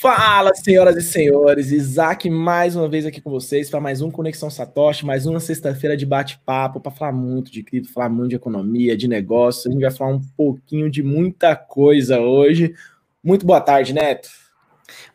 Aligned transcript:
Fala, 0.00 0.54
senhoras 0.54 0.96
e 0.96 1.02
senhores, 1.02 1.72
Isaac 1.72 2.30
mais 2.30 2.76
uma 2.76 2.88
vez 2.88 3.04
aqui 3.04 3.20
com 3.20 3.30
vocês 3.30 3.68
para 3.68 3.80
mais 3.80 4.00
um 4.00 4.12
Conexão 4.12 4.48
Satoshi, 4.48 5.04
mais 5.04 5.26
uma 5.26 5.40
sexta-feira 5.40 5.96
de 5.96 6.06
bate-papo 6.06 6.78
para 6.78 6.92
falar 6.92 7.10
muito 7.10 7.50
de 7.50 7.64
cripto, 7.64 7.92
falar 7.92 8.08
muito 8.08 8.30
de 8.30 8.36
economia, 8.36 8.96
de 8.96 9.08
negócio. 9.08 9.68
A 9.68 9.72
gente 9.72 9.82
vai 9.82 9.90
falar 9.90 10.12
um 10.12 10.20
pouquinho 10.36 10.88
de 10.88 11.02
muita 11.02 11.56
coisa 11.56 12.20
hoje. 12.20 12.76
Muito 13.24 13.44
boa 13.44 13.60
tarde, 13.60 13.92
Neto. 13.92 14.28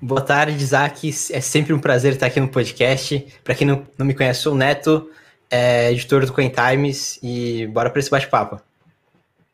Boa 0.01 0.19
tarde, 0.19 0.61
Isaac. 0.61 1.07
É 1.31 1.39
sempre 1.39 1.71
um 1.71 1.79
prazer 1.79 2.11
estar 2.11 2.25
aqui 2.25 2.41
no 2.41 2.49
podcast. 2.49 3.25
Para 3.41 3.55
quem 3.55 3.65
não, 3.65 3.87
não 3.97 4.05
me 4.05 4.13
conhece, 4.13 4.41
sou 4.41 4.51
o 4.51 4.57
Neto, 4.57 5.09
é, 5.49 5.93
editor 5.93 6.25
do 6.25 6.33
Coin 6.33 6.49
Times 6.49 7.19
e 7.23 7.67
bora 7.67 7.89
para 7.89 8.01
esse 8.01 8.11
bate-papo. 8.11 8.59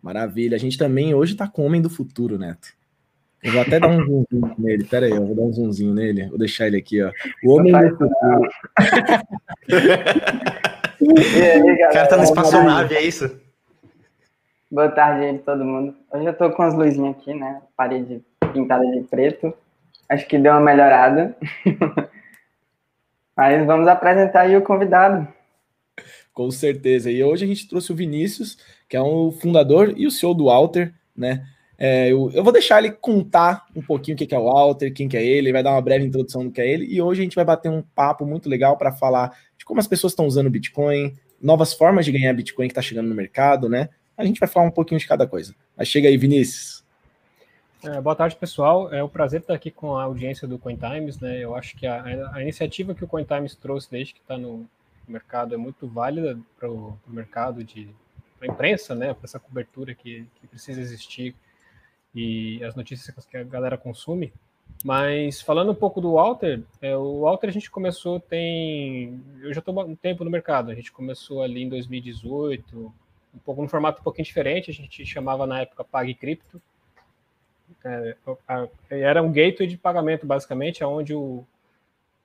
Maravilha. 0.02 0.56
A 0.56 0.60
gente 0.60 0.76
também 0.76 1.14
hoje 1.14 1.34
está 1.34 1.48
com 1.48 1.62
o 1.62 1.66
Homem 1.66 1.84
do 1.84 1.90
Futuro, 1.90 2.40
Neto. 2.40 2.79
Eu 3.44 3.54
vou 3.54 3.62
até 3.62 3.80
dar 3.80 3.88
um 3.88 4.06
zoomzinho 4.06 4.56
nele. 4.58 4.84
Pera 4.84 5.06
aí, 5.06 5.12
eu 5.12 5.26
vou 5.26 5.36
dar 5.36 5.44
um 5.44 5.54
zoomzinho 5.54 5.94
nele. 5.94 6.28
Vou 6.28 6.38
deixar 6.38 6.68
ele 6.68 6.78
aqui, 6.78 7.02
ó. 7.02 7.12
O 7.44 7.56
Homem 7.56 7.72
do 7.72 7.98
Futuro. 7.98 8.50
o 11.02 11.94
cara 11.94 12.08
tá 12.08 12.18
no 12.18 12.24
espaçonave, 12.24 12.96
é 12.96 13.02
isso? 13.02 13.40
Boa 14.70 14.90
tarde 14.90 15.26
aí, 15.26 15.40
todo 15.40 15.64
mundo. 15.64 15.96
Hoje 16.12 16.26
eu 16.26 16.34
tô 16.34 16.52
com 16.52 16.62
as 16.62 16.76
luzinhas 16.76 17.16
aqui, 17.16 17.34
né? 17.34 17.62
Parede 17.76 18.22
pintada 18.54 18.86
de 18.86 19.02
preto. 19.04 19.54
Acho 20.08 20.28
que 20.28 20.38
deu 20.38 20.52
uma 20.52 20.60
melhorada. 20.60 21.36
Mas 23.36 23.66
vamos 23.66 23.88
apresentar 23.88 24.42
aí 24.42 24.58
o 24.58 24.62
convidado. 24.62 25.28
Com 26.34 26.52
certeza. 26.52 27.10
E 27.10 27.24
hoje 27.24 27.46
a 27.46 27.48
gente 27.48 27.68
trouxe 27.68 27.92
o 27.92 27.96
Vinícius, 27.96 28.58
que 28.88 28.98
é 28.98 29.02
um 29.02 29.32
fundador 29.32 29.94
e 29.96 30.06
o 30.06 30.12
CEO 30.12 30.34
do 30.34 30.50
Alter, 30.50 30.94
né? 31.16 31.46
É, 31.82 32.12
eu, 32.12 32.30
eu, 32.34 32.44
vou 32.44 32.52
deixar 32.52 32.80
ele 32.80 32.92
contar 32.92 33.66
um 33.74 33.82
pouquinho 33.82 34.16
o 34.16 34.18
que 34.18 34.36
é 34.36 34.38
o 34.38 34.44
Walter, 34.44 34.92
quem 34.92 35.08
que 35.08 35.16
é 35.16 35.24
ele, 35.24 35.48
ele 35.48 35.54
vai 35.54 35.64
dar 35.64 35.72
uma 35.72 35.82
breve 35.82 36.06
introdução 36.06 36.44
do 36.44 36.52
que 36.52 36.60
é 36.60 36.70
ele, 36.70 36.86
e 36.86 37.02
hoje 37.02 37.22
a 37.22 37.24
gente 37.24 37.36
vai 37.36 37.46
bater 37.46 37.72
um 37.72 37.82
papo 37.82 38.26
muito 38.26 38.50
legal 38.50 38.76
para 38.76 38.92
falar 38.92 39.32
de 39.58 39.64
como 39.64 39.80
as 39.80 39.88
pessoas 39.88 40.12
estão 40.12 40.28
usando 40.28 40.48
o 40.48 40.50
Bitcoin, 40.50 41.16
novas 41.42 41.74
formas 41.74 42.04
de 42.04 42.12
ganhar 42.12 42.34
Bitcoin 42.34 42.68
que 42.68 42.74
está 42.74 42.82
chegando 42.82 43.08
no 43.08 43.16
mercado, 43.16 43.70
né? 43.70 43.88
A 44.18 44.26
gente 44.26 44.42
vai 44.42 44.50
falar 44.50 44.66
um 44.66 44.72
pouquinho 44.72 45.00
de 45.00 45.08
cada 45.08 45.26
coisa. 45.26 45.56
Mas 45.78 45.88
chega 45.88 46.10
aí, 46.10 46.18
Vinícius. 46.18 46.84
É, 47.82 48.02
boa 48.02 48.14
tarde, 48.14 48.36
pessoal. 48.36 48.94
É 48.94 49.02
um 49.02 49.08
prazer 49.08 49.40
estar 49.40 49.54
aqui 49.54 49.72
com 49.72 49.96
a 49.96 50.04
audiência 50.04 50.46
do 50.46 50.60
CoinTimes, 50.60 51.18
né? 51.22 51.40
Eu 51.40 51.56
acho 51.56 51.78
que 51.78 51.88
a, 51.88 52.34
a 52.34 52.42
iniciativa 52.42 52.94
que 52.94 53.06
o 53.06 53.08
CoinTimes 53.08 53.56
trouxe 53.56 53.90
desde 53.90 54.14
que 54.16 54.20
está 54.20 54.38
no 54.38 54.70
mercado 55.08 55.56
é 55.56 55.58
muito 55.58 55.88
válida 55.88 56.38
para 56.60 56.70
o 56.70 57.00
mercado 57.08 57.64
de 57.64 57.90
a 58.42 58.48
imprensa, 58.48 58.94
né? 58.94 59.14
Para 59.14 59.24
essa 59.24 59.40
cobertura 59.40 59.96
que, 59.96 60.26
que 60.36 60.48
precisa 60.48 60.82
existir 60.82 61.34
e 62.14 62.64
as 62.64 62.76
notícias 62.76 63.26
que 63.26 63.38
a 63.38 63.44
galera 63.44 63.78
consome. 63.78 64.34
Mas 64.84 65.42
falando 65.42 65.72
um 65.72 65.76
pouco 65.76 66.00
do 66.00 66.14
Walter, 66.14 66.64
é, 66.82 66.96
o 66.96 67.22
Walter 67.22 67.48
a 67.48 67.52
gente 67.52 67.70
começou 67.70 68.20
tem. 68.20 69.22
Eu 69.42 69.54
já 69.54 69.60
estou 69.60 69.78
um 69.86 69.96
tempo 69.96 70.24
no 70.24 70.32
mercado, 70.32 70.72
a 70.72 70.76
gente 70.76 70.92
começou 70.92 71.44
ali 71.44 71.64
em 71.64 71.70
2018, 71.70 72.94
um 73.34 73.40
pouco 73.40 73.62
no 73.62 73.68
formato 73.68 74.00
um 74.00 74.04
pouquinho 74.04 74.26
diferente, 74.26 74.72
a 74.72 74.74
gente 74.74 75.06
chamava 75.06 75.46
na 75.46 75.62
época 75.62 75.84
Pague 75.84 76.14
Cripto. 76.14 76.62
É, 77.84 78.16
era 78.90 79.22
um 79.22 79.32
gateway 79.32 79.68
de 79.68 79.78
pagamento, 79.78 80.26
basicamente, 80.26 80.84
onde 80.84 81.14
o 81.14 81.46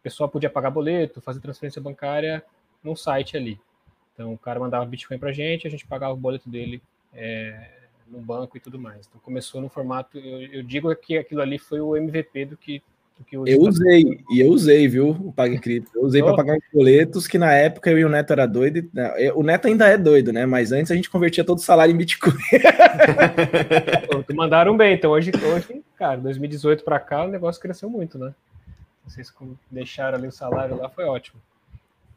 pessoal 0.02 0.28
podia 0.28 0.48
pagar 0.48 0.70
boleto, 0.70 1.20
fazer 1.20 1.40
transferência 1.40 1.82
bancária 1.82 2.44
num 2.82 2.94
site 2.94 3.36
ali. 3.36 3.60
Então 4.12 4.32
o 4.32 4.38
cara 4.38 4.60
mandava 4.60 4.86
Bitcoin 4.86 5.18
para 5.18 5.30
a 5.30 5.32
gente, 5.32 5.66
a 5.66 5.70
gente 5.70 5.86
pagava 5.86 6.14
o 6.14 6.16
boleto 6.16 6.48
dele 6.48 6.80
é, 7.12 7.83
no 8.08 8.20
banco 8.20 8.56
e 8.56 8.60
tudo 8.60 8.78
mais. 8.78 9.06
Então 9.06 9.20
começou 9.22 9.60
no 9.60 9.68
formato, 9.68 10.18
eu, 10.18 10.40
eu 10.52 10.62
digo 10.62 10.94
que 10.96 11.18
aquilo 11.18 11.40
ali 11.40 11.58
foi 11.58 11.80
o 11.80 11.96
MVP 11.96 12.46
do 12.46 12.56
que, 12.56 12.82
do 13.18 13.24
que 13.24 13.36
Eu 13.36 13.60
usei, 13.60 14.20
e 14.30 14.40
eu 14.40 14.48
usei, 14.48 14.88
viu, 14.88 15.10
o 15.10 15.32
PagCrypto. 15.32 15.90
Eu 15.94 16.04
usei 16.04 16.22
para 16.22 16.36
pagar 16.36 16.58
boletos 16.72 17.26
que 17.26 17.38
na 17.38 17.52
época 17.52 17.90
eu 17.90 17.98
e 17.98 18.04
o 18.04 18.08
Neto 18.08 18.32
era 18.32 18.46
doido. 18.46 18.88
Né, 18.92 19.32
o 19.34 19.42
Neto 19.42 19.68
ainda 19.68 19.88
é 19.88 19.96
doido, 19.96 20.32
né? 20.32 20.46
Mas 20.46 20.72
antes 20.72 20.90
a 20.90 20.94
gente 20.94 21.10
convertia 21.10 21.44
todo 21.44 21.58
o 21.58 21.62
salário 21.62 21.92
em 21.92 21.96
Bitcoin. 21.96 22.32
Mandaram 24.34 24.76
bem, 24.76 24.94
então 24.94 25.10
hoje, 25.10 25.32
hoje, 25.42 25.82
cara, 25.96 26.20
2018 26.20 26.84
para 26.84 27.00
cá 27.00 27.24
o 27.24 27.28
negócio 27.28 27.60
cresceu 27.60 27.90
muito, 27.90 28.18
né? 28.18 28.34
Vocês 29.06 29.32
deixaram 29.70 30.16
ali 30.16 30.28
o 30.28 30.32
salário 30.32 30.76
lá, 30.76 30.88
foi 30.88 31.04
ótimo. 31.04 31.40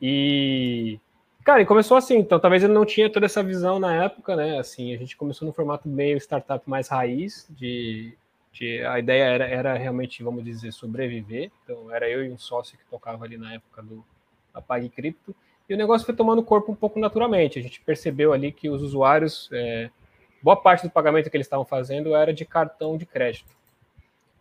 E 0.02 1.00
Cara, 1.48 1.62
e 1.62 1.66
começou 1.66 1.96
assim, 1.96 2.18
então 2.18 2.42
talvez 2.42 2.62
ele 2.62 2.74
não 2.74 2.84
tinha 2.84 3.10
toda 3.10 3.26
essa 3.26 3.42
visão 3.42 3.80
na 3.80 4.04
época, 4.04 4.36
né? 4.36 4.60
Assim, 4.60 4.94
a 4.94 4.98
gente 4.98 5.16
começou 5.16 5.46
no 5.46 5.54
formato 5.54 5.88
meio 5.88 6.18
startup 6.18 6.70
mais 6.70 6.90
raiz, 6.90 7.48
de, 7.50 8.18
de 8.52 8.86
a 8.86 9.00
ideia 9.00 9.24
era, 9.24 9.48
era 9.48 9.78
realmente, 9.78 10.22
vamos 10.22 10.44
dizer, 10.44 10.74
sobreviver. 10.74 11.50
Então 11.64 11.90
era 11.90 12.10
eu 12.10 12.26
e 12.26 12.30
um 12.30 12.38
sócio 12.38 12.78
que 12.78 12.84
tocava 12.88 13.24
ali 13.24 13.38
na 13.38 13.54
época 13.54 13.82
do 13.82 14.04
Apague 14.54 14.90
Cripto. 14.90 15.34
E 15.70 15.74
o 15.74 15.78
negócio 15.78 16.06
foi 16.06 16.14
tomando 16.14 16.44
corpo 16.44 16.74
um 16.74 16.76
pouco 16.76 17.00
naturalmente. 17.00 17.58
A 17.58 17.62
gente 17.62 17.80
percebeu 17.80 18.34
ali 18.34 18.52
que 18.52 18.70
os 18.70 18.82
usuários, 18.82 19.50
é, 19.54 19.90
boa 20.44 20.58
parte 20.58 20.86
do 20.86 20.92
pagamento 20.92 21.30
que 21.30 21.38
eles 21.38 21.48
estavam 21.48 21.64
fazendo 21.64 22.14
era 22.14 22.34
de 22.34 22.44
cartão 22.44 22.98
de 22.98 23.06
crédito. 23.06 23.56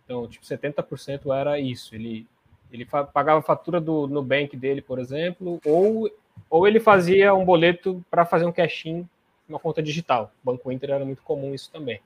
Então, 0.05 0.27
tipo, 0.27 0.45
70% 0.45 1.33
era 1.33 1.57
isso. 1.61 1.95
Ele, 1.95 2.27
ele 2.69 2.85
pagava 2.85 3.39
a 3.39 3.43
fatura 3.43 3.81
do 3.81 4.09
Nubank 4.09 4.57
dele, 4.57 4.83
por 4.83 4.99
exemplo, 4.99 5.61
ou 5.65 6.11
ou 6.49 6.67
ele 6.67 6.81
fazia 6.81 7.35
um 7.35 7.45
boleto 7.45 8.05
para 8.11 8.25
fazer 8.25 8.47
um 8.47 8.53
cash-in 8.53 9.09
uma 9.49 9.59
conta 9.59 9.83
digital. 9.83 10.33
Banco 10.43 10.71
Inter 10.73 10.91
era 10.91 11.05
muito 11.05 11.23
comum 11.23 11.55
isso 11.55 11.71
também. 11.71 12.01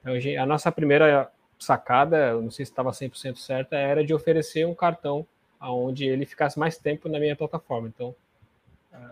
Então, 0.00 0.14
a 0.42 0.46
nossa 0.46 0.70
primeira 0.70 1.30
sacada, 1.58 2.34
não 2.34 2.50
sei 2.50 2.64
se 2.64 2.72
estava 2.72 2.90
100% 2.90 3.36
certa, 3.36 3.76
era 3.76 4.04
de 4.04 4.12
oferecer 4.12 4.66
um 4.66 4.74
cartão 4.74 5.26
aonde 5.58 6.04
ele 6.04 6.26
ficasse 6.26 6.58
mais 6.58 6.76
tempo 6.76 7.08
na 7.08 7.18
minha 7.18 7.36
plataforma. 7.36 7.88
Então, 7.88 8.14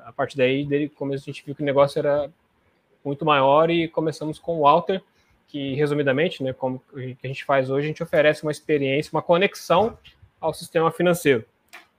a 0.05 0.13
partir 0.13 0.37
daí, 0.37 0.65
dele, 0.65 0.89
começo, 0.89 1.25
a 1.25 1.33
gente 1.33 1.45
viu 1.45 1.55
que 1.55 1.63
o 1.63 1.65
negócio 1.65 1.99
era 1.99 2.31
muito 3.05 3.25
maior 3.25 3.71
e 3.71 3.89
começamos 3.89 4.39
com 4.39 4.59
o 4.59 4.63
Walter, 4.63 5.03
que 5.49 5.75
resumidamente, 5.75 6.43
né, 6.43 6.53
como 6.53 6.83
a 6.95 7.27
gente 7.27 7.45
faz 7.45 7.71
hoje, 7.71 7.87
a 7.87 7.89
gente 7.89 8.03
oferece 8.03 8.43
uma 8.43 8.53
experiência, 8.53 9.11
uma 9.13 9.23
conexão 9.23 9.99
ao 10.41 10.55
sistema 10.55 10.91
financeiro. 10.91 11.45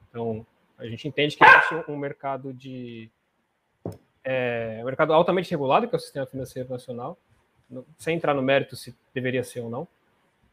Então, 0.09 0.45
a 0.77 0.85
gente 0.85 1.07
entende 1.07 1.35
que 1.35 1.43
existe 1.43 1.89
um 1.89 1.97
mercado 1.97 2.53
de 2.53 3.09
é, 4.23 4.79
um 4.81 4.85
mercado 4.85 5.13
altamente 5.13 5.51
regulado, 5.51 5.87
que 5.87 5.95
é 5.95 5.97
o 5.97 6.01
sistema 6.01 6.25
financeiro 6.25 6.69
nacional, 6.69 7.17
sem 7.97 8.15
entrar 8.15 8.33
no 8.33 8.41
mérito 8.41 8.75
se 8.75 8.95
deveria 9.13 9.43
ser 9.43 9.61
ou 9.61 9.69
não. 9.69 9.87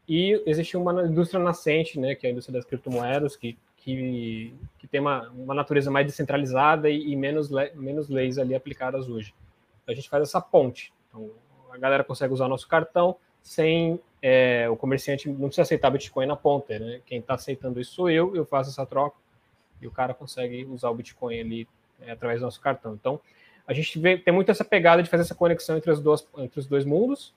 E 0.07 0.41
existe 0.45 0.77
uma 0.77 1.05
indústria 1.05 1.41
nascente, 1.41 1.99
né, 1.99 2.13
que 2.13 2.25
é 2.25 2.29
a 2.29 2.31
indústria 2.31 2.53
das 2.53 2.65
criptomoedas, 2.65 3.35
que, 3.35 3.57
que, 3.77 4.53
que 4.77 4.87
tem 4.87 4.99
uma, 4.99 5.29
uma 5.29 5.55
natureza 5.55 5.89
mais 5.89 6.05
descentralizada 6.05 6.89
e, 6.89 7.11
e 7.11 7.15
menos, 7.15 7.49
le, 7.49 7.71
menos 7.73 8.09
leis 8.09 8.37
ali 8.37 8.53
aplicadas 8.53 9.07
hoje. 9.07 9.33
A 9.87 9.93
gente 9.93 10.09
faz 10.09 10.23
essa 10.23 10.41
ponte. 10.41 10.93
Então, 11.07 11.31
a 11.71 11.77
galera 11.77 12.03
consegue 12.03 12.33
usar 12.33 12.47
nosso 12.47 12.67
cartão 12.67 13.15
sem 13.41 13.99
é, 14.21 14.69
o 14.69 14.77
comerciante 14.77 15.27
não 15.27 15.47
precisa 15.47 15.63
aceitar 15.63 15.89
Bitcoin 15.89 16.25
na 16.25 16.35
ponta, 16.35 16.79
né? 16.79 17.01
Quem 17.05 17.19
está 17.19 17.33
aceitando 17.33 17.81
isso 17.81 17.93
sou 17.93 18.09
eu, 18.09 18.33
eu 18.33 18.45
faço 18.45 18.69
essa 18.69 18.85
troca 18.85 19.17
e 19.83 19.87
o 19.87 19.91
cara 19.91 20.13
consegue 20.13 20.65
usar 20.65 20.89
o 20.89 20.95
Bitcoin 20.95 21.39
ali 21.39 21.67
é, 22.01 22.11
através 22.11 22.39
do 22.39 22.45
nosso 22.45 22.61
cartão. 22.61 22.93
Então, 22.93 23.19
a 23.67 23.73
gente 23.73 23.97
vê, 23.99 24.17
tem 24.17 24.33
muito 24.33 24.49
essa 24.49 24.65
pegada 24.65 25.01
de 25.01 25.09
fazer 25.09 25.23
essa 25.23 25.35
conexão 25.35 25.77
entre, 25.77 25.91
as 25.91 25.99
duas, 25.99 26.27
entre 26.37 26.59
os 26.59 26.67
dois 26.67 26.85
mundos 26.85 27.33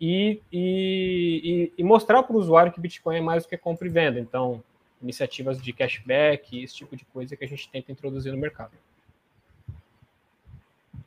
e, 0.00 0.40
e, 0.52 1.72
e 1.76 1.84
mostrar 1.84 2.22
para 2.22 2.34
o 2.34 2.38
usuário 2.38 2.72
que 2.72 2.80
Bitcoin 2.80 3.16
é 3.16 3.20
mais 3.20 3.44
do 3.44 3.48
que 3.48 3.56
compra 3.56 3.86
e 3.86 3.90
venda. 3.90 4.18
Então, 4.18 4.62
iniciativas 5.02 5.60
de 5.60 5.72
cashback, 5.72 6.62
esse 6.62 6.74
tipo 6.74 6.96
de 6.96 7.04
coisa 7.04 7.36
que 7.36 7.44
a 7.44 7.48
gente 7.48 7.68
tenta 7.70 7.92
introduzir 7.92 8.32
no 8.32 8.38
mercado. 8.38 8.72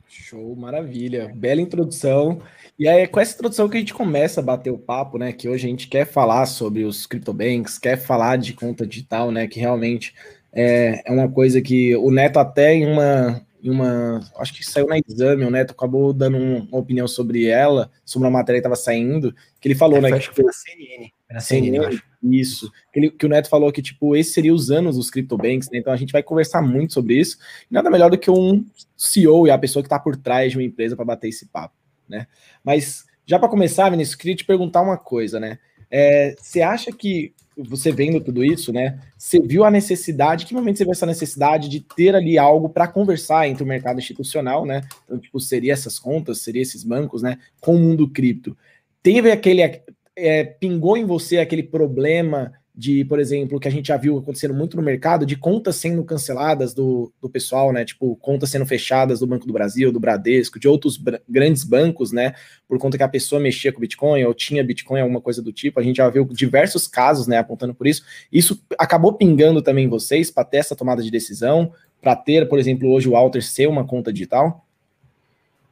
Show, 0.08 0.54
maravilha. 0.54 1.32
Bela 1.34 1.60
introdução. 1.60 2.42
E 2.78 2.86
aí, 2.86 3.02
é 3.02 3.06
com 3.06 3.18
essa 3.18 3.34
introdução 3.34 3.66
que 3.66 3.78
a 3.78 3.80
gente 3.80 3.94
começa 3.94 4.40
a 4.40 4.44
bater 4.44 4.70
o 4.70 4.78
papo, 4.78 5.16
né? 5.16 5.32
Que 5.32 5.48
hoje 5.48 5.66
a 5.66 5.70
gente 5.70 5.88
quer 5.88 6.04
falar 6.04 6.44
sobre 6.44 6.84
os 6.84 7.06
CryptoBanks, 7.06 7.78
quer 7.78 7.96
falar 7.96 8.36
de 8.36 8.52
conta 8.52 8.86
digital, 8.86 9.30
né? 9.30 9.46
Que 9.46 9.58
realmente 9.58 10.14
é, 10.52 11.02
é 11.04 11.12
uma 11.12 11.28
coisa 11.28 11.60
que 11.62 11.96
o 11.96 12.10
Neto 12.10 12.38
até 12.38 12.74
em 12.74 12.86
uma, 12.86 13.44
em 13.62 13.70
uma, 13.70 14.20
acho 14.36 14.52
que 14.52 14.64
saiu 14.64 14.86
na 14.86 14.98
exame, 14.98 15.44
o 15.44 15.50
Neto 15.50 15.70
acabou 15.70 16.12
dando 16.12 16.36
uma 16.36 16.78
opinião 16.78 17.06
sobre 17.06 17.46
ela, 17.46 17.90
sobre 18.04 18.26
uma 18.26 18.38
matéria 18.38 18.60
que 18.60 18.66
estava 18.66 18.76
saindo, 18.76 19.34
que 19.60 19.68
ele 19.68 19.74
falou, 19.74 19.98
é, 19.98 20.00
né? 20.02 20.12
Acho 20.12 20.30
que 20.30 20.36
foi 20.36 20.44
na 20.44 20.52
CNN. 20.52 21.10
Na 21.30 21.40
CNN, 21.40 21.80
CNN 21.80 22.02
Isso. 22.22 22.70
Que, 22.92 23.00
ele, 23.00 23.10
que 23.10 23.24
o 23.24 23.28
Neto 23.28 23.48
falou 23.48 23.72
que, 23.72 23.80
tipo, 23.80 24.14
esse 24.14 24.32
seria 24.32 24.52
os 24.52 24.70
anos 24.70 24.96
dos 24.96 25.10
CryptoBanks, 25.10 25.70
né? 25.70 25.78
Então 25.78 25.92
a 25.92 25.96
gente 25.96 26.12
vai 26.12 26.22
conversar 26.22 26.60
muito 26.60 26.92
sobre 26.92 27.14
isso. 27.14 27.38
Nada 27.70 27.88
melhor 27.88 28.10
do 28.10 28.18
que 28.18 28.30
um 28.30 28.64
CEO 28.96 29.46
e 29.46 29.50
a 29.50 29.58
pessoa 29.58 29.82
que 29.82 29.86
está 29.86 29.98
por 29.98 30.16
trás 30.16 30.52
de 30.52 30.58
uma 30.58 30.64
empresa 30.64 30.96
para 30.96 31.04
bater 31.04 31.28
esse 31.28 31.46
papo, 31.46 31.74
né? 32.08 32.26
Mas 32.62 33.04
já 33.24 33.38
para 33.38 33.48
começar, 33.48 33.88
Vinícius, 33.88 34.16
queria 34.16 34.36
te 34.36 34.44
perguntar 34.44 34.82
uma 34.82 34.98
coisa, 34.98 35.40
né? 35.40 35.58
É, 35.90 36.34
você 36.38 36.60
acha 36.62 36.90
que 36.90 37.32
você 37.56 37.92
vendo 37.92 38.20
tudo 38.20 38.44
isso, 38.44 38.72
né? 38.72 38.98
Você 39.16 39.40
viu 39.40 39.64
a 39.64 39.70
necessidade, 39.70 40.46
que 40.46 40.54
momento 40.54 40.78
você 40.78 40.84
viu 40.84 40.92
essa 40.92 41.06
necessidade 41.06 41.68
de 41.68 41.80
ter 41.80 42.14
ali 42.14 42.38
algo 42.38 42.68
para 42.68 42.88
conversar 42.88 43.48
entre 43.48 43.62
o 43.62 43.66
mercado 43.66 43.98
institucional, 43.98 44.64
né? 44.64 44.82
Então, 45.04 45.18
tipo, 45.18 45.38
seria 45.40 45.72
essas 45.72 45.98
contas, 45.98 46.38
seria 46.38 46.62
esses 46.62 46.82
bancos, 46.84 47.22
né? 47.22 47.38
Com 47.60 47.76
o 47.76 47.78
mundo 47.78 48.08
cripto. 48.08 48.56
Teve 49.02 49.30
aquele. 49.30 49.82
É, 50.14 50.44
pingou 50.44 50.96
em 50.96 51.06
você 51.06 51.38
aquele 51.38 51.62
problema 51.62 52.52
de, 52.74 53.04
por 53.04 53.20
exemplo, 53.20 53.60
que 53.60 53.68
a 53.68 53.70
gente 53.70 53.88
já 53.88 53.98
viu 53.98 54.16
acontecendo 54.16 54.54
muito 54.54 54.78
no 54.78 54.82
mercado, 54.82 55.26
de 55.26 55.36
contas 55.36 55.76
sendo 55.76 56.02
canceladas 56.04 56.72
do, 56.72 57.12
do 57.20 57.28
pessoal, 57.28 57.70
né? 57.70 57.84
Tipo, 57.84 58.16
contas 58.16 58.48
sendo 58.48 58.64
fechadas 58.64 59.20
do 59.20 59.26
Banco 59.26 59.46
do 59.46 59.52
Brasil, 59.52 59.92
do 59.92 60.00
Bradesco, 60.00 60.58
de 60.58 60.66
outros 60.66 60.98
grandes 61.28 61.64
bancos, 61.64 62.12
né? 62.12 62.34
Por 62.66 62.78
conta 62.78 62.96
que 62.96 63.02
a 63.02 63.08
pessoa 63.08 63.40
mexia 63.40 63.70
com 63.72 63.80
Bitcoin 63.80 64.24
ou 64.24 64.32
tinha 64.32 64.64
Bitcoin, 64.64 65.00
alguma 65.00 65.20
coisa 65.20 65.42
do 65.42 65.52
tipo. 65.52 65.78
A 65.78 65.82
gente 65.82 65.96
já 65.96 66.08
viu 66.08 66.24
diversos 66.24 66.88
casos, 66.88 67.26
né? 67.26 67.36
Apontando 67.36 67.74
por 67.74 67.86
isso. 67.86 68.04
Isso 68.32 68.64
acabou 68.78 69.12
pingando 69.12 69.60
também 69.60 69.86
vocês 69.86 70.30
para 70.30 70.44
ter 70.44 70.58
essa 70.58 70.74
tomada 70.74 71.02
de 71.02 71.10
decisão, 71.10 71.74
para 72.00 72.16
ter, 72.16 72.48
por 72.48 72.58
exemplo, 72.58 72.90
hoje 72.90 73.06
o 73.06 73.16
Alter 73.16 73.42
ser 73.44 73.68
uma 73.68 73.86
conta 73.86 74.10
digital? 74.10 74.64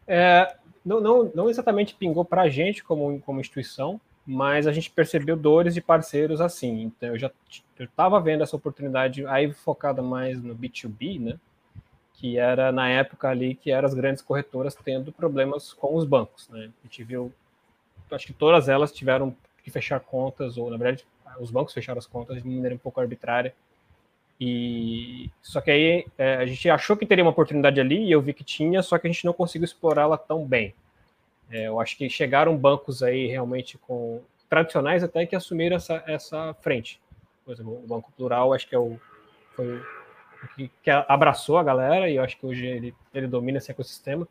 É, 0.07 0.55
não, 0.85 1.01
não, 1.01 1.31
não 1.35 1.49
exatamente 1.49 1.95
pingou 1.95 2.27
para 2.27 2.43
a 2.43 2.49
gente 2.51 2.85
como, 2.85 3.19
como 3.21 3.41
instituição, 3.41 3.99
mas 4.27 4.67
a 4.67 4.73
gente 4.73 4.91
percebeu 4.91 5.37
dores 5.37 5.75
de 5.75 5.81
parceiros 5.81 6.41
assim. 6.41 6.83
Então 6.83 7.11
eu 7.11 7.19
já 7.19 7.31
estava 7.79 8.21
vendo 8.21 8.43
essa 8.43 8.57
oportunidade 8.57 9.27
aí 9.27 9.53
focada 9.53 10.03
mais 10.03 10.43
no 10.43 10.55
B2B, 10.55 11.21
né? 11.21 11.39
Que 12.15 12.39
era 12.39 12.71
na 12.71 12.89
época 12.89 13.29
ali 13.29 13.55
que 13.55 13.71
eram 13.71 13.87
as 13.89 13.95
grandes 13.95 14.23
corretoras 14.23 14.75
tendo 14.75 15.13
problemas 15.13 15.73
com 15.73 15.97
os 15.97 16.05
bancos, 16.05 16.49
né? 16.49 16.71
A 16.83 16.87
gente 16.87 17.03
viu, 17.03 17.33
acho 18.11 18.27
que 18.27 18.33
todas 18.33 18.69
elas 18.69 18.93
tiveram 18.93 19.35
que 19.65 19.71
fechar 19.71 20.01
contas, 20.01 20.57
ou 20.57 20.71
na 20.71 20.77
verdade 20.77 21.05
os 21.39 21.51
bancos 21.51 21.73
fecharam 21.73 21.99
as 21.99 22.07
contas 22.07 22.43
de 22.43 22.49
maneira 22.49 22.75
um 22.75 22.79
pouco 22.79 23.01
arbitrária. 23.01 23.55
E 24.41 25.31
só 25.43 25.61
que 25.61 25.71
aí 25.71 26.07
é, 26.17 26.37
a 26.37 26.47
gente 26.47 26.69
achou 26.71 26.97
que 26.97 27.05
teria 27.05 27.23
uma 27.23 27.31
oportunidade 27.31 27.79
ali 27.79 28.05
e 28.05 28.11
eu 28.11 28.23
vi 28.23 28.33
que 28.33 28.43
tinha, 28.43 28.83
só 28.83 28.99
que 28.99 29.07
a 29.07 29.11
gente 29.11 29.25
não 29.25 29.35
conseguiu 29.35 29.67
explorá-la 29.67 30.17
tão 30.17 30.47
bem. 30.47 30.75
É, 31.51 31.67
eu 31.67 31.81
acho 31.81 31.97
que 31.97 32.09
chegaram 32.09 32.57
bancos 32.57 33.03
aí 33.03 33.27
realmente 33.27 33.77
com 33.79 34.23
tradicionais 34.49 35.03
até 35.03 35.27
que 35.27 35.37
assumiram 35.37 35.77
essa, 35.77 36.03
essa 36.07 36.55
frente. 36.61 37.01
Por 37.45 37.53
exemplo, 37.53 37.81
o 37.83 37.87
Banco 37.87 38.13
Plural, 38.17 38.53
acho 38.53 38.69
que 38.69 38.75
é 38.75 38.79
o, 38.79 38.99
foi 39.55 39.77
o 39.77 40.49
que, 40.57 40.71
que 40.83 40.91
abraçou 40.91 41.59
a 41.59 41.65
galera 41.65 42.09
e 42.09 42.17
eu 42.17 42.23
acho 42.23 42.39
que 42.39 42.47
hoje 42.47 42.67
ele, 42.67 42.95
ele 43.13 43.27
domina 43.27 43.59
esse 43.59 43.71
ecossistema. 43.71 44.27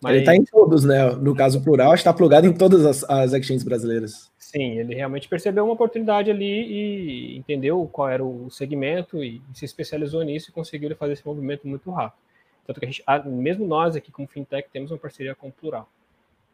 Mas... 0.00 0.12
Ele 0.12 0.20
está 0.20 0.34
em 0.34 0.44
todos, 0.44 0.84
né? 0.84 1.10
No 1.12 1.34
caso 1.34 1.62
plural, 1.62 1.94
está 1.94 2.12
plugado 2.12 2.46
em 2.46 2.52
todas 2.52 2.84
as, 2.84 3.08
as 3.08 3.32
exchanges 3.32 3.62
brasileiras. 3.62 4.32
Sim, 4.36 4.78
ele 4.78 4.94
realmente 4.94 5.28
percebeu 5.28 5.64
uma 5.64 5.74
oportunidade 5.74 6.28
ali 6.28 6.44
e 6.44 7.38
entendeu 7.38 7.88
qual 7.90 8.08
era 8.08 8.24
o 8.24 8.50
segmento 8.50 9.22
e 9.22 9.40
se 9.54 9.64
especializou 9.64 10.22
nisso 10.24 10.50
e 10.50 10.52
conseguiu 10.52 10.94
fazer 10.96 11.12
esse 11.12 11.24
movimento 11.24 11.68
muito 11.68 11.88
rápido. 11.90 12.20
Tanto 12.66 12.80
que 12.80 12.86
a 12.86 12.88
gente, 12.88 13.04
mesmo 13.28 13.66
nós 13.66 13.94
aqui 13.94 14.10
como 14.10 14.26
fintech, 14.26 14.68
temos 14.72 14.90
uma 14.90 14.98
parceria 14.98 15.34
com 15.34 15.48
o 15.48 15.52
Plural. 15.52 15.88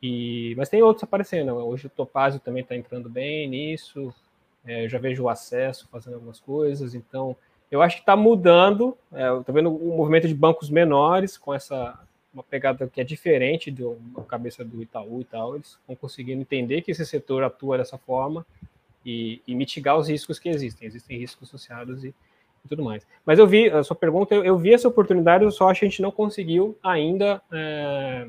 E, 0.02 0.54
mas 0.56 0.68
tem 0.68 0.82
outros 0.82 1.04
aparecendo. 1.04 1.54
Hoje 1.54 1.86
o 1.86 1.90
Topazio 1.90 2.40
também 2.40 2.62
está 2.62 2.76
entrando 2.76 3.08
bem 3.08 3.48
nisso. 3.48 4.14
É, 4.64 4.84
eu 4.84 4.88
já 4.88 4.98
vejo 4.98 5.24
o 5.24 5.28
acesso 5.28 5.88
fazendo 5.90 6.14
algumas 6.14 6.40
coisas. 6.40 6.94
Então, 6.94 7.36
eu 7.70 7.82
acho 7.82 7.96
que 7.96 8.02
está 8.02 8.16
mudando. 8.16 8.96
É, 9.12 9.38
Estou 9.38 9.54
vendo 9.54 9.70
um 9.70 9.96
movimento 9.96 10.28
de 10.28 10.34
bancos 10.34 10.70
menores 10.70 11.36
com 11.36 11.52
essa 11.52 11.98
uma 12.32 12.42
pegada 12.42 12.86
que 12.86 13.00
é 13.00 13.04
diferente 13.04 13.70
da 13.70 14.22
cabeça 14.26 14.64
do 14.64 14.82
Itaú 14.82 15.20
e 15.20 15.24
tal. 15.24 15.54
Eles 15.54 15.78
estão 15.80 15.96
conseguindo 15.96 16.40
entender 16.40 16.82
que 16.82 16.90
esse 16.90 17.04
setor 17.04 17.42
atua 17.42 17.78
dessa 17.78 17.98
forma 17.98 18.46
e, 19.04 19.42
e 19.46 19.54
mitigar 19.54 19.96
os 19.98 20.08
riscos 20.08 20.38
que 20.38 20.48
existem. 20.48 20.86
Existem 20.86 21.18
riscos 21.18 21.48
associados 21.48 22.04
e, 22.04 22.08
e, 22.08 22.68
tudo 22.68 22.84
mais. 22.84 23.06
Mas 23.24 23.38
eu 23.38 23.46
vi 23.46 23.70
a 23.70 23.82
sua 23.82 23.96
pergunta, 23.96 24.34
eu, 24.34 24.44
eu, 24.44 24.58
vi 24.58 24.72
essa 24.72 24.88
oportunidade, 24.88 25.44
eu 25.44 25.50
só 25.50 25.68
acho 25.68 25.80
que 25.80 25.86
a 25.86 25.88
gente 25.88 26.02
não 26.02 26.10
conseguiu 26.10 26.76
ainda. 26.82 27.42
É, 27.50 28.28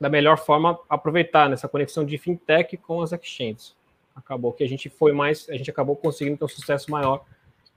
da 0.00 0.08
melhor 0.08 0.38
forma 0.38 0.78
aproveitar 0.88 1.48
nessa 1.48 1.68
conexão 1.68 2.04
de 2.04 2.18
fintech 2.18 2.76
com 2.76 3.00
as 3.00 3.12
exchanges. 3.12 3.76
Acabou 4.14 4.52
que 4.52 4.64
a 4.64 4.68
gente 4.68 4.88
foi 4.88 5.12
mais, 5.12 5.48
a 5.48 5.56
gente 5.56 5.70
acabou 5.70 5.96
conseguindo 5.96 6.36
ter 6.36 6.44
um 6.44 6.48
sucesso 6.48 6.90
maior 6.90 7.24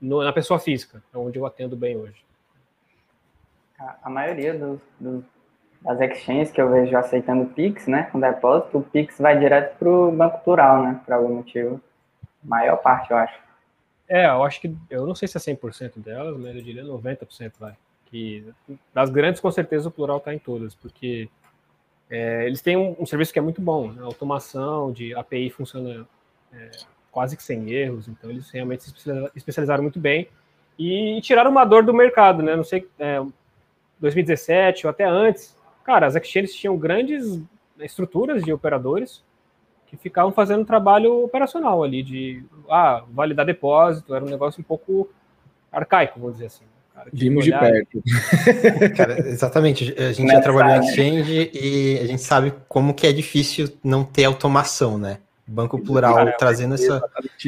no, 0.02 0.24
na 0.24 0.32
pessoa 0.32 0.60
física, 0.60 1.04
é 1.14 1.18
onde 1.18 1.38
eu 1.38 1.46
atendo 1.46 1.76
bem 1.76 1.98
hoje. 1.98 2.24
A, 4.04 4.10
maioria 4.10 4.54
dos, 4.54 4.80
dos, 5.00 5.24
das 5.82 6.00
exchanges 6.02 6.52
que 6.52 6.62
eu 6.62 6.70
vejo 6.70 6.96
aceitando 6.98 7.46
Pix, 7.54 7.88
né, 7.88 8.04
com 8.12 8.20
depósito, 8.20 8.78
o 8.78 8.84
Pix 8.84 9.18
vai 9.18 9.40
direto 9.40 9.78
para 9.78 9.90
o 9.90 10.12
banco 10.12 10.44
plural, 10.44 10.84
né, 10.84 11.02
por 11.06 11.14
algum 11.14 11.36
motivo. 11.36 11.82
maior 12.44 12.78
parte, 12.78 13.12
eu 13.12 13.18
acho. 13.18 13.40
É, 14.08 14.26
eu 14.26 14.44
acho 14.44 14.60
que, 14.60 14.76
eu 14.90 15.06
não 15.06 15.16
sei 15.16 15.28
se 15.28 15.38
é 15.38 15.56
100% 15.56 16.00
delas, 16.00 16.38
mas 16.38 16.56
eu 16.56 16.62
diria 16.62 16.84
90% 16.84 17.54
vai. 17.60 17.76
Que 18.08 18.52
das 18.94 19.10
grandes, 19.10 19.40
com 19.40 19.52
certeza, 19.52 19.88
o 19.88 19.92
plural 19.92 20.18
está 20.18 20.34
em 20.34 20.40
todas, 20.40 20.74
porque 20.74 21.30
é, 22.10 22.46
eles 22.46 22.62
têm 22.62 22.76
um, 22.76 22.96
um, 23.00 23.06
serviço 23.06 23.32
que 23.32 23.40
é 23.40 23.42
muito 23.42 23.62
bom, 23.62 23.92
né? 23.92 24.02
automação 24.04 24.92
de 24.92 25.14
API 25.14 25.50
funciona 25.50 26.08
é, 26.52 26.72
quase 27.12 27.38
que 27.38 27.44
sem 27.44 27.70
erros, 27.72 28.08
então 28.08 28.30
eles 28.30 28.50
realmente 28.50 28.84
se 28.84 29.32
especializaram 29.36 29.84
muito 29.84 30.00
bem 30.00 30.28
e 30.78 31.20
tiraram 31.22 31.52
uma 31.52 31.66
dor 31.66 31.84
do 31.84 31.94
mercado, 31.94 32.42
né? 32.42 32.56
Não 32.56 32.64
sei, 32.64 32.88
é, 32.98 33.22
2017 34.00 34.88
ou 34.88 34.90
até 34.90 35.06
antes, 35.06 35.56
cara, 35.84 36.08
as 36.08 36.16
exchanges 36.16 36.56
tinham 36.56 36.78
grandes 36.78 37.42
estruturas 37.80 38.44
de 38.44 38.52
operadores 38.52 39.24
que 39.86 39.98
ficavam 39.98 40.32
fazendo 40.32 40.66
trabalho 40.66 41.24
operacional 41.24 41.84
ali 41.84 42.02
de 42.04 42.44
ah, 42.70 43.04
validar 43.10 43.46
depósito, 43.46 44.16
era 44.16 44.24
um 44.24 44.30
negócio 44.30 44.62
um 44.62 44.64
pouco 44.64 45.10
arcaico, 45.72 46.20
vamos 46.20 46.36
dizer 46.36 46.48
assim. 46.48 46.66
Cara, 47.00 47.10
Vimos 47.14 47.46
de 47.46 47.52
perto. 47.52 48.04
Cara, 48.96 49.20
exatamente. 49.30 49.96
A 49.98 50.12
gente 50.12 50.30
já 50.30 50.42
trabalhou 50.42 50.76
em 50.76 50.86
exchange 50.86 51.52
e 51.54 52.00
a 52.02 52.06
gente 52.06 52.22
sabe 52.22 52.54
como 52.68 52.94
que 52.94 53.08
é 53.08 53.14
difícil 53.14 53.70
não 53.82 54.04
ter 54.04 54.26
automação, 54.26 54.98
né? 54.98 55.20
Banco 55.48 55.80
Plural 55.80 56.14
cara, 56.14 56.32
trazendo 56.38 56.76
essa. 56.76 57.02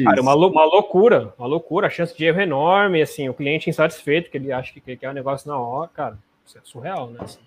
Cara, 0.04 0.20
uma, 0.22 0.34
uma 0.34 0.64
loucura, 0.64 1.32
uma 1.38 1.46
loucura. 1.46 1.86
A 1.86 1.90
chance 1.90 2.16
de 2.16 2.24
erro 2.24 2.40
é 2.40 2.42
enorme, 2.42 3.00
assim, 3.00 3.28
o 3.28 3.34
cliente 3.34 3.70
insatisfeito, 3.70 4.28
que 4.28 4.38
ele 4.38 4.50
acha 4.50 4.72
que 4.72 4.96
quer 4.96 5.08
o 5.08 5.10
um 5.10 5.14
negócio 5.14 5.48
na 5.48 5.56
hora, 5.56 5.88
cara, 5.94 6.18
isso 6.44 6.58
é 6.58 6.60
surreal, 6.64 7.10
né? 7.10 7.20
Assim, 7.20 7.38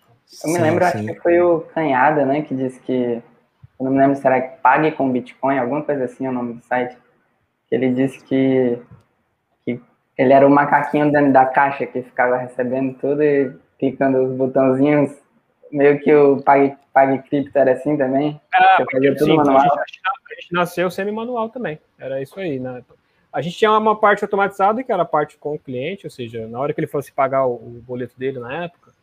eu 0.45 0.53
me 0.53 0.59
lembro, 0.59 0.85
sim. 0.85 0.91
acho 0.91 1.07
que 1.07 1.21
foi 1.21 1.41
o 1.41 1.59
Canhada, 1.73 2.25
né, 2.25 2.41
que 2.41 2.55
disse 2.55 2.79
que. 2.79 3.21
Eu 3.77 3.83
não 3.83 3.91
me 3.91 3.97
lembro 3.97 4.15
se 4.15 4.25
era 4.25 4.39
Pague 4.41 4.91
com 4.91 5.11
Bitcoin, 5.11 5.57
alguma 5.57 5.81
coisa 5.81 6.05
assim 6.05 6.25
é 6.25 6.29
o 6.29 6.33
nome 6.33 6.53
do 6.53 6.63
site. 6.63 6.95
Que 7.67 7.75
ele 7.75 7.91
disse 7.91 8.23
que 8.23 8.79
ele 10.17 10.33
era 10.33 10.47
o 10.47 10.49
macaquinho 10.49 11.11
dentro 11.11 11.33
da 11.33 11.45
caixa 11.45 11.85
que 11.85 12.01
ficava 12.01 12.37
recebendo 12.37 12.97
tudo 12.99 13.21
e 13.21 13.53
clicando 13.79 14.23
os 14.23 14.35
botãozinhos. 14.35 15.11
Meio 15.71 15.99
que 15.99 16.13
o 16.13 16.41
Pague 16.41 16.77
Cripto 17.27 17.57
era 17.57 17.73
assim 17.73 17.97
também. 17.97 18.39
Ah, 18.53 18.83
fazia 18.91 19.13
tudo 19.15 19.25
sim, 19.25 19.35
manual. 19.35 19.57
A 19.57 19.85
gente, 19.85 20.01
a 20.05 20.41
gente 20.41 20.53
nasceu 20.53 20.89
semi-manual 20.89 21.49
também. 21.49 21.79
Era 21.99 22.21
isso 22.21 22.39
aí, 22.39 22.59
né? 22.59 22.81
A 23.33 23.41
gente 23.41 23.57
tinha 23.57 23.71
uma 23.71 23.99
parte 23.99 24.23
automatizada 24.23 24.81
que 24.81 24.91
era 24.91 25.01
a 25.01 25.05
parte 25.05 25.37
com 25.37 25.55
o 25.55 25.59
cliente, 25.59 26.05
ou 26.05 26.11
seja, 26.11 26.47
na 26.47 26.57
hora 26.57 26.73
que 26.73 26.79
ele 26.79 26.87
fosse 26.87 27.11
pagar 27.11 27.45
o, 27.45 27.55
o 27.55 27.83
boleto 27.85 28.17
dele 28.17 28.39
na 28.39 28.63
época, 28.63 28.93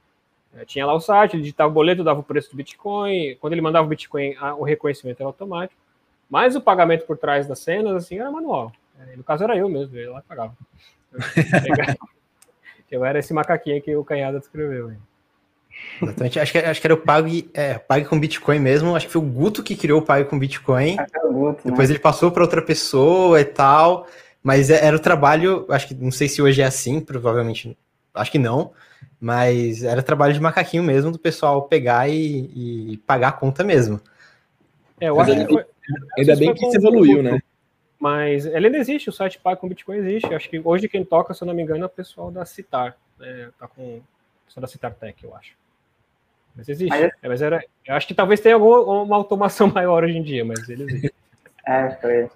é, 0.56 0.64
tinha 0.64 0.86
lá 0.86 0.94
o 0.94 1.00
site, 1.00 1.34
ele 1.34 1.42
digitava 1.42 1.70
o 1.70 1.72
boleto, 1.72 2.04
dava 2.04 2.20
o 2.20 2.24
preço 2.24 2.50
do 2.50 2.56
Bitcoin. 2.56 3.36
Quando 3.40 3.52
ele 3.54 3.62
mandava 3.62 3.86
o 3.86 3.88
Bitcoin, 3.88 4.34
a, 4.38 4.54
o 4.54 4.62
reconhecimento 4.62 5.20
era 5.20 5.28
automático. 5.28 5.80
Mas 6.28 6.56
o 6.56 6.60
pagamento 6.60 7.06
por 7.06 7.18
trás 7.18 7.46
das 7.46 7.58
cenas, 7.58 7.94
assim, 7.94 8.18
era 8.18 8.30
manual. 8.30 8.72
É, 9.00 9.16
no 9.16 9.24
caso, 9.24 9.44
era 9.44 9.56
eu 9.56 9.68
mesmo, 9.68 9.96
ele 9.96 10.08
lá 10.08 10.22
pagava. 10.26 10.54
Eu 12.90 13.04
era 13.04 13.18
esse 13.18 13.32
macaquinho 13.32 13.80
que 13.80 13.96
o 13.96 14.04
Canhada 14.04 14.38
descreveu. 14.38 14.92
Exatamente. 16.00 16.38
Acho 16.38 16.52
que, 16.52 16.58
acho 16.58 16.80
que 16.80 16.86
era 16.86 16.94
o 16.94 16.98
Pague, 16.98 17.50
é, 17.54 17.78
Pague 17.78 18.04
com 18.04 18.20
Bitcoin 18.20 18.58
mesmo. 18.58 18.94
Acho 18.94 19.06
que 19.06 19.12
foi 19.12 19.22
o 19.22 19.24
Guto 19.24 19.62
que 19.62 19.74
criou 19.74 20.00
o 20.00 20.04
Pague 20.04 20.28
com 20.28 20.38
Bitcoin. 20.38 20.96
Guto, 21.30 21.62
Depois 21.64 21.88
né? 21.88 21.94
ele 21.94 22.02
passou 22.02 22.30
para 22.30 22.42
outra 22.42 22.60
pessoa 22.60 23.40
e 23.40 23.44
tal. 23.44 24.06
Mas 24.42 24.70
é, 24.70 24.84
era 24.84 24.96
o 24.96 25.00
trabalho, 25.00 25.64
acho 25.70 25.88
que 25.88 25.94
não 25.94 26.10
sei 26.10 26.28
se 26.28 26.42
hoje 26.42 26.60
é 26.60 26.64
assim, 26.64 27.00
provavelmente, 27.00 27.76
acho 28.12 28.30
que 28.30 28.38
não. 28.38 28.72
Mas 29.20 29.84
era 29.84 30.02
trabalho 30.02 30.34
de 30.34 30.40
macaquinho 30.40 30.82
mesmo, 30.82 31.12
do 31.12 31.18
pessoal 31.18 31.62
pegar 31.62 32.08
e, 32.10 32.92
e 32.92 32.96
pagar 33.06 33.28
a 33.28 33.32
conta 33.32 33.62
mesmo. 33.62 34.00
É, 35.00 35.08
eu 35.08 35.20
acho 35.20 35.32
que 35.32 35.46
foi, 35.46 35.64
ainda 36.18 36.36
bem 36.36 36.54
que 36.54 36.66
isso 36.66 36.76
evoluiu, 36.76 37.22
né? 37.22 37.40
Mas 38.02 38.46
ele 38.46 38.66
ainda 38.66 38.78
existe, 38.78 39.08
o 39.08 39.12
site 39.12 39.38
pago 39.38 39.60
com 39.60 39.68
Bitcoin 39.68 39.98
existe. 39.98 40.34
Acho 40.34 40.50
que 40.50 40.60
hoje 40.64 40.88
quem 40.88 41.04
toca, 41.04 41.32
se 41.32 41.44
eu 41.44 41.46
não 41.46 41.54
me 41.54 41.62
engano, 41.62 41.84
é 41.84 41.86
o 41.86 41.88
pessoal 41.88 42.32
da 42.32 42.44
Citar. 42.44 42.96
Né? 43.16 43.48
Tá 43.56 43.68
com 43.68 43.98
o 43.98 44.02
pessoal 44.44 44.60
da 44.60 44.66
Citar 44.66 44.92
Tech, 44.92 45.22
eu 45.22 45.32
acho. 45.36 45.52
Mas 46.56 46.68
existe. 46.68 46.90
Mas, 46.90 47.00
é, 47.00 47.28
mas 47.28 47.40
era, 47.40 47.64
eu 47.86 47.94
acho 47.94 48.08
que 48.08 48.12
talvez 48.12 48.40
tenha 48.40 48.56
alguma 48.56 49.14
automação 49.14 49.68
maior 49.72 50.02
hoje 50.02 50.18
em 50.18 50.22
dia, 50.24 50.44
mas 50.44 50.68
ele 50.68 50.82
existe. 50.82 51.14
É, 51.64 51.90
foi. 51.90 52.28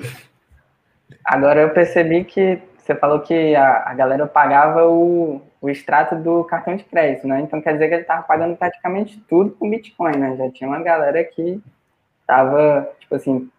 Agora 1.25 1.63
eu 1.63 1.71
percebi 1.71 2.23
que 2.23 2.63
você 2.79 2.95
falou 2.95 3.19
que 3.19 3.57
a, 3.57 3.91
a 3.91 3.95
galera 3.95 4.25
pagava 4.25 4.89
o, 4.89 5.43
o 5.61 5.69
extrato 5.69 6.15
do 6.15 6.45
cartão 6.45 6.77
de 6.77 6.85
crédito, 6.85 7.27
né? 7.27 7.41
Então 7.41 7.61
quer 7.61 7.73
dizer 7.73 7.89
que 7.89 7.95
ele 7.95 8.03
estava 8.03 8.23
pagando 8.23 8.57
praticamente 8.57 9.19
tudo 9.29 9.51
com 9.51 9.69
Bitcoin, 9.69 10.17
né? 10.17 10.37
Já 10.37 10.49
tinha 10.53 10.71
uma 10.71 10.81
galera 10.81 11.25
que 11.25 11.61
tava, 12.25 12.89
tipo 13.01 13.17
assim, 13.17 13.51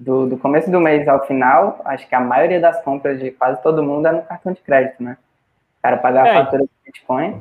do, 0.00 0.26
do 0.26 0.38
começo 0.38 0.70
do 0.70 0.80
mês 0.80 1.06
ao 1.06 1.26
final, 1.26 1.78
acho 1.84 2.08
que 2.08 2.14
a 2.14 2.20
maioria 2.20 2.58
das 2.58 2.82
compras 2.82 3.20
de 3.20 3.30
quase 3.32 3.62
todo 3.62 3.82
mundo 3.82 4.06
é 4.08 4.12
no 4.12 4.22
cartão 4.22 4.50
de 4.50 4.60
crédito, 4.62 5.02
né? 5.02 5.18
O 5.78 5.82
cara 5.82 5.98
pagar 5.98 6.26
é, 6.26 6.30
a 6.30 6.44
fatura 6.44 6.62
de 6.62 6.70
Bitcoin. 6.86 7.38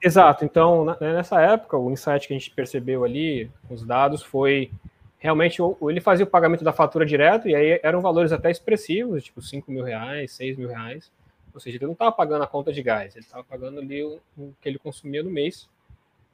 Exato. 0.00 0.44
Então, 0.44 0.84
nessa 1.00 1.40
época, 1.40 1.76
o 1.76 1.90
insight 1.90 2.28
que 2.28 2.34
a 2.34 2.38
gente 2.38 2.52
percebeu 2.52 3.02
ali, 3.02 3.50
os 3.68 3.84
dados, 3.84 4.22
foi 4.22 4.70
realmente 5.18 5.60
ele 5.82 6.00
fazia 6.00 6.24
o 6.24 6.28
pagamento 6.28 6.62
da 6.62 6.72
fatura 6.72 7.04
direto, 7.04 7.48
e 7.48 7.54
aí 7.56 7.80
eram 7.82 8.00
valores 8.00 8.30
até 8.30 8.48
expressivos, 8.48 9.24
tipo 9.24 9.42
5 9.42 9.68
mil 9.68 9.82
reais, 9.82 10.30
6 10.32 10.56
mil 10.56 10.68
reais. 10.68 11.10
Ou 11.52 11.58
seja, 11.58 11.78
ele 11.78 11.86
não 11.86 11.94
estava 11.94 12.12
pagando 12.12 12.44
a 12.44 12.46
conta 12.46 12.72
de 12.72 12.80
gás, 12.80 13.16
ele 13.16 13.24
estava 13.24 13.42
pagando 13.42 13.80
ali 13.80 14.04
o, 14.04 14.20
o, 14.36 14.54
que 14.60 14.68
ele 14.68 14.78
consumia 14.78 15.24
no 15.24 15.30
mês, 15.30 15.68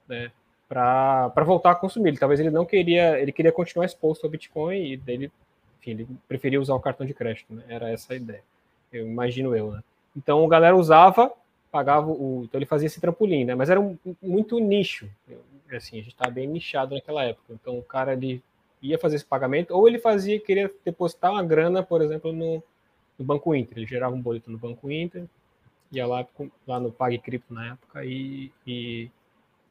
né? 0.07 0.31
Para 0.69 1.33
voltar 1.43 1.71
a 1.71 1.75
consumir. 1.75 2.19
Talvez 2.19 2.39
ele 2.39 2.51
não 2.51 2.67
queria, 2.67 3.19
ele 3.19 3.33
queria 3.33 3.53
continuar 3.53 3.87
exposto 3.87 4.25
ao 4.25 4.31
Bitcoin 4.31 4.93
e 4.93 4.97
dele, 4.99 5.33
enfim, 5.85 5.91
ele 5.91 6.09
preferia 6.27 6.61
usar 6.61 6.75
o 6.75 6.81
cartão 6.81 7.07
de 7.07 7.13
crédito, 7.13 7.53
né? 7.53 7.63
Era 7.69 7.91
essa 7.91 8.15
a 8.15 8.17
ideia. 8.17 8.43
Eu 8.93 9.07
imagino 9.07 9.55
eu, 9.55 9.73
né? 9.73 9.83
Então 10.17 10.45
a 10.45 10.49
galera 10.49 10.77
usava, 10.77 11.31
pagava 11.71 12.11
o. 12.11 12.45
Então 12.45 12.59
ele 12.59 12.67
fazia 12.67 12.87
esse 12.87 13.01
trampolim, 13.01 13.45
né? 13.45 13.55
Mas 13.55 13.69
era 13.69 13.81
um, 13.81 13.97
muito 14.23 14.59
nicho. 14.59 15.09
Assim, 15.71 15.99
a 15.99 16.03
gente 16.03 16.13
estava 16.13 16.31
bem 16.31 16.47
nichado 16.47 16.95
naquela 16.95 17.25
época. 17.25 17.53
Então 17.53 17.79
o 17.79 17.83
cara 17.83 18.13
ele 18.13 18.43
ia 18.81 18.99
fazer 18.99 19.17
esse 19.17 19.25
pagamento, 19.25 19.75
ou 19.75 19.89
ele 19.89 19.99
fazia, 19.99 20.39
queria 20.39 20.71
depositar 20.85 21.33
uma 21.33 21.43
grana, 21.43 21.83
por 21.83 22.03
exemplo, 22.03 22.33
no, 22.33 22.63
no 23.19 23.25
Banco 23.25 23.55
Inter. 23.55 23.79
Ele 23.79 23.87
gerava 23.87 24.15
um 24.15 24.21
boleto 24.21 24.51
no 24.51 24.59
Banco 24.59 24.91
Inter, 24.91 25.25
ia 25.91 26.07
lá, 26.07 26.27
lá 26.67 26.79
no 26.79 26.93
Pague 26.93 27.19
Cripto 27.19 27.53
na 27.53 27.73
época 27.73 28.05
e, 28.05 28.53
e, 28.67 29.11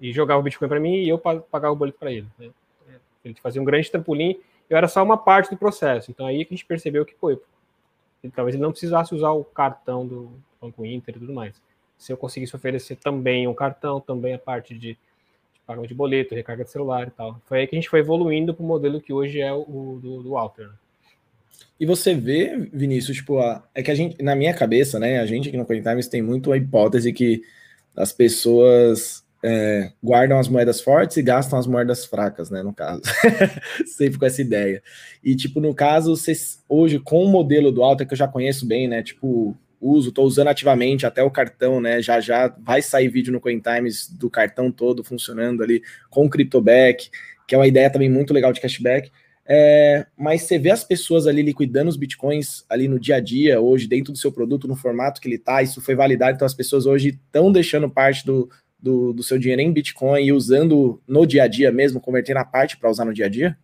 e 0.02 0.12
jogava 0.12 0.40
o 0.40 0.44
Bitcoin 0.44 0.68
para 0.68 0.80
mim 0.80 0.96
e 0.96 1.10
eu 1.10 1.20
pagava 1.20 1.72
o 1.72 1.76
boleto 1.76 2.00
para 2.00 2.12
ele. 2.12 2.28
Né? 2.40 2.50
Ele 3.24 3.36
fazia 3.36 3.62
um 3.62 3.66
grande 3.66 3.90
trampolim, 3.90 4.38
eu 4.74 4.78
era 4.78 4.88
só 4.88 5.04
uma 5.04 5.18
parte 5.18 5.52
do 5.52 5.58
processo. 5.58 6.10
Então 6.10 6.26
aí 6.26 6.44
que 6.44 6.54
a 6.54 6.58
gente 6.58 6.66
percebeu 6.66 7.06
que, 7.06 7.14
pô, 7.14 7.40
talvez 8.36 8.56
ele 8.56 8.64
não 8.64 8.72
precisasse 8.72 9.14
usar 9.14 9.30
o 9.30 9.44
cartão 9.44 10.06
do 10.06 10.32
Banco 10.60 10.84
Inter 10.84 11.16
e 11.16 11.20
tudo 11.20 11.32
mais. 11.32 11.54
Se 11.96 12.12
eu 12.12 12.18
conseguisse 12.18 12.56
oferecer 12.56 12.96
também 12.96 13.48
um 13.48 13.54
cartão, 13.54 14.02
também 14.02 14.34
a 14.34 14.40
parte 14.40 14.74
de 14.74 14.98
pagamento 15.68 15.90
de 15.90 15.96
boleto, 15.96 16.34
recarga 16.34 16.64
de 16.64 16.72
celular 16.72 17.08
e 17.08 17.12
tal. 17.12 17.40
Foi 17.46 17.60
aí 17.60 17.68
que 17.68 17.76
a 17.76 17.80
gente 17.80 17.90
foi 17.90 18.00
evoluindo 18.00 18.52
para 18.52 18.64
o 18.64 18.68
modelo 18.68 19.00
que 19.00 19.14
hoje 19.14 19.40
é 19.40 19.54
o 19.54 20.00
do, 20.02 20.24
do 20.24 20.32
Walter. 20.32 20.68
Né? 20.68 20.74
E 21.80 21.86
você 21.86 22.16
vê, 22.16 22.58
Vinícius, 22.74 23.18
tipo, 23.18 23.38
a, 23.38 23.64
é 23.76 23.84
que 23.84 23.92
a 23.92 23.96
gente, 23.96 24.22
na 24.24 24.36
minha 24.36 24.56
cabeça, 24.56 25.00
né, 25.00 25.20
a 25.20 25.26
gente 25.28 25.50
aqui 25.50 25.58
no 25.58 25.66
CoinTimes 25.66 26.08
tem 26.08 26.22
muito 26.22 26.52
a 26.52 26.58
hipótese 26.58 27.14
que 27.14 27.44
as 27.96 28.12
pessoas 28.12 29.24
é, 29.44 29.92
guardam 30.02 30.40
as 30.40 30.48
moedas 30.48 30.80
fortes 30.80 31.18
e 31.18 31.22
gastam 31.22 31.60
as 31.60 31.68
moedas 31.68 32.06
fracas, 32.06 32.50
né, 32.50 32.64
no 32.64 32.74
caso. 32.74 33.02
Sempre 33.86 34.18
com 34.18 34.26
essa 34.26 34.42
ideia. 34.42 34.82
E, 35.22 35.36
tipo, 35.36 35.60
no 35.60 35.76
caso, 35.76 36.16
vocês, 36.16 36.64
hoje, 36.70 36.98
com 36.98 37.26
o 37.26 37.28
modelo 37.28 37.70
do 37.70 37.84
Alta, 37.84 38.06
que 38.06 38.14
eu 38.14 38.18
já 38.18 38.28
conheço 38.28 38.66
bem, 38.66 38.88
né, 38.88 39.04
tipo, 39.04 39.58
uso, 39.82 40.10
estou 40.10 40.26
usando 40.26 40.48
ativamente 40.48 41.06
até 41.06 41.22
o 41.22 41.30
cartão, 41.30 41.82
né? 41.82 42.02
Já 42.02 42.22
já 42.22 42.48
vai 42.48 42.82
sair 42.82 43.10
vídeo 43.10 43.34
no 43.34 43.42
CoinTimes 43.42 44.08
do 44.08 44.30
cartão 44.30 44.72
todo 44.72 45.04
funcionando 45.04 45.62
ali 45.62 45.84
com 46.10 46.26
o 46.26 46.30
CryptoBack, 46.30 47.10
que 47.46 47.54
é 47.54 47.58
uma 47.58 47.68
ideia 47.68 47.90
também 47.90 48.10
muito 48.10 48.34
legal 48.34 48.54
de 48.54 48.62
cashback. 48.62 49.12
É, 49.46 50.06
mas 50.18 50.44
você 50.44 50.58
vê 50.58 50.72
as 50.72 50.86
pessoas 50.86 51.28
ali 51.28 51.42
liquidando 51.42 51.90
os 51.90 51.98
bitcoins 51.98 52.64
ali 52.70 52.88
no 52.88 52.98
dia 52.98 53.18
a 53.18 53.20
dia, 53.20 53.60
hoje, 53.60 53.88
dentro 53.88 54.14
do 54.14 54.18
seu 54.18 54.32
produto, 54.32 54.70
no 54.70 54.76
formato 54.76 55.20
que 55.20 55.28
ele 55.28 55.36
está, 55.36 55.62
isso 55.62 55.82
foi 55.82 55.96
validado, 55.96 56.36
então 56.36 56.46
as 56.46 56.54
pessoas 56.54 56.86
hoje 56.86 57.10
estão 57.10 57.52
deixando 57.52 57.90
parte 57.90 58.26
do, 58.26 58.50
do, 58.84 59.14
do, 59.14 59.24
seu 59.24 59.40
dinheiro 59.40 59.62
em 59.62 59.72
Bitcoin 59.72 60.26
e 60.26 60.34
usando 60.34 61.02
no 61.08 61.26
dia 61.26 61.44
a 61.44 61.48
dia 61.48 61.72
mesmo, 61.72 62.02
convertendo 62.02 62.40
a 62.40 62.46
parte 62.46 62.76
para 62.76 62.90
usar 62.90 63.06
no 63.06 63.14
dia 63.14 63.28
a 63.28 63.30
dia? 63.30 63.58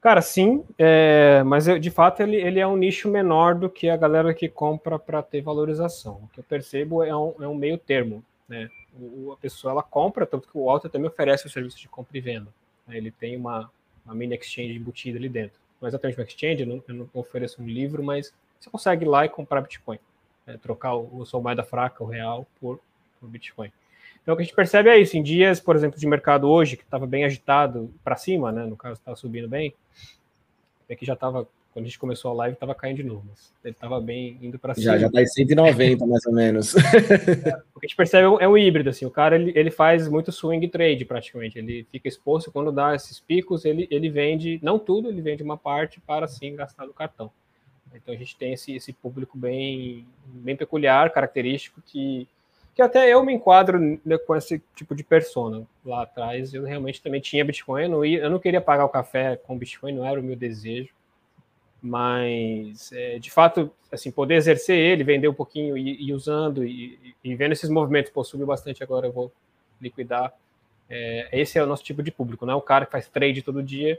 Cara, 0.00 0.20
sim, 0.20 0.62
é, 0.78 1.42
mas 1.44 1.66
eu, 1.66 1.78
de 1.78 1.90
fato 1.90 2.22
ele, 2.22 2.36
ele 2.36 2.60
é 2.60 2.66
um 2.66 2.76
nicho 2.76 3.10
menor 3.10 3.54
do 3.54 3.68
que 3.68 3.88
a 3.88 3.96
galera 3.96 4.32
que 4.34 4.48
compra 4.48 4.98
para 4.98 5.22
ter 5.22 5.40
valorização. 5.40 6.20
O 6.22 6.28
que 6.28 6.38
eu 6.38 6.44
percebo 6.44 7.02
é 7.02 7.16
um, 7.16 7.34
é 7.40 7.48
um 7.48 7.54
meio 7.54 7.78
termo, 7.78 8.22
né? 8.46 8.68
O, 9.00 9.32
a 9.32 9.36
pessoa 9.36 9.72
ela 9.72 9.82
compra, 9.82 10.26
tanto 10.26 10.48
que 10.48 10.56
o 10.56 10.68
Alter 10.70 10.90
também 10.90 11.08
oferece 11.08 11.46
o 11.46 11.50
serviço 11.50 11.78
de 11.78 11.88
compra 11.88 12.16
e 12.16 12.20
venda. 12.20 12.48
Né? 12.86 12.96
Ele 12.96 13.10
tem 13.10 13.36
uma, 13.36 13.70
uma 14.04 14.14
mini 14.14 14.36
exchange 14.36 14.74
embutida 14.74 15.18
ali 15.18 15.28
dentro. 15.28 15.58
Não 15.80 15.86
é 15.86 15.90
exatamente 15.90 16.18
uma 16.18 16.24
exchange, 16.26 16.62
eu 16.62 16.66
não, 16.66 16.84
eu 16.86 16.94
não 16.94 17.10
ofereço 17.14 17.62
um 17.62 17.66
livro, 17.66 18.02
mas 18.02 18.32
você 18.60 18.68
consegue 18.70 19.04
ir 19.04 19.08
lá 19.08 19.24
e 19.24 19.28
comprar 19.28 19.62
Bitcoin. 19.62 19.98
Né? 20.46 20.58
Trocar 20.60 20.94
o, 20.94 21.22
a 21.22 21.26
sua 21.26 21.40
moeda 21.40 21.62
fraca, 21.62 22.02
o 22.02 22.06
real, 22.06 22.46
por, 22.60 22.80
por 23.20 23.28
Bitcoin. 23.28 23.72
Então, 24.28 24.34
o 24.34 24.36
que 24.36 24.42
a 24.42 24.44
gente 24.44 24.54
percebe 24.54 24.90
é 24.90 24.98
isso. 24.98 25.16
Em 25.16 25.22
dias, 25.22 25.58
por 25.58 25.74
exemplo, 25.74 25.98
de 25.98 26.06
mercado 26.06 26.50
hoje, 26.50 26.76
que 26.76 26.82
estava 26.82 27.06
bem 27.06 27.24
agitado 27.24 27.90
para 28.04 28.14
cima, 28.14 28.52
né? 28.52 28.66
No 28.66 28.76
caso, 28.76 28.96
estava 29.00 29.16
subindo 29.16 29.48
bem. 29.48 29.72
É 30.86 30.94
que 30.94 31.06
já 31.06 31.14
estava, 31.14 31.48
quando 31.72 31.86
a 31.86 31.88
gente 31.88 31.98
começou 31.98 32.32
a 32.32 32.34
live, 32.34 32.52
estava 32.52 32.74
caindo 32.74 32.98
de 32.98 33.04
novo. 33.04 33.24
Mas 33.26 33.50
ele 33.64 33.72
estava 33.72 33.98
bem 34.02 34.36
indo 34.42 34.58
para 34.58 34.74
cima. 34.74 34.84
Já, 34.84 34.98
já 34.98 35.06
está 35.06 35.22
em 35.22 35.26
190, 35.26 36.06
mais 36.06 36.26
ou 36.26 36.34
menos. 36.34 36.76
É, 36.76 37.56
o 37.74 37.80
que 37.80 37.86
a 37.86 37.88
gente 37.88 37.96
percebe 37.96 38.24
é 38.24 38.28
um, 38.28 38.38
é 38.38 38.46
um 38.46 38.58
híbrido, 38.58 38.90
assim. 38.90 39.06
O 39.06 39.10
cara, 39.10 39.34
ele, 39.34 39.50
ele 39.54 39.70
faz 39.70 40.06
muito 40.08 40.30
swing 40.30 40.68
trade, 40.68 41.06
praticamente. 41.06 41.58
Ele 41.58 41.86
fica 41.90 42.06
exposto, 42.06 42.52
quando 42.52 42.70
dá 42.70 42.94
esses 42.94 43.18
picos, 43.18 43.64
ele, 43.64 43.88
ele 43.90 44.10
vende, 44.10 44.60
não 44.62 44.78
tudo, 44.78 45.08
ele 45.08 45.22
vende 45.22 45.42
uma 45.42 45.56
parte 45.56 46.02
para, 46.02 46.28
sim, 46.28 46.54
gastar 46.54 46.84
no 46.84 46.92
cartão. 46.92 47.30
Então, 47.94 48.12
a 48.12 48.18
gente 48.18 48.36
tem 48.36 48.52
esse, 48.52 48.76
esse 48.76 48.92
público 48.92 49.38
bem, 49.38 50.06
bem 50.26 50.54
peculiar, 50.54 51.10
característico, 51.14 51.80
que 51.86 52.28
que 52.78 52.82
até 52.82 53.12
eu 53.12 53.24
me 53.24 53.34
enquadro 53.34 54.00
com 54.24 54.36
esse 54.36 54.62
tipo 54.76 54.94
de 54.94 55.02
persona. 55.02 55.66
Lá 55.84 56.04
atrás 56.04 56.54
eu 56.54 56.62
realmente 56.62 57.02
também 57.02 57.20
tinha 57.20 57.44
Bitcoin, 57.44 57.82
eu 57.82 57.88
não, 57.88 58.04
ia, 58.04 58.20
eu 58.20 58.30
não 58.30 58.38
queria 58.38 58.60
pagar 58.60 58.84
o 58.84 58.88
café 58.88 59.34
com 59.34 59.58
Bitcoin, 59.58 59.96
não 59.96 60.04
era 60.04 60.20
o 60.20 60.22
meu 60.22 60.36
desejo, 60.36 60.90
mas 61.82 62.92
é, 62.92 63.18
de 63.18 63.32
fato, 63.32 63.68
assim, 63.90 64.12
poder 64.12 64.36
exercer 64.36 64.78
ele, 64.78 65.02
vender 65.02 65.26
um 65.26 65.34
pouquinho 65.34 65.76
e, 65.76 66.06
e 66.06 66.14
usando 66.14 66.64
e, 66.64 67.16
e, 67.24 67.34
vendo 67.34 67.50
esses 67.50 67.68
movimentos, 67.68 68.12
pô, 68.12 68.22
subiu 68.22 68.46
bastante 68.46 68.80
agora, 68.80 69.08
eu 69.08 69.12
vou 69.12 69.32
liquidar. 69.80 70.32
É, 70.88 71.28
esse 71.32 71.58
é 71.58 71.62
o 71.64 71.66
nosso 71.66 71.82
tipo 71.82 72.00
de 72.00 72.12
público, 72.12 72.46
não 72.46 72.52
é 72.52 72.56
o 72.56 72.62
cara 72.62 72.86
que 72.86 72.92
faz 72.92 73.08
trade 73.08 73.42
todo 73.42 73.60
dia, 73.60 73.98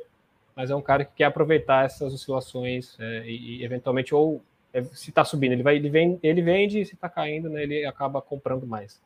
mas 0.55 0.71
é 0.71 0.75
um 0.75 0.81
cara 0.81 1.03
que 1.03 1.11
quer 1.17 1.25
aproveitar 1.25 1.83
essas 1.83 2.13
oscilações 2.13 2.95
é, 2.97 3.25
e, 3.25 3.57
e, 3.57 3.65
eventualmente 3.65 4.15
ou 4.15 4.41
é, 4.73 4.83
se 4.83 5.09
está 5.09 5.25
subindo, 5.25 5.53
ele 5.53 5.63
vai, 5.63 5.75
ele 5.75 5.89
vende, 5.89 6.19
ele 6.21 6.41
vende, 6.41 6.85
se 6.85 6.93
está 6.93 7.09
caindo, 7.09 7.49
né, 7.49 7.63
ele 7.63 7.85
acaba 7.85 8.21
comprando 8.21 8.67
mais. 8.67 8.99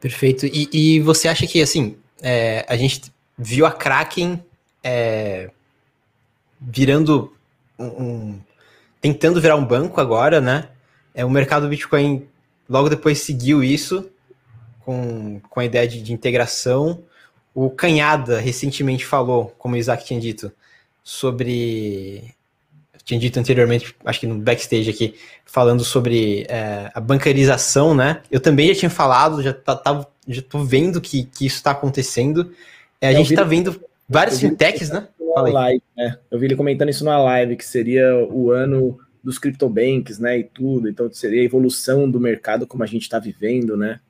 Perfeito. 0.00 0.46
E, 0.46 0.68
e 0.72 1.00
você 1.00 1.26
acha 1.26 1.46
que 1.46 1.60
assim, 1.60 1.96
é, 2.22 2.64
a 2.68 2.76
gente 2.76 3.12
viu 3.36 3.66
a 3.66 3.72
Kraken 3.72 4.42
é, 4.82 5.50
virando 6.60 7.34
um, 7.78 7.86
um, 7.86 8.40
tentando 9.00 9.40
virar 9.40 9.56
um 9.56 9.64
banco 9.64 10.00
agora, 10.00 10.40
né? 10.40 10.68
É 11.14 11.24
o 11.24 11.30
mercado 11.30 11.62
do 11.62 11.68
Bitcoin 11.68 12.28
logo 12.68 12.88
depois 12.88 13.20
seguiu 13.20 13.64
isso 13.64 14.10
com, 14.80 15.40
com 15.40 15.60
a 15.60 15.64
ideia 15.64 15.88
de, 15.88 16.02
de 16.02 16.12
integração. 16.12 17.02
O 17.54 17.70
Canhada 17.70 18.38
recentemente 18.38 19.04
falou, 19.04 19.54
como 19.58 19.74
o 19.74 19.78
Isaac 19.78 20.04
tinha 20.04 20.20
dito, 20.20 20.52
sobre 21.02 22.35
tinha 23.06 23.20
dito 23.20 23.38
anteriormente, 23.38 23.94
acho 24.04 24.18
que 24.18 24.26
no 24.26 24.34
backstage 24.36 24.90
aqui, 24.90 25.14
falando 25.44 25.84
sobre 25.84 26.44
é, 26.48 26.90
a 26.92 27.00
bancarização, 27.00 27.94
né? 27.94 28.20
Eu 28.28 28.40
também 28.40 28.66
já 28.66 28.80
tinha 28.80 28.90
falado, 28.90 29.40
já, 29.40 29.52
tá, 29.52 29.76
tá 29.76 30.04
já 30.26 30.42
tô 30.42 30.64
vendo 30.64 31.00
que, 31.00 31.22
que 31.22 31.46
isso 31.46 31.54
está 31.54 31.70
acontecendo. 31.70 32.50
É, 33.00 33.06
a 33.06 33.12
gente 33.12 33.32
está 33.32 33.44
vendo 33.44 33.80
várias 34.08 34.40
fintechs, 34.40 34.90
né? 34.90 35.06
Live, 35.36 35.82
né? 35.96 36.18
Eu 36.28 36.38
vi 36.38 36.46
ele 36.46 36.56
comentando 36.56 36.88
isso 36.88 37.04
na 37.04 37.16
live, 37.22 37.56
que 37.56 37.64
seria 37.64 38.16
o 38.28 38.50
ano 38.50 38.98
dos 39.22 39.38
CryptoBanks, 39.38 40.18
né? 40.18 40.40
E 40.40 40.44
tudo. 40.44 40.88
Então 40.88 41.08
seria 41.12 41.42
a 41.42 41.44
evolução 41.44 42.10
do 42.10 42.18
mercado 42.18 42.66
como 42.66 42.82
a 42.82 42.86
gente 42.86 43.02
está 43.02 43.20
vivendo, 43.20 43.76
né? 43.76 44.00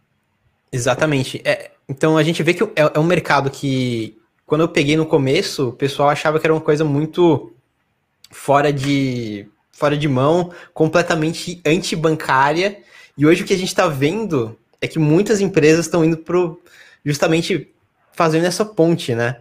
Exatamente. 0.72 1.42
É, 1.44 1.70
então 1.86 2.16
a 2.16 2.22
gente 2.22 2.42
vê 2.42 2.54
que 2.54 2.62
é, 2.62 2.90
é 2.94 2.98
um 2.98 3.04
mercado 3.04 3.50
que, 3.50 4.16
quando 4.46 4.62
eu 4.62 4.68
peguei 4.68 4.96
no 4.96 5.04
começo, 5.04 5.68
o 5.68 5.72
pessoal 5.72 6.08
achava 6.08 6.40
que 6.40 6.46
era 6.46 6.54
uma 6.54 6.62
coisa 6.62 6.82
muito 6.82 7.52
fora 8.36 8.72
de, 8.72 9.48
fora 9.72 9.96
de 9.96 10.06
mão, 10.06 10.52
completamente 10.74 11.60
antibancária. 11.66 12.78
E 13.16 13.26
hoje 13.26 13.42
o 13.42 13.46
que 13.46 13.54
a 13.54 13.56
gente 13.56 13.68
está 13.68 13.88
vendo 13.88 14.56
é 14.80 14.86
que 14.86 14.98
muitas 14.98 15.40
empresas 15.40 15.86
estão 15.86 16.04
indo 16.04 16.18
pro 16.18 16.60
justamente 17.04 17.72
fazendo 18.12 18.44
essa 18.44 18.64
ponte, 18.64 19.14
né? 19.14 19.40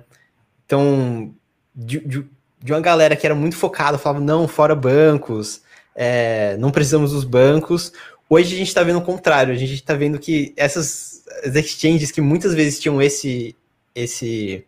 Então, 0.65 1.33
de, 1.75 1.99
de, 1.99 2.25
de, 2.63 2.73
uma 2.73 2.79
galera 2.79 3.15
que 3.15 3.25
era 3.27 3.35
muito 3.35 3.55
focada, 3.55 3.97
falava, 3.97 4.23
não, 4.23 4.47
fora 4.47 4.73
bancos, 4.73 5.61
é, 5.93 6.55
não 6.57 6.71
precisamos 6.71 7.11
dos 7.11 7.23
bancos. 7.23 7.91
Hoje 8.29 8.55
a 8.55 8.57
gente 8.57 8.69
está 8.69 8.81
vendo 8.81 8.99
o 8.99 9.05
contrário, 9.05 9.53
a 9.53 9.57
gente 9.57 9.73
está 9.73 9.93
vendo 9.93 10.17
que 10.17 10.53
essas 10.55 11.23
exchanges 11.53 12.11
que 12.11 12.21
muitas 12.21 12.53
vezes 12.53 12.79
tinham 12.79 13.01
esse, 13.01 13.55
esse 13.93 14.65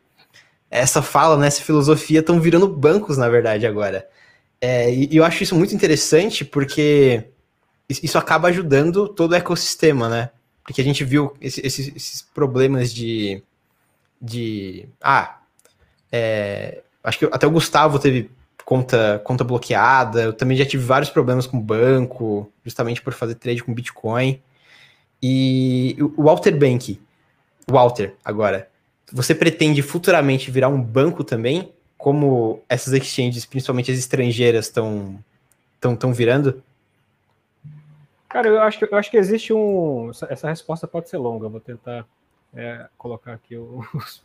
essa 0.69 1.01
fala, 1.01 1.37
né, 1.37 1.47
essa 1.47 1.61
filosofia 1.61 2.19
estão 2.19 2.39
virando 2.39 2.67
bancos, 2.67 3.17
na 3.17 3.29
verdade, 3.29 3.65
agora. 3.65 4.07
É, 4.59 4.93
e, 4.93 5.15
eu 5.15 5.23
acho 5.23 5.43
isso 5.43 5.55
muito 5.55 5.73
interessante 5.75 6.43
porque 6.43 7.29
isso 7.89 8.17
acaba 8.17 8.47
ajudando 8.49 9.07
todo 9.07 9.31
o 9.31 9.35
ecossistema, 9.35 10.09
né? 10.09 10.29
Porque 10.63 10.81
a 10.81 10.83
gente 10.83 11.03
viu 11.03 11.35
esse, 11.39 11.65
esses, 11.65 11.95
esses, 11.95 12.21
problemas 12.21 12.93
de. 12.93 13.41
de 14.21 14.87
ah, 15.01 15.39
é, 16.11 16.81
acho 17.03 17.19
que 17.19 17.25
até 17.25 17.47
o 17.47 17.51
Gustavo 17.51 17.99
teve 17.99 18.29
conta, 18.65 19.21
conta 19.23 19.45
bloqueada, 19.45 20.23
eu 20.23 20.33
também 20.33 20.57
já 20.57 20.65
tive 20.65 20.83
vários 20.83 21.09
problemas 21.09 21.47
com 21.47 21.57
banco, 21.57 22.51
justamente 22.65 23.01
por 23.01 23.13
fazer 23.13 23.35
trade 23.35 23.63
com 23.63 23.73
Bitcoin. 23.73 24.41
E 25.23 25.95
o 25.99 26.23
Walter 26.23 26.51
Bank, 26.51 26.99
Walter, 27.65 28.15
agora, 28.25 28.69
você 29.11 29.33
pretende 29.33 29.81
futuramente 29.81 30.51
virar 30.51 30.67
um 30.67 30.81
banco 30.81 31.23
também, 31.23 31.71
como 31.97 32.61
essas 32.69 32.93
exchanges, 32.93 33.45
principalmente 33.45 33.91
as 33.91 33.97
estrangeiras, 33.97 34.65
estão 34.65 35.17
tão, 35.79 35.95
tão 35.95 36.13
virando? 36.13 36.63
Cara, 38.29 38.47
eu 38.49 38.61
acho, 38.61 38.79
que, 38.79 38.85
eu 38.85 38.97
acho 38.97 39.09
que 39.09 39.17
existe 39.17 39.53
um. 39.53 40.11
Essa 40.29 40.49
resposta 40.49 40.87
pode 40.87 41.09
ser 41.09 41.17
longa, 41.17 41.49
vou 41.49 41.59
tentar 41.59 42.05
é, 42.53 42.87
colocar 42.97 43.33
aqui 43.33 43.55
os. 43.57 44.23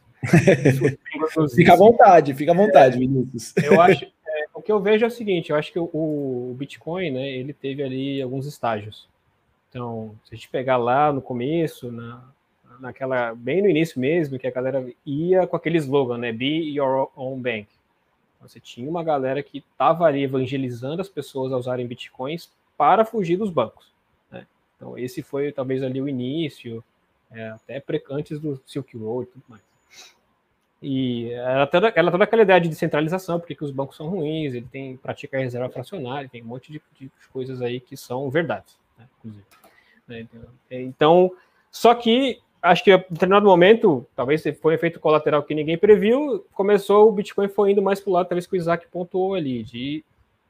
fica 1.55 1.73
à 1.73 1.77
vontade, 1.77 2.35
fica 2.35 2.53
à 2.53 2.55
vontade, 2.55 2.99
Vinícius. 2.99 3.55
Eu 3.57 3.81
acho, 3.81 4.05
é, 4.05 4.45
o 4.55 4.61
que 4.61 4.73
eu 4.73 4.81
vejo 4.81 5.05
é 5.05 5.09
o 5.09 5.11
seguinte: 5.11 5.51
eu 5.51 5.57
acho 5.57 5.73
que 5.73 5.79
o, 5.79 5.85
o, 5.85 6.55
Bitcoin, 6.59 7.13
né, 7.13 7.29
ele 7.31 7.53
teve 7.53 7.83
ali 7.83 8.21
alguns 8.21 8.47
estágios. 8.47 9.09
Então, 9.69 10.15
se 10.25 10.35
a 10.35 10.37
gente 10.37 10.49
pegar 10.49 10.77
lá 10.77 11.13
no 11.13 11.23
começo, 11.23 11.91
na, 11.91 12.23
naquela 12.83 13.35
bem 13.35 13.63
no 13.63 13.69
início 13.69 14.01
mesmo, 14.01 14.39
que 14.39 14.47
a 14.47 14.51
galera 14.51 14.87
ia 15.07 15.47
com 15.47 15.57
aquele 15.57 15.79
slogan, 15.79 16.19
né, 16.19 16.33
Be 16.33 16.75
Your 16.77 17.11
Own 17.17 17.41
Bank. 17.41 17.69
Então, 18.37 18.49
você 18.49 18.61
tinha 18.61 18.91
uma 18.91 19.05
galera 19.05 19.43
que 19.43 19.59
estava 19.59 20.05
ali 20.05 20.23
evangelizando 20.23 21.01
as 21.01 21.09
pessoas 21.09 21.53
a 21.53 21.57
usarem 21.57 21.87
bitcoins 21.87 22.51
para 22.77 23.05
fugir 23.05 23.37
dos 23.37 23.51
bancos. 23.51 23.93
Então, 24.83 24.99
esse 24.99 25.23
foi 25.23 25.53
talvez 25.53 25.81
ali 25.81 26.03
o 26.03 26.09
início, 26.09 26.83
é, 27.31 27.51
até 27.51 27.81
antes 28.11 28.41
do 28.41 28.61
Silk 28.67 28.97
Road 28.97 29.29
e 29.29 29.33
tudo 29.33 29.45
mais. 29.49 29.63
E 30.83 31.31
ela 31.35 31.69
toda, 31.69 31.93
ela 31.95 32.11
toda 32.11 32.25
aquela 32.25 32.43
ideia 32.43 32.61
de 32.61 32.69
descentralização, 32.69 33.39
porque 33.39 33.57
os 33.63 33.71
bancos 33.71 33.97
são 33.97 34.09
ruins, 34.09 34.55
ele 34.55 34.67
tem 34.67 34.97
pratica 34.97 35.39
reserva 35.39 35.71
fracionária, 35.71 36.29
tem 36.29 36.43
um 36.43 36.47
monte 36.47 36.73
de, 36.73 36.83
de 36.99 37.09
coisas 37.33 37.63
aí 37.63 37.79
que 37.79 37.97
são 37.97 38.29
verdades, 38.29 38.77
né, 38.99 39.07
inclusive. 39.19 39.47
Né, 40.09 40.27
então, 40.69 41.31
só 41.71 41.95
que 41.95 42.43
acho 42.63 42.85
que 42.85 42.93
em 42.93 43.05
determinado 43.11 43.47
momento, 43.47 44.07
talvez 44.15 44.43
foi 44.61 44.73
um 44.73 44.77
efeito 44.77 45.01
colateral 45.01 45.43
que 45.43 45.55
ninguém 45.55 45.77
previu, 45.77 46.47
começou 46.53 47.09
o 47.09 47.13
Bitcoin 47.13 47.49
foi 47.49 47.73
indo 47.73 47.83
mais 47.83 48.01
para 48.01 48.11
o 48.11 48.13
lado, 48.13 48.29
talvez 48.29 48.47
que 48.47 48.55
o 48.55 48.57
Isaac 48.57 48.87
pontuou 48.89 49.35
ali, 49.35 49.63
de 49.63 50.05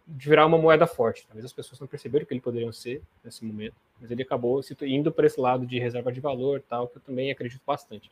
de 0.07 0.29
virar 0.29 0.47
uma 0.47 0.59
moeda 0.59 0.87
forte. 0.87 1.27
Talvez 1.27 1.45
as 1.45 1.53
pessoas 1.53 1.81
não 1.81 1.87
perceberam 1.87 2.27
que 2.27 2.33
ele 2.33 2.41
poderiam 2.41 2.73
ser 2.73 3.03
nesse 3.25 3.45
momento, 3.45 3.75
mas 4.01 4.11
ele 4.11 4.23
acabou 4.23 4.61
indo 4.83 5.11
para 5.11 5.27
esse 5.27 5.41
lado 5.41 5.67
de 5.67 5.79
reserva 5.79 6.13
de 6.13 6.21
valor, 6.21 6.63
tal, 6.69 6.89
que 6.89 6.99
eu 6.99 7.03
também 7.03 7.31
acredito 7.31 7.63
bastante. 7.67 8.11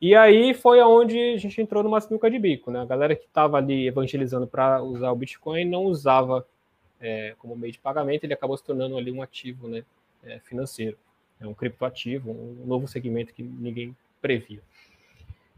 E 0.00 0.14
aí 0.16 0.52
foi 0.52 0.80
aonde 0.80 1.16
a 1.34 1.38
gente 1.38 1.60
entrou 1.60 1.82
numa 1.82 2.00
sinuca 2.00 2.28
de 2.28 2.38
bico, 2.38 2.70
né? 2.70 2.80
A 2.80 2.84
galera 2.84 3.14
que 3.14 3.24
estava 3.24 3.56
ali 3.58 3.86
evangelizando 3.86 4.48
para 4.48 4.82
usar 4.82 5.12
o 5.12 5.16
Bitcoin 5.16 5.64
não 5.64 5.84
usava 5.84 6.44
é, 7.00 7.34
como 7.38 7.56
meio 7.56 7.72
de 7.72 7.78
pagamento, 7.78 8.24
ele 8.24 8.34
acabou 8.34 8.56
se 8.56 8.64
tornando 8.64 8.96
ali 8.96 9.12
um 9.12 9.22
ativo, 9.22 9.68
né, 9.68 9.84
é, 10.24 10.38
financeiro, 10.40 10.96
é 11.42 11.46
um 11.46 11.54
criptoativo, 11.54 12.30
um 12.30 12.66
novo 12.66 12.86
segmento 12.86 13.32
que 13.32 13.42
ninguém 13.42 13.96
previa. 14.20 14.60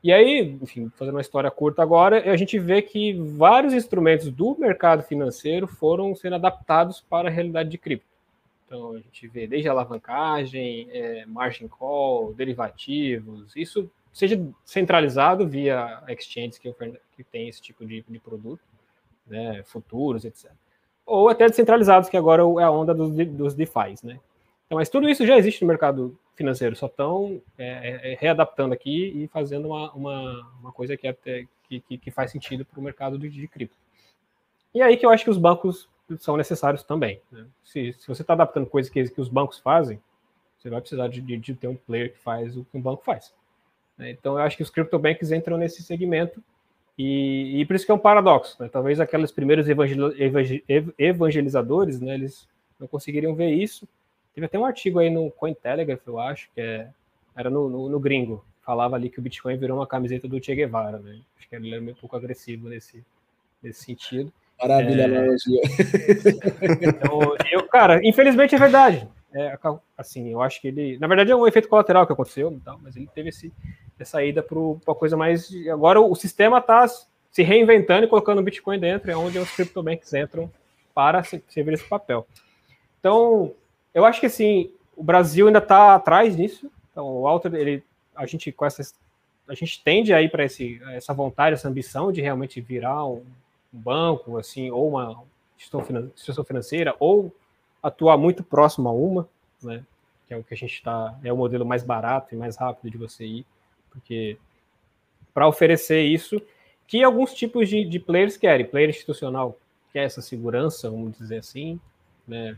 E 0.02 0.12
aí, 0.12 0.58
enfim, 0.60 0.90
fazendo 0.96 1.14
uma 1.14 1.20
história 1.20 1.50
curta 1.50 1.82
agora, 1.82 2.30
a 2.30 2.36
gente 2.36 2.58
vê 2.58 2.82
que 2.82 3.14
vários 3.14 3.72
instrumentos 3.72 4.30
do 4.30 4.54
mercado 4.58 5.02
financeiro 5.02 5.66
foram 5.66 6.14
sendo 6.14 6.34
adaptados 6.34 7.00
para 7.00 7.28
a 7.28 7.30
realidade 7.30 7.70
de 7.70 7.78
cripto. 7.78 8.06
Então, 8.66 8.92
a 8.92 8.98
gente 8.98 9.26
vê 9.28 9.46
desde 9.46 9.68
alavancagem, 9.68 10.88
é, 10.90 11.24
margin 11.24 11.68
call, 11.68 12.34
derivativos, 12.34 13.56
isso 13.56 13.90
seja 14.12 14.40
centralizado 14.64 15.48
via 15.48 16.02
exchanges 16.08 16.58
que, 16.58 16.72
que 17.16 17.24
tem 17.24 17.48
esse 17.48 17.62
tipo 17.62 17.86
de, 17.86 18.04
de 18.06 18.18
produto, 18.18 18.62
né, 19.26 19.62
futuros, 19.64 20.24
etc. 20.24 20.50
Ou 21.06 21.28
até 21.28 21.46
descentralizados, 21.48 22.08
que 22.08 22.16
agora 22.16 22.42
é 22.42 22.64
a 22.64 22.70
onda 22.70 22.94
dos, 22.94 23.14
dos 23.28 23.54
DeFi, 23.54 23.94
né? 24.02 24.20
Então, 24.66 24.78
mas 24.78 24.88
tudo 24.88 25.08
isso 25.08 25.26
já 25.26 25.36
existe 25.36 25.62
no 25.62 25.68
mercado 25.68 26.18
financeiro, 26.34 26.74
só 26.74 26.86
estão 26.86 27.40
é, 27.56 27.66
é, 27.66 28.12
é, 28.12 28.16
readaptando 28.16 28.74
aqui 28.74 29.12
e 29.14 29.28
fazendo 29.28 29.68
uma, 29.68 29.92
uma, 29.92 30.52
uma 30.60 30.72
coisa 30.72 30.96
que, 30.96 31.06
até, 31.06 31.46
que, 31.68 31.80
que, 31.80 32.10
faz 32.10 32.30
sentido 32.30 32.64
para 32.64 32.80
o 32.80 32.82
mercado 32.82 33.18
de, 33.18 33.28
de 33.28 33.46
cripto. 33.46 33.76
E 34.74 34.82
aí 34.82 34.96
que 34.96 35.06
eu 35.06 35.10
acho 35.10 35.24
que 35.24 35.30
os 35.30 35.38
bancos 35.38 35.88
são 36.18 36.36
necessários 36.36 36.82
também. 36.82 37.20
Né? 37.30 37.46
Se, 37.62 37.92
se 37.92 38.08
você 38.08 38.22
está 38.22 38.32
adaptando 38.32 38.66
coisas 38.66 38.90
que, 38.90 39.08
que 39.08 39.20
os 39.20 39.28
bancos 39.28 39.58
fazem, 39.58 40.00
você 40.58 40.68
vai 40.68 40.80
precisar 40.80 41.08
de, 41.08 41.20
de, 41.20 41.36
de, 41.36 41.54
ter 41.54 41.68
um 41.68 41.76
player 41.76 42.12
que 42.12 42.18
faz 42.18 42.56
o 42.56 42.64
que 42.64 42.76
um 42.76 42.80
banco 42.80 43.04
faz. 43.04 43.32
Né? 43.96 44.10
Então 44.10 44.34
eu 44.34 44.40
acho 44.40 44.56
que 44.56 44.62
os 44.62 44.70
cryptobanks 44.70 45.30
entram 45.30 45.56
nesse 45.56 45.82
segmento 45.82 46.42
e, 46.98 47.60
e 47.60 47.66
por 47.66 47.76
isso 47.76 47.86
que 47.86 47.92
é 47.92 47.94
um 47.94 47.98
paradoxo. 47.98 48.60
Né? 48.60 48.68
Talvez 48.68 48.98
aqueles 48.98 49.30
primeiros 49.30 49.66
evangelizadores, 50.98 52.00
né, 52.00 52.14
eles 52.14 52.48
não 52.78 52.88
conseguiriam 52.88 53.34
ver 53.34 53.50
isso, 53.50 53.86
Teve 54.34 54.46
até 54.46 54.58
um 54.58 54.64
artigo 54.64 54.98
aí 54.98 55.10
no 55.10 55.30
Cointelegraph, 55.30 56.00
eu 56.06 56.18
acho, 56.18 56.48
que 56.54 56.60
é, 56.60 56.88
era 57.36 57.48
no, 57.48 57.68
no, 57.68 57.88
no, 57.88 58.00
gringo. 58.00 58.44
Falava 58.64 58.96
ali 58.96 59.08
que 59.08 59.18
o 59.18 59.22
Bitcoin 59.22 59.56
virou 59.56 59.78
uma 59.78 59.86
camiseta 59.86 60.26
do 60.26 60.42
Che 60.42 60.54
Guevara, 60.54 60.98
né? 60.98 61.20
Acho 61.38 61.48
que 61.48 61.54
ele 61.54 61.72
era 61.72 61.80
meio 61.80 61.96
pouco 61.96 62.16
agressivo 62.16 62.68
nesse, 62.68 63.04
nesse 63.62 63.84
sentido. 63.84 64.32
Maravilha, 64.60 65.06
é... 65.06 65.36
Então, 66.82 67.36
eu, 67.50 67.66
cara, 67.68 68.00
infelizmente 68.02 68.54
é 68.54 68.58
verdade. 68.58 69.08
É, 69.32 69.58
assim, 69.98 70.30
eu 70.30 70.40
acho 70.40 70.60
que 70.60 70.68
ele. 70.68 70.96
Na 70.98 71.08
verdade, 71.08 71.32
é 71.32 71.36
um 71.36 71.46
efeito 71.46 71.68
colateral 71.68 72.06
que 72.06 72.12
aconteceu, 72.12 72.56
tal, 72.64 72.78
mas 72.80 72.96
ele 72.96 73.08
teve 73.12 73.30
esse, 73.30 73.52
essa 73.98 74.22
ida 74.24 74.42
para 74.42 74.58
uma 74.58 74.94
coisa 74.94 75.16
mais. 75.16 75.50
Agora 75.72 76.00
o 76.00 76.14
sistema 76.14 76.58
está 76.58 76.86
se 76.86 77.42
reinventando 77.42 78.06
e 78.06 78.08
colocando 78.08 78.38
o 78.38 78.42
Bitcoin 78.42 78.78
dentro, 78.78 79.10
é 79.10 79.16
onde 79.16 79.38
os 79.38 79.50
cryptobanks 79.50 80.14
entram 80.14 80.48
para 80.94 81.22
servir 81.24 81.72
esse 81.72 81.84
papel. 81.84 82.24
Então, 83.00 83.52
eu 83.94 84.04
acho 84.04 84.20
que 84.20 84.26
assim, 84.26 84.70
o 84.96 85.02
Brasil 85.02 85.46
ainda 85.46 85.60
está 85.60 85.94
atrás 85.94 86.36
disso. 86.36 86.70
Então, 86.90 87.06
o 87.06 87.22
Walter, 87.22 87.54
ele, 87.54 87.82
a 88.14 88.26
gente 88.26 88.52
com 88.52 88.66
essa, 88.66 88.82
a 89.48 89.54
gente 89.54 89.82
tende 89.82 90.12
aí 90.12 90.28
para 90.28 90.44
essa 90.44 91.14
vontade, 91.14 91.54
essa 91.54 91.68
ambição 91.68 92.12
de 92.12 92.20
realmente 92.20 92.60
virar 92.60 93.06
um, 93.06 93.24
um 93.72 93.78
banco, 93.78 94.36
assim, 94.38 94.70
ou 94.70 94.88
uma 94.88 95.22
instituição 95.56 96.44
financeira, 96.44 96.94
ou 96.98 97.34
atuar 97.82 98.16
muito 98.16 98.42
próximo 98.42 98.88
a 98.88 98.92
uma, 98.92 99.28
né? 99.62 99.84
Que 100.26 100.34
é 100.34 100.36
o 100.36 100.44
que 100.44 100.54
a 100.54 100.56
gente 100.56 100.74
está, 100.74 101.18
é 101.22 101.32
o 101.32 101.36
modelo 101.36 101.66
mais 101.66 101.82
barato 101.82 102.34
e 102.34 102.38
mais 102.38 102.56
rápido 102.56 102.90
de 102.90 102.96
você 102.96 103.24
ir, 103.24 103.46
porque 103.90 104.38
para 105.34 105.48
oferecer 105.48 106.02
isso, 106.02 106.40
que 106.86 107.02
alguns 107.02 107.34
tipos 107.34 107.68
de, 107.68 107.84
de 107.84 107.98
players 107.98 108.36
querem, 108.36 108.64
player 108.64 108.88
institucional 108.88 109.58
quer 109.92 110.04
essa 110.04 110.22
segurança, 110.22 110.90
vamos 110.90 111.16
dizer 111.18 111.38
assim, 111.38 111.78
né? 112.26 112.56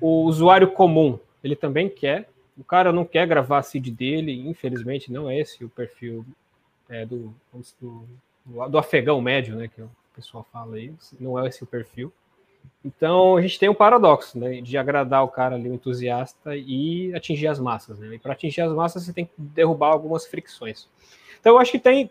O 0.00 0.24
usuário 0.24 0.70
comum, 0.70 1.18
ele 1.42 1.56
também 1.56 1.88
quer. 1.88 2.28
O 2.58 2.64
cara 2.64 2.92
não 2.92 3.04
quer 3.04 3.26
gravar 3.26 3.58
a 3.58 3.62
seed 3.62 3.88
dele, 3.90 4.48
infelizmente 4.48 5.12
não 5.12 5.28
é 5.28 5.38
esse 5.38 5.64
o 5.64 5.68
perfil 5.68 6.24
é, 6.88 7.04
do, 7.04 7.34
do, 7.80 8.04
do, 8.68 8.78
afegão 8.78 9.20
médio, 9.20 9.56
né, 9.56 9.68
que 9.68 9.82
o 9.82 9.90
pessoal 10.14 10.46
fala 10.52 10.76
aí, 10.76 10.92
não 11.20 11.38
é 11.38 11.48
esse 11.48 11.62
o 11.62 11.66
perfil. 11.66 12.12
Então 12.84 13.36
a 13.36 13.42
gente 13.42 13.58
tem 13.58 13.68
um 13.68 13.74
paradoxo, 13.74 14.38
né, 14.38 14.60
de 14.60 14.78
agradar 14.78 15.22
o 15.24 15.28
cara 15.28 15.54
ali, 15.54 15.68
o 15.68 15.74
entusiasta, 15.74 16.56
e 16.56 17.14
atingir 17.14 17.48
as 17.48 17.58
massas, 17.58 17.98
né? 17.98 18.14
E 18.14 18.18
para 18.18 18.32
atingir 18.32 18.62
as 18.62 18.72
massas 18.72 19.04
você 19.04 19.12
tem 19.12 19.26
que 19.26 19.32
derrubar 19.36 19.88
algumas 19.88 20.26
fricções. 20.26 20.88
Então 21.40 21.54
eu 21.54 21.58
acho 21.58 21.72
que 21.72 21.78
tem, 21.78 22.10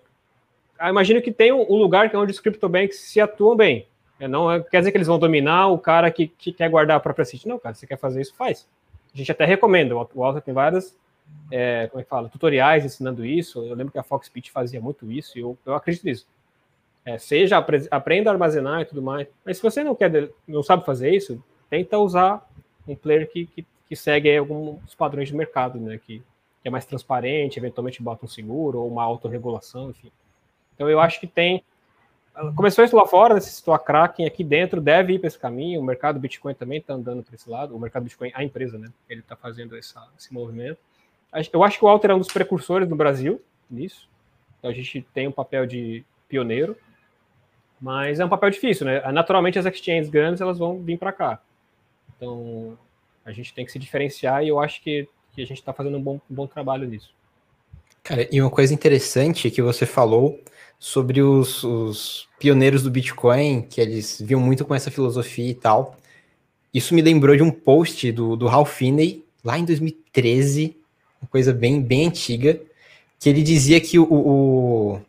eu 0.80 0.88
imagino 0.88 1.22
que 1.22 1.32
tem 1.32 1.52
um 1.52 1.76
lugar 1.76 2.10
que 2.10 2.16
é 2.16 2.20
onde 2.20 2.32
os 2.32 2.40
CryptoBanks 2.40 3.00
se 3.00 3.20
atuam 3.20 3.56
bem. 3.56 3.88
É, 4.20 4.28
não 4.28 4.52
é, 4.52 4.62
quer 4.62 4.80
dizer 4.80 4.92
que 4.92 4.98
eles 4.98 5.08
vão 5.08 5.20
dominar 5.20 5.68
o 5.68 5.78
cara 5.78 6.10
que, 6.10 6.28
que 6.28 6.54
quer 6.54 6.70
guardar 6.70 6.98
a 6.98 7.00
própria 7.00 7.26
City. 7.26 7.48
Não, 7.48 7.60
cara, 7.60 7.76
você 7.76 7.86
quer 7.86 7.98
fazer 7.98 8.22
isso, 8.22 8.34
faz. 8.36 8.68
A 9.14 9.18
gente 9.18 9.32
até 9.32 9.46
recomenda. 9.46 9.96
O 9.96 10.08
Walter 10.16 10.42
tem 10.42 10.54
várias, 10.54 10.96
é, 11.52 11.88
como 11.88 12.02
é 12.02 12.04
que 12.04 12.10
fala, 12.10 12.30
tutoriais 12.30 12.86
ensinando 12.86 13.26
isso. 13.26 13.64
Eu 13.66 13.76
lembro 13.76 13.92
que 13.92 14.00
a 14.00 14.04
Fox 14.04 14.30
Pitch 14.30 14.50
fazia 14.52 14.80
muito 14.80 15.12
isso 15.12 15.38
e 15.38 15.42
eu, 15.42 15.58
eu 15.66 15.74
acredito 15.74 16.06
nisso. 16.06 16.28
É, 17.06 17.18
seja, 17.18 17.64
aprenda 17.92 18.30
a 18.30 18.34
armazenar 18.34 18.82
e 18.82 18.86
tudo 18.86 19.02
mais. 19.02 19.28
Mas 19.46 19.58
se 19.58 19.64
você 19.64 19.84
não 19.84 19.94
quer, 19.94 20.30
não 20.48 20.64
sabe 20.64 20.86
fazer 20.86 21.12
isso, 21.12 21.42
tenta 21.70 22.00
usar 22.00 22.50
um 22.88 22.96
player 22.96 23.30
que, 23.30 23.46
que, 23.46 23.66
que 23.88 23.96
segue 23.96 24.36
alguns 24.36 24.96
padrões 24.96 25.28
de 25.28 25.36
mercado, 25.36 25.80
né? 25.80 26.00
Que, 26.04 26.24
que 26.62 26.68
é 26.68 26.72
mais 26.72 26.86
transparente, 26.86 27.60
eventualmente 27.60 28.02
bota 28.02 28.26
um 28.26 28.28
seguro 28.28 28.80
ou 28.80 28.88
uma 28.88 29.04
autorregulação, 29.04 29.92
enfim. 29.92 30.12
Então 30.74 30.90
eu 30.90 31.00
acho 31.00 31.20
que 31.20 31.28
tem 31.28 31.64
Começou 32.56 32.84
isso 32.84 32.96
lá 32.96 33.06
fora, 33.06 33.34
necessitou 33.34 33.74
a 33.74 33.80
Kraken 33.80 34.26
aqui 34.26 34.44
dentro, 34.44 34.82
deve 34.82 35.14
ir 35.14 35.20
para 35.20 35.28
esse 35.28 35.40
caminho. 35.40 35.80
O 35.80 35.84
mercado 35.84 36.20
Bitcoin 36.20 36.54
também 36.54 36.80
está 36.80 36.94
andando 36.94 37.24
para 37.24 37.36
esse 37.36 37.50
lado. 37.50 37.76
O 37.76 37.80
mercado 37.80 38.04
Bitcoin, 38.04 38.32
a 38.34 38.44
empresa, 38.44 38.78
né? 38.78 38.90
Ele 39.10 39.22
está 39.22 39.36
fazendo 39.36 39.78
essa, 39.78 40.06
esse 40.18 40.34
movimento. 40.34 40.78
Eu 41.52 41.64
acho 41.64 41.80
que 41.80 41.86
o 41.86 41.88
Alter 41.88 42.12
é 42.12 42.16
um 42.16 42.20
dos 42.20 42.32
precursores 42.32 42.90
no 42.90 42.96
Brasil 42.96 43.42
nisso. 43.70 44.10
Então 44.60 44.70
a 44.70 44.74
gente 44.74 45.02
tem 45.14 45.28
um 45.28 45.32
papel 45.32 45.66
de 45.66 46.04
pioneiro, 46.28 46.78
mas 47.80 48.20
é 48.20 48.26
um 48.26 48.30
papel 48.30 48.50
difícil, 48.50 48.86
né? 48.86 49.00
Naturalmente 49.12 49.60
as 49.60 49.66
exchanges 49.66 50.10
grandes 50.10 50.42
elas 50.42 50.58
vão 50.58 50.82
vir 50.82 50.98
para 50.98 51.12
cá. 51.12 51.42
Então 52.16 52.78
a 53.24 53.32
gente 53.32 53.54
tem 53.54 53.66
que 53.66 53.72
se 53.72 53.80
diferenciar 53.80 54.44
e 54.44 54.50
eu 54.50 54.60
acho 54.60 54.82
que, 54.82 55.08
que 55.34 55.42
a 55.42 55.46
gente 55.46 55.60
está 55.60 55.74
fazendo 55.74 55.98
um 55.98 56.02
bom, 56.02 56.22
um 56.30 56.36
bom 56.36 56.48
trabalho 56.48 56.88
nisso. 56.88 57.14
Cara, 58.06 58.28
e 58.32 58.40
uma 58.40 58.52
coisa 58.52 58.72
interessante 58.72 59.50
que 59.50 59.64
você 59.64 59.84
falou 59.84 60.40
sobre 60.78 61.24
os, 61.24 61.64
os, 61.64 62.30
pioneiros 62.38 62.84
do 62.84 62.92
Bitcoin, 62.92 63.64
que 63.64 63.82
eles 63.82 64.22
viam 64.22 64.40
muito 64.40 64.64
com 64.64 64.76
essa 64.76 64.92
filosofia 64.92 65.50
e 65.50 65.56
tal. 65.56 65.98
Isso 66.72 66.94
me 66.94 67.02
lembrou 67.02 67.36
de 67.36 67.42
um 67.42 67.50
post 67.50 68.12
do, 68.12 68.36
do 68.36 68.46
Ralph 68.46 68.72
Finney, 68.72 69.26
lá 69.44 69.58
em 69.58 69.66
2013, 69.66 70.78
uma 71.20 71.28
coisa 71.28 71.52
bem, 71.52 71.82
bem 71.82 72.06
antiga, 72.06 72.62
que 73.20 73.28
ele 73.28 73.42
dizia 73.42 73.82
que 73.82 73.98
o, 73.98 74.04
o, 74.04 75.02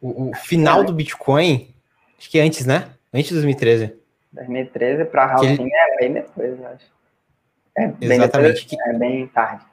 o, 0.00 0.30
o 0.30 0.34
final 0.34 0.82
do 0.82 0.92
Bitcoin, 0.92 1.72
acho 2.18 2.28
que 2.28 2.40
antes, 2.40 2.66
né? 2.66 2.90
Antes 3.14 3.28
de 3.28 3.34
2013. 3.34 3.92
2013 4.32 5.04
para 5.04 5.34
Halving 5.34 5.62
ele... 5.62 5.70
é 5.72 5.96
bem 6.00 6.12
depois, 6.14 6.58
eu 6.58 6.66
acho. 6.66 6.84
É 7.76 7.86
bem 7.86 8.18
Exatamente. 8.18 8.66
Depois, 8.68 8.88
é 8.88 8.98
bem 8.98 9.26
tarde. 9.28 9.64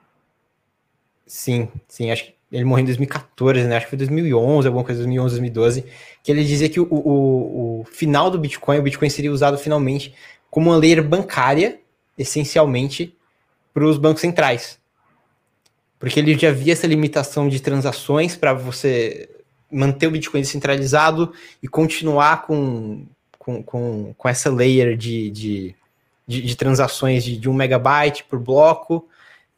Sim, 1.34 1.67
sim, 1.88 2.12
acho 2.12 2.26
que 2.26 2.36
ele 2.52 2.63
morreu 2.63 2.84
em 2.84 2.86
2014, 2.86 3.63
né? 3.63 3.78
Acho 3.78 3.88
que 3.88 3.89
foi 3.89 3.98
2011, 3.98 4.67
alguma 4.67 4.86
coisa, 4.86 5.00
2011, 5.00 5.39
2012, 5.39 5.86
que 6.22 6.32
ele 6.32 6.43
dizia 6.43 6.69
que 6.69 6.80
o, 6.80 6.88
o, 6.88 7.82
o 7.82 7.84
final 7.86 8.30
do 8.30 8.38
Bitcoin, 8.38 8.78
o 8.78 8.84
Bitcoin 8.84 9.10
seria 9.10 9.32
usado 9.32 9.58
finalmente 9.58 10.13
como 10.52 10.69
uma 10.69 10.78
layer 10.78 11.04
bancária, 11.04 11.80
essencialmente, 12.15 13.17
para 13.74 13.84
os 13.84 13.98
bancos 13.98 14.22
centrais. 14.22 14.78
Porque 15.98 16.19
ele 16.19 16.38
já 16.38 16.52
via 16.52 16.74
essa 16.74 16.86
limitação 16.86 17.50
de 17.50 17.60
transações 17.60 18.36
para 18.36 18.54
você 18.54 19.28
manter 19.72 20.06
o 20.06 20.12
Bitcoin 20.12 20.41
descentralizado 20.41 21.34
e 21.63 21.67
continuar 21.67 22.43
com, 22.43 23.08
com, 23.39 23.63
com, 23.63 24.13
com 24.15 24.30
essa 24.30 24.52
layer 24.52 24.96
de, 24.96 25.32
de, 25.32 25.76
de, 26.28 26.41
de 26.43 26.56
transações 26.56 27.24
de, 27.24 27.38
de 27.38 27.50
um 27.50 27.54
megabyte 27.56 28.24
por 28.24 28.38
bloco. 28.38 29.10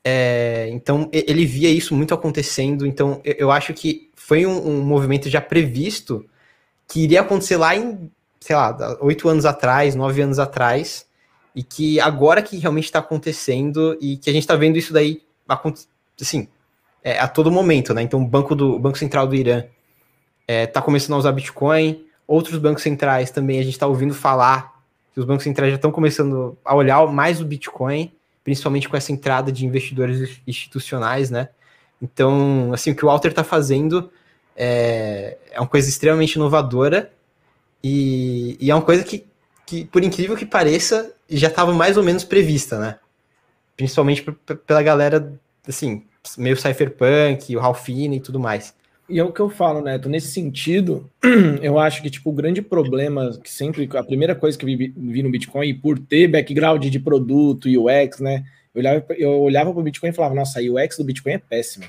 É, 0.08 0.70
então 0.70 1.10
ele 1.12 1.48
via 1.48 1.70
isso 1.70 1.96
muito 1.96 2.14
acontecendo. 2.14 2.86
Então 2.86 3.20
eu 3.24 3.50
acho 3.52 3.74
que 3.74 4.12
foi 4.16 4.46
um, 4.46 4.70
um, 4.70 4.82
movimento 4.84 5.28
já 5.28 5.42
previsto 5.42 6.24
que 6.88 7.02
iria 7.02 7.22
acontecer 7.22 7.58
lá 7.58 7.76
em, 7.76 8.12
sei 8.40 8.56
lá, 8.56 8.98
oito 9.02 9.28
anos 9.28 9.46
atrás, 9.46 9.96
nove 9.96 10.22
anos 10.22 10.38
atrás, 10.38 11.08
e 11.56 11.64
que 11.64 12.00
agora 12.00 12.44
que 12.44 12.58
realmente 12.58 12.84
está 12.84 13.00
acontecendo 13.00 13.98
e 14.00 14.18
que 14.18 14.30
a 14.30 14.34
gente 14.34 14.44
está 14.44 14.56
vendo 14.56 14.78
isso 14.78 14.94
daí 14.94 15.24
assim, 16.22 16.48
é, 17.04 17.18
a 17.18 17.28
todo 17.28 17.52
momento, 17.52 17.92
né? 17.92 18.04
Então 18.04 18.22
o 18.22 18.28
banco 18.28 18.54
do 18.54 18.76
o 18.76 18.80
Banco 18.80 19.00
Central 19.00 19.26
do 19.26 19.36
Irã 19.36 19.60
está 19.60 19.74
é, 20.48 20.68
tá 20.68 20.82
começando 20.84 21.16
a 21.16 21.18
usar 21.18 21.32
Bitcoin, 21.32 22.06
outros 22.28 22.60
bancos 22.60 22.84
centrais 22.84 23.32
também 23.32 23.58
a 23.58 23.64
gente 23.64 23.74
está 23.74 23.88
ouvindo 23.88 24.14
falar 24.14 24.76
que 25.14 25.20
os 25.20 25.26
bancos 25.26 25.44
centrais 25.44 25.72
já 25.72 25.78
estão 25.78 25.92
começando 25.92 26.56
a 26.64 26.76
olhar 26.76 27.08
mais 27.08 27.42
o 27.42 27.46
Bitcoin, 27.46 28.12
principalmente 28.46 28.88
com 28.88 28.96
essa 28.96 29.12
entrada 29.12 29.52
de 29.52 29.66
investidores 29.66 30.40
institucionais, 30.46 31.32
né? 31.32 31.50
Então, 32.00 32.72
assim, 32.72 32.92
o 32.92 32.96
que 32.96 33.04
o 33.04 33.08
Walter 33.08 33.30
está 33.30 33.44
fazendo 33.44 34.12
é, 34.56 35.36
é, 35.50 35.60
uma 35.60 35.68
coisa 35.68 35.90
extremamente 35.90 36.36
inovadora 36.36 37.12
e, 37.84 38.56
e 38.60 38.70
é 38.70 38.76
uma 38.76 38.84
coisa 38.84 39.04
que, 39.04 39.26
que, 39.66 39.86
por 39.86 40.04
incrível 40.04 40.38
que 40.38 40.46
pareça, 40.46 41.12
já 41.28 41.48
estava 41.48 41.74
mais 41.74 41.98
ou 41.98 42.04
menos 42.04 42.24
prevista, 42.24 42.78
né? 42.78 43.00
Principalmente 43.76 44.22
pela 44.68 44.84
galera, 44.84 45.34
assim, 45.68 46.06
meio 46.38 46.56
cypherpunk, 46.56 47.58
o 47.58 47.60
Ralphine 47.60 48.18
e 48.18 48.20
tudo 48.20 48.40
mais. 48.40 48.75
E 49.08 49.20
é 49.20 49.24
o 49.24 49.32
que 49.32 49.40
eu 49.40 49.50
falo, 49.50 49.82
Neto, 49.82 50.10
nesse 50.10 50.30
sentido, 50.30 51.10
eu 51.62 51.78
acho 51.78 52.02
que 52.02 52.10
tipo 52.10 52.32
o 52.32 52.34
grande 52.34 52.62
problema 52.62 53.38
que 53.44 53.52
sempre 53.52 53.88
a 53.94 54.04
primeira 54.04 54.34
coisa 54.34 54.58
que 54.58 54.66
eu 54.66 54.68
vi, 54.68 54.94
vi 54.98 55.22
no 55.22 55.30
Bitcoin, 55.30 55.76
por 55.76 56.00
ter 56.00 56.28
background 56.28 56.86
de 56.86 57.00
produto, 57.00 57.70
UX, 57.70 58.20
né? 58.20 58.44
Eu 58.74 58.80
olhava, 58.80 59.06
eu 59.12 59.32
olhava 59.42 59.72
para 59.72 59.80
o 59.80 59.84
Bitcoin 59.84 60.10
e 60.10 60.14
falava, 60.14 60.34
nossa, 60.34 60.60
a 60.60 60.64
UX 60.64 60.98
do 60.98 61.04
Bitcoin 61.04 61.34
é 61.34 61.38
péssima. 61.38 61.86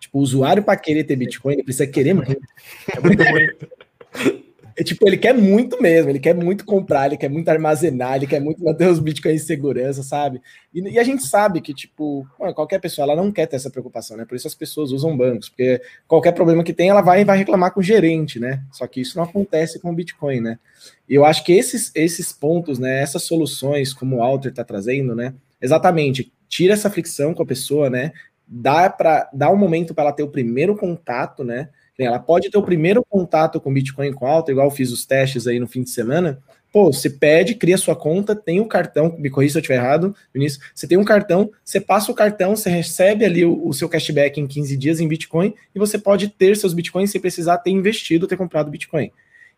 Tipo, 0.00 0.18
o 0.18 0.22
usuário 0.22 0.62
para 0.62 0.78
querer 0.78 1.04
ter 1.04 1.16
Bitcoin, 1.16 1.54
ele 1.54 1.62
precisa 1.62 1.86
querer 1.86 2.14
muito. 2.14 2.36
É 2.94 3.00
muito 3.00 3.22
ruim. 3.22 4.47
É, 4.78 4.84
tipo, 4.84 5.08
ele 5.08 5.16
quer 5.16 5.34
muito 5.34 5.82
mesmo, 5.82 6.08
ele 6.08 6.20
quer 6.20 6.36
muito 6.36 6.64
comprar, 6.64 7.06
ele 7.06 7.16
quer 7.16 7.28
muito 7.28 7.48
armazenar, 7.48 8.14
ele 8.14 8.28
quer 8.28 8.40
muito 8.40 8.62
manter 8.62 8.88
os 8.88 9.00
bitcoins 9.00 9.42
em 9.42 9.44
segurança, 9.44 10.04
sabe? 10.04 10.40
E, 10.72 10.80
e, 10.80 10.98
a 11.00 11.02
gente 11.02 11.24
sabe 11.24 11.60
que, 11.60 11.74
tipo, 11.74 12.24
qualquer 12.54 12.78
pessoa, 12.78 13.04
ela 13.04 13.16
não 13.16 13.32
quer 13.32 13.46
ter 13.46 13.56
essa 13.56 13.70
preocupação, 13.70 14.16
né? 14.16 14.24
Por 14.24 14.36
isso 14.36 14.46
as 14.46 14.54
pessoas 14.54 14.92
usam 14.92 15.16
bancos, 15.16 15.48
porque 15.48 15.82
qualquer 16.06 16.30
problema 16.30 16.62
que 16.62 16.72
tem, 16.72 16.90
ela 16.90 17.00
vai 17.00 17.24
vai 17.24 17.36
reclamar 17.36 17.74
com 17.74 17.80
o 17.80 17.82
gerente, 17.82 18.38
né? 18.38 18.62
Só 18.70 18.86
que 18.86 19.00
isso 19.00 19.16
não 19.16 19.24
acontece 19.24 19.80
com 19.80 19.90
o 19.90 19.94
Bitcoin, 19.94 20.40
né? 20.40 20.60
E 21.08 21.14
eu 21.16 21.24
acho 21.24 21.42
que 21.44 21.52
esses, 21.52 21.90
esses 21.92 22.32
pontos, 22.32 22.78
né, 22.78 23.02
essas 23.02 23.24
soluções, 23.24 23.92
como 23.92 24.18
o 24.18 24.22
Alter 24.22 24.52
está 24.52 24.62
trazendo, 24.62 25.12
né? 25.12 25.34
Exatamente, 25.60 26.32
tira 26.48 26.74
essa 26.74 26.88
fricção 26.88 27.34
com 27.34 27.42
a 27.42 27.46
pessoa, 27.46 27.90
né? 27.90 28.12
Dá 28.46 28.88
para 28.88 29.28
dar 29.32 29.50
um 29.50 29.56
momento 29.56 29.92
para 29.92 30.04
ela 30.04 30.12
ter 30.12 30.22
o 30.22 30.30
primeiro 30.30 30.76
contato, 30.76 31.42
né? 31.42 31.68
Ela 31.98 32.18
pode 32.18 32.50
ter 32.50 32.58
o 32.58 32.62
primeiro 32.62 33.04
contato 33.08 33.60
com 33.60 33.72
Bitcoin 33.72 34.12
com 34.12 34.26
alta, 34.26 34.52
igual 34.52 34.68
eu 34.68 34.70
fiz 34.70 34.92
os 34.92 35.04
testes 35.04 35.46
aí 35.46 35.58
no 35.58 35.66
fim 35.66 35.82
de 35.82 35.90
semana. 35.90 36.38
Pô, 36.72 36.92
você 36.92 37.08
pede, 37.08 37.54
cria 37.54 37.78
sua 37.78 37.96
conta, 37.96 38.36
tem 38.36 38.60
o 38.60 38.64
um 38.64 38.68
cartão, 38.68 39.16
me 39.18 39.30
corrija 39.30 39.52
se 39.52 39.58
eu 39.58 39.60
estiver 39.60 39.76
errado, 39.76 40.14
Vinícius. 40.32 40.62
Você 40.74 40.86
tem 40.86 40.98
um 40.98 41.04
cartão, 41.04 41.50
você 41.64 41.80
passa 41.80 42.12
o 42.12 42.14
cartão, 42.14 42.54
você 42.54 42.68
recebe 42.68 43.24
ali 43.24 43.44
o, 43.44 43.66
o, 43.66 43.72
seu 43.72 43.88
cashback 43.88 44.38
em 44.38 44.46
15 44.46 44.76
dias 44.76 45.00
em 45.00 45.08
Bitcoin 45.08 45.54
e 45.74 45.78
você 45.78 45.98
pode 45.98 46.28
ter 46.28 46.56
seus 46.56 46.74
Bitcoins 46.74 47.10
sem 47.10 47.20
precisar 47.20 47.58
ter 47.58 47.70
investido, 47.70 48.28
ter 48.28 48.36
comprado 48.36 48.70
Bitcoin. 48.70 49.10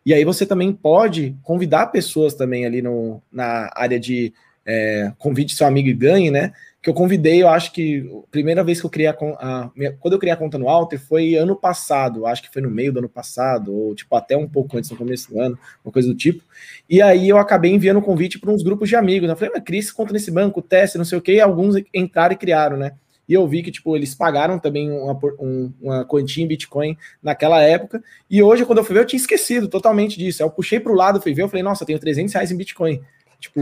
E 0.05 0.13
aí 0.13 0.23
você 0.23 0.45
também 0.45 0.73
pode 0.73 1.35
convidar 1.43 1.87
pessoas 1.87 2.33
também 2.33 2.65
ali 2.65 2.81
no, 2.81 3.21
na 3.31 3.69
área 3.75 3.99
de 3.99 4.33
é, 4.65 5.11
convide 5.17 5.55
seu 5.55 5.67
amigo 5.67 5.89
e 5.89 5.93
ganhe, 5.93 6.31
né? 6.31 6.53
que 6.81 6.89
eu 6.89 6.93
convidei, 6.95 7.43
eu 7.43 7.47
acho 7.47 7.71
que 7.71 8.09
a 8.27 8.31
primeira 8.31 8.63
vez 8.63 8.79
que 8.79 8.85
eu 8.85 8.89
criei 8.89 9.07
a, 9.07 9.11
a, 9.11 9.71
quando 9.99 10.13
eu 10.13 10.19
criei 10.19 10.33
a 10.33 10.37
conta 10.37 10.57
no 10.57 10.67
Alter 10.67 10.99
foi 10.99 11.35
ano 11.35 11.55
passado, 11.55 12.25
acho 12.25 12.41
que 12.41 12.51
foi 12.51 12.61
no 12.61 12.71
meio 12.71 12.91
do 12.91 12.99
ano 12.99 13.09
passado, 13.09 13.71
ou 13.71 13.93
tipo 13.93 14.15
até 14.15 14.35
um 14.35 14.49
pouco 14.49 14.75
antes, 14.75 14.89
no 14.89 14.97
começo 14.97 15.31
do 15.31 15.39
ano, 15.39 15.57
uma 15.85 15.91
coisa 15.91 16.07
do 16.07 16.15
tipo. 16.15 16.43
E 16.89 16.99
aí 16.99 17.29
eu 17.29 17.37
acabei 17.37 17.71
enviando 17.71 17.97
um 17.97 18.01
convite 18.01 18.39
para 18.39 18.49
uns 18.49 18.63
grupos 18.63 18.89
de 18.89 18.95
amigos. 18.95 19.27
Né? 19.27 19.33
Eu 19.33 19.37
falei, 19.37 19.53
mas 19.53 19.63
Cris, 19.63 19.91
conta 19.91 20.11
nesse 20.11 20.31
banco, 20.31 20.59
teste, 20.59 20.97
não 20.97 21.05
sei 21.05 21.19
o 21.19 21.21
quê, 21.21 21.33
e 21.33 21.41
alguns 21.41 21.75
entraram 21.93 22.33
e 22.33 22.37
criaram, 22.37 22.77
né? 22.77 22.93
E 23.29 23.33
eu 23.33 23.47
vi 23.47 23.61
que, 23.61 23.71
tipo, 23.71 23.95
eles 23.95 24.15
pagaram 24.15 24.59
também 24.59 24.91
uma, 24.91 25.17
um, 25.39 25.71
uma 25.79 26.03
quantia 26.03 26.43
em 26.43 26.47
Bitcoin 26.47 26.97
naquela 27.21 27.61
época. 27.61 28.03
E 28.29 28.41
hoje, 28.41 28.65
quando 28.65 28.79
eu 28.79 28.83
fui 28.83 28.95
ver, 28.95 29.01
eu 29.01 29.05
tinha 29.05 29.19
esquecido 29.19 29.69
totalmente 29.69 30.17
disso. 30.17 30.41
Aí 30.41 30.49
eu 30.49 30.51
puxei 30.51 30.79
para 30.79 30.91
o 30.91 30.95
lado, 30.95 31.21
fui 31.21 31.33
ver, 31.33 31.43
eu 31.43 31.47
falei, 31.47 31.63
nossa, 31.63 31.83
eu 31.83 31.87
tenho 31.87 31.99
300 31.99 32.33
reais 32.33 32.51
em 32.51 32.57
Bitcoin. 32.57 33.01
Tipo, 33.41 33.59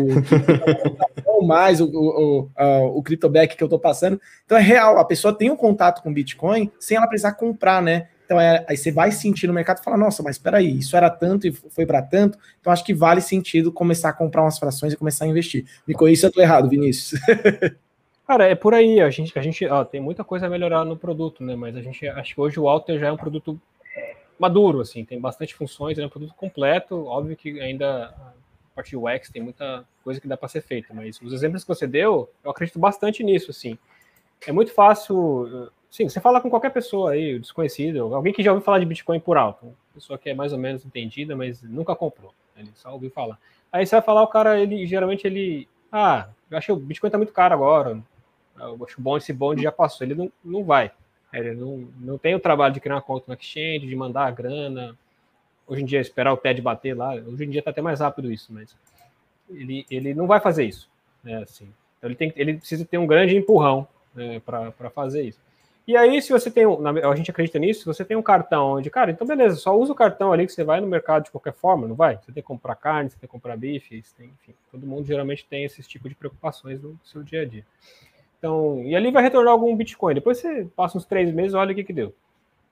ou 1.26 1.46
mais 1.46 1.80
o, 1.80 1.86
o, 1.86 2.50
o, 2.56 2.98
o 2.98 3.02
CryptoBack 3.02 3.56
que 3.56 3.64
eu 3.64 3.68
estou 3.68 3.80
passando. 3.80 4.20
Então 4.46 4.58
é 4.58 4.62
real, 4.62 5.00
a 5.00 5.06
pessoa 5.06 5.34
tem 5.34 5.50
um 5.50 5.56
contato 5.56 6.04
com 6.04 6.14
Bitcoin 6.14 6.70
sem 6.78 6.98
ela 6.98 7.08
precisar 7.08 7.32
comprar, 7.32 7.82
né? 7.82 8.10
Então 8.26 8.40
é, 8.40 8.64
aí 8.70 8.78
você 8.78 8.92
vai 8.92 9.12
sentir 9.12 9.48
no 9.48 9.54
mercado 9.54 9.80
e 9.80 9.84
fala, 9.84 9.98
nossa, 9.98 10.22
mas 10.22 10.36
espera 10.36 10.58
aí, 10.58 10.78
isso 10.78 10.96
era 10.96 11.10
tanto 11.10 11.48
e 11.48 11.52
foi 11.52 11.84
para 11.84 12.00
tanto, 12.00 12.38
então 12.60 12.72
acho 12.72 12.84
que 12.84 12.94
vale 12.94 13.22
sentido 13.22 13.72
começar 13.72 14.10
a 14.10 14.14
comprar 14.14 14.44
umas 14.44 14.60
frações 14.60 14.94
e 14.94 14.98
começar 14.98 15.26
a 15.26 15.28
investir. 15.28 15.66
Me 15.88 15.96
conheça, 15.96 16.28
eu 16.28 16.32
tô 16.32 16.40
errado, 16.40 16.70
Vinícius. 16.70 17.20
Cara, 18.28 18.48
é 18.48 18.54
por 18.54 18.76
aí, 18.76 19.02
a 19.02 19.10
gente, 19.10 19.40
a 19.40 19.42
gente 19.42 19.66
ó, 19.66 19.84
tem 19.84 20.00
muita 20.00 20.24
coisa 20.24 20.46
a 20.46 20.50
melhorar 20.50 20.86
no 20.86 20.96
produto, 20.96 21.44
né? 21.44 21.56
Mas 21.56 21.76
a 21.76 21.82
gente 21.82 22.08
acho 22.08 22.36
que 22.36 22.40
hoje 22.40 22.60
o 22.60 22.70
Alter 22.70 23.00
já 23.00 23.08
é 23.08 23.12
um 23.12 23.18
produto 23.18 23.60
maduro, 24.38 24.82
assim, 24.82 25.04
tem 25.04 25.20
bastante 25.20 25.56
funções, 25.56 25.98
é 25.98 26.06
um 26.06 26.10
produto 26.10 26.36
completo, 26.36 27.08
óbvio 27.08 27.36
que 27.36 27.60
ainda 27.60 28.14
parte 28.76 28.96
UX 28.96 29.30
tem 29.30 29.42
muita 29.42 29.86
coisa 30.04 30.20
que 30.20 30.28
dá 30.28 30.38
para 30.38 30.48
ser 30.48 30.62
feita, 30.62 30.94
mas 30.94 31.20
os 31.22 31.34
exemplos 31.34 31.64
que 31.64 31.68
você 31.68 31.88
deu, 31.88 32.30
eu 32.44 32.52
acredito 32.52 32.80
bastante 32.80 33.24
nisso, 33.24 33.52
assim. 33.52 33.78
É 34.46 34.52
muito 34.52 34.74
fácil, 34.74 35.70
sim, 35.90 36.08
você 36.08 36.20
fala 36.20 36.40
com 36.40 36.50
qualquer 36.50 36.72
pessoa 36.72 37.12
aí, 37.12 37.38
desconhecido, 37.40 38.14
alguém 38.16 38.34
que 38.34 38.44
já 38.44 38.52
ouviu 38.52 38.64
falar 38.64 38.80
de 38.80 38.86
Bitcoin 38.86 39.20
por 39.20 39.38
alto, 39.38 39.76
pessoa 39.94 40.18
que 40.18 40.30
é 40.30 40.34
mais 40.34 40.54
ou 40.54 40.60
menos 40.60 40.86
entendida, 40.86 41.36
mas 41.36 41.62
nunca 41.62 41.96
comprou, 41.96 42.34
ele 42.56 42.72
só 42.76 42.94
ouviu 42.94 43.12
falar. 43.12 43.38
Aí 43.72 43.86
você 43.86 43.96
vai 43.96 44.02
falar, 44.02 44.24
o 44.24 44.28
cara, 44.28 44.60
ele 44.60 44.86
geralmente 44.88 45.28
ele, 45.28 45.68
ah, 45.92 46.30
eu 46.50 46.58
acho 46.58 46.68
que 46.68 46.72
o 46.72 46.78
Bitcoin 46.78 47.10
tá 47.10 47.18
muito 47.18 47.34
caro 47.34 47.54
agora, 47.54 48.02
eu 48.58 48.80
acho 48.86 49.02
bom 49.02 49.18
esse 49.18 49.32
bonde 49.34 49.64
já 49.64 49.72
passou, 49.72 50.06
ele 50.06 50.16
não, 50.16 50.32
não 50.44 50.64
vai. 50.64 50.92
Ele 51.32 51.54
não, 51.54 51.88
não 52.00 52.18
tem 52.18 52.36
o 52.36 52.40
trabalho 52.40 52.74
de 52.74 52.80
criar 52.80 52.96
uma 52.96 53.02
conta 53.02 53.26
no 53.28 53.34
exchange, 53.36 53.88
de 53.88 53.96
mandar 53.96 54.26
a 54.26 54.32
grana, 54.32 54.98
hoje 55.70 55.84
em 55.84 55.86
dia 55.86 56.02
esperar 56.02 56.34
o 56.34 56.38
TED 56.38 56.62
bater 56.62 56.96
lá, 56.96 57.14
hoje 57.14 57.46
em 57.46 57.50
dia 57.50 57.60
está 57.60 57.72
até 57.72 57.82
mais 57.82 58.00
rápido 58.00 58.32
isso, 58.32 58.52
mas 58.52 58.76
ele, 59.50 59.86
ele 59.90 60.14
não 60.14 60.28
vai 60.28 60.40
fazer 60.40 60.66
isso, 60.66 60.90
né, 61.24 61.44
assim. 61.44 61.72
Então 61.98 62.10
ele, 62.10 62.16
tem, 62.16 62.34
ele 62.36 62.56
precisa 62.56 62.84
ter 62.84 62.98
um 62.98 63.08
grande 63.08 63.36
empurrão 63.38 63.88
né, 64.14 64.42
para 64.46 64.90
fazer 64.90 65.24
isso. 65.24 65.40
E 65.88 65.98
aí, 65.98 66.22
se 66.22 66.32
você 66.32 66.52
tem, 66.52 66.66
a 66.66 67.16
gente 67.16 67.32
acredita 67.32 67.58
nisso, 67.58 67.80
se 67.80 67.86
você 67.88 68.06
tem 68.06 68.16
um 68.16 68.22
cartão 68.22 68.74
onde, 68.74 68.92
cara, 68.92 69.10
então 69.10 69.26
beleza, 69.26 69.56
só 69.56 69.76
usa 69.76 69.92
o 69.92 69.96
cartão 69.96 70.32
ali 70.32 70.46
que 70.46 70.52
você 70.52 70.64
vai 70.64 70.80
no 70.80 70.88
mercado 70.88 71.24
de 71.24 71.32
qualquer 71.32 71.54
forma, 71.54 71.88
não 71.88 71.96
vai? 71.96 72.16
Você 72.18 72.32
tem 72.32 72.44
que 72.44 72.48
comprar 72.48 72.76
carne, 72.76 73.10
você 73.10 73.18
tem 73.18 73.28
que 73.28 73.32
comprar 73.32 73.58
bife, 73.58 74.04
tem, 74.16 74.28
enfim, 74.28 74.54
todo 74.72 74.86
mundo 74.86 75.08
geralmente 75.08 75.48
tem 75.50 75.64
esse 75.64 75.82
tipo 75.82 76.08
de 76.08 76.14
preocupações 76.14 76.80
no 76.80 77.00
seu 77.04 77.24
dia 77.24 77.42
a 77.42 77.46
dia. 77.46 77.66
Então, 78.38 78.84
e 78.86 78.96
ali 78.96 79.10
vai 79.12 79.24
retornar 79.24 79.52
algum 79.52 79.76
Bitcoin. 79.76 80.14
Depois 80.14 80.38
você 80.38 80.68
passa 80.76 80.98
uns 80.98 81.06
três 81.06 81.34
meses, 81.34 81.54
olha 81.54 81.72
o 81.72 81.76
que 81.76 81.84
que 81.84 81.92
deu. 81.92 82.14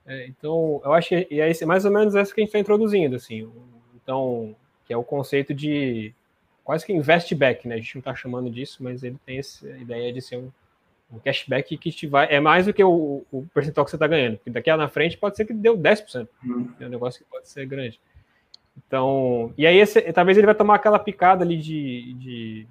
É, 0.08 0.26
então, 0.28 0.82
eu 0.84 0.94
acho 0.94 1.10
que 1.10 1.28
é 1.30 1.66
mais 1.66 1.84
ou 1.84 1.92
menos 1.92 2.16
essa 2.16 2.34
que 2.34 2.40
a 2.40 2.44
gente 2.44 2.50
está 2.50 2.60
introduzindo, 2.60 3.16
assim. 3.18 3.52
Então, 3.96 4.56
que 4.86 4.94
é 4.94 4.98
o 4.98 5.04
conceito 5.04 5.54
de 5.54 6.14
quase 6.64 6.86
que 6.86 6.94
invest 6.94 7.34
back, 7.36 7.68
né? 7.68 7.76
A 7.76 7.78
gente 7.78 7.96
não 7.96 8.00
está 8.00 8.16
chamando 8.16 8.50
disso, 8.50 8.82
mas 8.82 9.04
ele 9.04 9.18
tem 9.26 9.40
essa 9.40 9.68
ideia 9.78 10.12
de 10.14 10.22
ser 10.22 10.38
um, 10.38 10.50
um 11.12 11.20
cashback 11.20 11.78
que 11.78 11.92
te 11.92 12.08
vai. 12.08 12.34
É 12.34 12.40
mais 12.40 12.66
do 12.66 12.74
que 12.74 12.84
o, 12.84 13.26
o 13.32 13.46
percentual 13.54 13.84
que 13.84 13.92
você 13.92 13.98
está 13.98 14.08
ganhando, 14.08 14.38
porque 14.38 14.50
daqui 14.50 14.74
na 14.76 14.88
frente 14.88 15.18
pode 15.18 15.36
ser 15.36 15.46
que 15.46 15.54
deu 15.54 15.78
10%. 15.78 16.28
Uhum. 16.44 16.72
É 16.80 16.86
um 16.86 16.90
negócio 16.90 17.24
que 17.24 17.30
pode 17.30 17.50
ser 17.50 17.66
grande. 17.66 18.00
Então, 18.78 19.54
e 19.58 19.66
aí 19.66 19.78
esse, 19.78 20.02
talvez 20.14 20.38
ele 20.38 20.46
vai 20.46 20.56
tomar 20.56 20.76
aquela 20.76 21.00
picada 21.00 21.44
ali 21.44 21.58
de, 21.58 22.14
de 22.14 22.68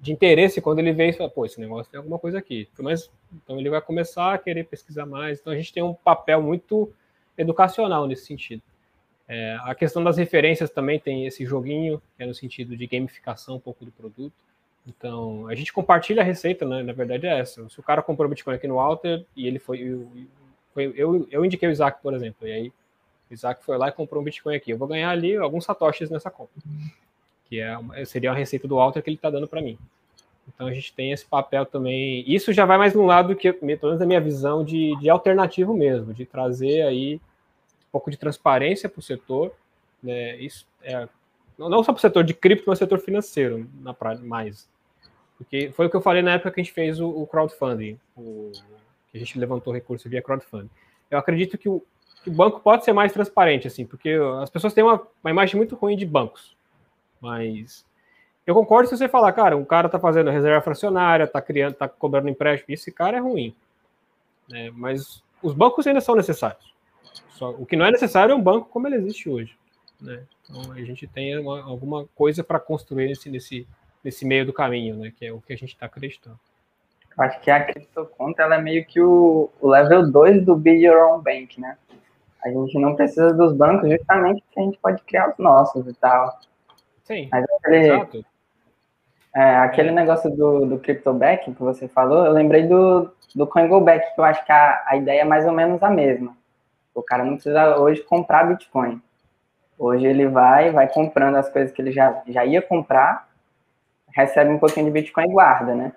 de 0.00 0.12
interesse 0.12 0.60
quando 0.60 0.78
ele 0.78 0.92
vê 0.92 1.12
fala, 1.12 1.28
pô, 1.28 1.44
esse 1.44 1.60
negócio 1.60 1.90
tem 1.90 1.98
alguma 1.98 2.18
coisa 2.18 2.38
aqui. 2.38 2.68
Mas, 2.78 3.10
então 3.32 3.58
ele 3.58 3.68
vai 3.68 3.80
começar 3.80 4.32
a 4.34 4.38
querer 4.38 4.64
pesquisar 4.64 5.04
mais. 5.04 5.38
Então 5.38 5.52
a 5.52 5.56
gente 5.56 5.72
tem 5.72 5.82
um 5.82 5.94
papel 5.94 6.42
muito 6.42 6.90
educacional 7.36 8.06
nesse 8.06 8.24
sentido. 8.24 8.62
É, 9.28 9.56
a 9.62 9.74
questão 9.74 10.02
das 10.02 10.16
referências 10.16 10.70
também 10.70 10.98
tem 10.98 11.26
esse 11.26 11.44
joguinho, 11.44 12.02
que 12.16 12.22
é 12.22 12.26
no 12.26 12.34
sentido 12.34 12.76
de 12.76 12.86
gamificação 12.86 13.56
um 13.56 13.60
pouco 13.60 13.84
do 13.84 13.92
produto. 13.92 14.32
Então, 14.86 15.46
a 15.46 15.54
gente 15.54 15.72
compartilha 15.72 16.22
a 16.22 16.24
receita, 16.24 16.66
né? 16.66 16.82
Na 16.82 16.92
verdade 16.92 17.26
é 17.26 17.38
essa. 17.38 17.68
Se 17.68 17.78
o 17.78 17.82
cara 17.82 18.02
comprou 18.02 18.28
Bitcoin 18.28 18.54
aqui 18.54 18.66
no 18.66 18.80
Alter 18.80 19.24
e 19.36 19.46
ele 19.46 19.58
foi. 19.58 19.80
Eu, 19.80 20.10
eu, 20.96 21.28
eu 21.30 21.44
indiquei 21.44 21.68
o 21.68 21.72
Isaac, 21.72 22.02
por 22.02 22.14
exemplo, 22.14 22.48
e 22.48 22.52
aí 22.52 22.72
o 23.30 23.34
Isaac 23.34 23.64
foi 23.64 23.76
lá 23.76 23.88
e 23.88 23.92
comprou 23.92 24.20
um 24.20 24.24
Bitcoin 24.24 24.56
aqui. 24.56 24.70
Eu 24.70 24.78
vou 24.78 24.88
ganhar 24.88 25.10
ali 25.10 25.36
alguns 25.36 25.64
satoshis 25.64 26.10
nessa 26.10 26.30
compra, 26.30 26.60
que 27.50 27.60
é, 27.60 28.04
seria 28.06 28.30
a 28.30 28.34
receita 28.34 28.68
do 28.68 28.78
Alter 28.78 29.02
que 29.02 29.10
ele 29.10 29.16
está 29.16 29.28
dando 29.28 29.48
para 29.48 29.60
mim. 29.60 29.76
Então 30.54 30.68
a 30.68 30.72
gente 30.72 30.92
tem 30.92 31.10
esse 31.10 31.26
papel 31.26 31.66
também. 31.66 32.24
Isso 32.26 32.52
já 32.52 32.64
vai 32.64 32.78
mais 32.78 32.94
no 32.94 33.04
lado 33.04 33.34
que, 33.34 33.52
pelo 33.52 33.66
menos 33.66 33.98
da 33.98 34.06
minha 34.06 34.20
visão, 34.20 34.64
de, 34.64 34.96
de 35.00 35.10
alternativo 35.10 35.74
mesmo, 35.74 36.14
de 36.14 36.24
trazer 36.24 36.82
aí 36.82 37.16
um 37.16 37.90
pouco 37.92 38.10
de 38.10 38.16
transparência 38.16 38.88
para 38.88 39.00
o 39.00 39.02
setor. 39.02 39.52
Né? 40.00 40.36
Isso 40.36 40.64
é, 40.82 41.08
não 41.58 41.82
só 41.82 41.92
para 41.92 41.98
o 41.98 42.00
setor 42.00 42.24
de 42.24 42.32
cripto, 42.32 42.64
mas 42.68 42.78
setor 42.78 43.00
financeiro, 43.00 43.68
na 43.80 43.94
mais. 44.22 44.68
Porque 45.36 45.70
foi 45.72 45.86
o 45.86 45.90
que 45.90 45.96
eu 45.96 46.00
falei 46.00 46.22
na 46.22 46.32
época 46.32 46.52
que 46.52 46.60
a 46.60 46.62
gente 46.62 46.72
fez 46.72 47.00
o, 47.00 47.08
o 47.08 47.26
crowdfunding, 47.26 47.98
o, 48.16 48.52
que 49.10 49.16
a 49.16 49.18
gente 49.18 49.38
levantou 49.38 49.72
recurso 49.72 50.08
via 50.08 50.22
crowdfunding. 50.22 50.70
Eu 51.10 51.18
acredito 51.18 51.58
que 51.58 51.68
o, 51.68 51.82
que 52.22 52.30
o, 52.30 52.32
banco 52.32 52.60
pode 52.60 52.84
ser 52.84 52.92
mais 52.92 53.12
transparente, 53.12 53.66
assim, 53.66 53.84
porque 53.84 54.10
as 54.40 54.50
pessoas 54.50 54.72
têm 54.72 54.84
uma, 54.84 55.02
uma 55.22 55.30
imagem 55.30 55.56
muito 55.56 55.74
ruim 55.74 55.96
de 55.96 56.06
bancos. 56.06 56.54
Mas 57.20 57.84
eu 58.46 58.54
concordo 58.54 58.88
se 58.88 58.96
você 58.96 59.08
falar, 59.08 59.32
cara, 59.32 59.56
um 59.56 59.64
cara 59.64 59.88
tá 59.88 59.98
fazendo 59.98 60.30
reserva 60.30 60.60
fracionária, 60.62 61.26
tá 61.26 61.40
criando, 61.40 61.74
tá 61.74 61.88
cobrando 61.88 62.28
empréstimo, 62.28 62.72
esse 62.72 62.90
cara 62.90 63.16
é 63.16 63.20
ruim. 63.20 63.54
Né? 64.48 64.70
Mas 64.74 65.22
os 65.42 65.54
bancos 65.54 65.86
ainda 65.86 66.00
são 66.00 66.14
necessários. 66.14 66.74
Só, 67.30 67.50
o 67.50 67.64
que 67.64 67.76
não 67.76 67.86
é 67.86 67.90
necessário 67.90 68.32
é 68.32 68.34
um 68.34 68.42
banco 68.42 68.68
como 68.68 68.86
ele 68.86 68.96
existe 68.96 69.28
hoje. 69.28 69.56
Né? 70.00 70.22
Então 70.42 70.72
a 70.72 70.80
gente 70.80 71.06
tem 71.06 71.38
uma, 71.38 71.62
alguma 71.62 72.06
coisa 72.14 72.42
para 72.42 72.58
construir 72.58 73.08
nesse, 73.08 73.30
nesse, 73.30 73.68
nesse 74.02 74.24
meio 74.24 74.46
do 74.46 74.52
caminho, 74.52 74.96
né? 74.96 75.12
Que 75.16 75.26
é 75.26 75.32
o 75.32 75.40
que 75.40 75.52
a 75.52 75.56
gente 75.56 75.74
está 75.74 75.86
acreditando. 75.86 76.38
Acho 77.18 77.40
que 77.40 77.50
a 77.50 77.64
criptoconta 77.64 78.42
ela 78.42 78.56
é 78.56 78.62
meio 78.62 78.84
que 78.86 79.00
o, 79.00 79.50
o 79.60 79.68
level 79.68 80.10
2 80.10 80.44
do 80.44 80.56
Be 80.56 80.86
Your 80.86 81.12
Own 81.12 81.20
Bank, 81.20 81.60
né? 81.60 81.76
A 82.44 82.48
gente 82.48 82.78
não 82.78 82.96
precisa 82.96 83.34
dos 83.34 83.52
bancos 83.52 83.90
justamente 83.90 84.42
porque 84.42 84.60
a 84.60 84.62
gente 84.62 84.78
pode 84.78 85.02
criar 85.02 85.30
os 85.30 85.38
nossos 85.38 85.86
e 85.86 85.94
tal. 85.94 86.40
Sim, 87.10 87.28
Mas 87.32 87.44
aquele, 87.44 87.76
exato. 87.76 88.24
É, 89.34 89.56
aquele 89.56 89.90
negócio 89.90 90.30
do, 90.30 90.64
do 90.64 90.78
CryptoBack 90.78 91.52
que 91.52 91.60
você 91.60 91.88
falou, 91.88 92.24
eu 92.24 92.30
lembrei 92.30 92.68
do, 92.68 93.10
do 93.34 93.48
CoinGoBack, 93.48 94.14
que 94.14 94.20
eu 94.20 94.24
acho 94.24 94.44
que 94.46 94.52
a, 94.52 94.84
a 94.86 94.96
ideia 94.96 95.22
é 95.22 95.24
mais 95.24 95.44
ou 95.44 95.50
menos 95.50 95.82
a 95.82 95.90
mesma. 95.90 96.36
O 96.94 97.02
cara 97.02 97.24
não 97.24 97.34
precisa 97.34 97.78
hoje 97.78 98.00
comprar 98.02 98.44
Bitcoin. 98.44 99.02
Hoje 99.76 100.06
ele 100.06 100.28
vai, 100.28 100.70
vai 100.70 100.86
comprando 100.86 101.34
as 101.34 101.48
coisas 101.48 101.72
que 101.72 101.82
ele 101.82 101.90
já, 101.90 102.22
já 102.28 102.44
ia 102.44 102.62
comprar, 102.62 103.28
recebe 104.14 104.50
um 104.50 104.58
pouquinho 104.58 104.86
de 104.86 104.92
Bitcoin 104.92 105.30
e 105.30 105.32
guarda, 105.32 105.74
né? 105.74 105.92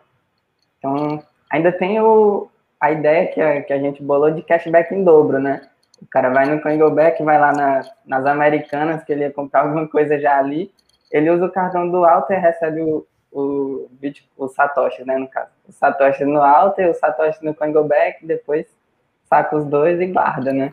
Então, 0.79 1.23
ainda 1.47 1.71
tem 1.71 2.01
o, 2.01 2.49
a 2.81 2.91
ideia 2.91 3.27
que 3.27 3.39
a, 3.39 3.61
que 3.61 3.71
a 3.71 3.77
gente 3.77 4.01
bolou 4.01 4.31
de 4.31 4.41
cashback 4.41 4.91
em 4.91 5.03
dobro, 5.03 5.37
né? 5.37 5.61
O 6.01 6.07
cara 6.07 6.31
vai 6.31 6.47
no 6.47 6.59
CoinGoBack, 6.59 7.21
vai 7.21 7.39
lá 7.39 7.51
na, 7.53 7.81
nas 8.03 8.25
americanas, 8.25 9.03
que 9.03 9.11
ele 9.11 9.21
ia 9.21 9.31
comprar 9.31 9.61
alguma 9.69 9.87
coisa 9.87 10.19
já 10.19 10.39
ali, 10.39 10.71
ele 11.13 11.29
usa 11.29 11.45
o 11.45 11.51
cartão 11.51 11.89
do 11.89 12.03
Alto 12.03 12.33
e 12.33 12.35
recebe 12.35 12.81
o, 12.81 13.05
o, 13.31 13.87
o 14.35 14.47
Satoshi, 14.47 15.05
né, 15.05 15.15
no 15.17 15.27
caso. 15.27 15.51
O 15.69 15.71
Satoshi 15.71 16.25
no 16.25 16.41
alto 16.41 16.81
e 16.81 16.89
o 16.89 16.93
Satoshi 16.93 17.45
no 17.45 17.53
CoinGoBack, 17.53 18.25
depois 18.25 18.67
saca 19.33 19.57
os 19.57 19.65
dois 19.65 19.99
e 19.99 20.05
guarda, 20.05 20.53
né? 20.53 20.71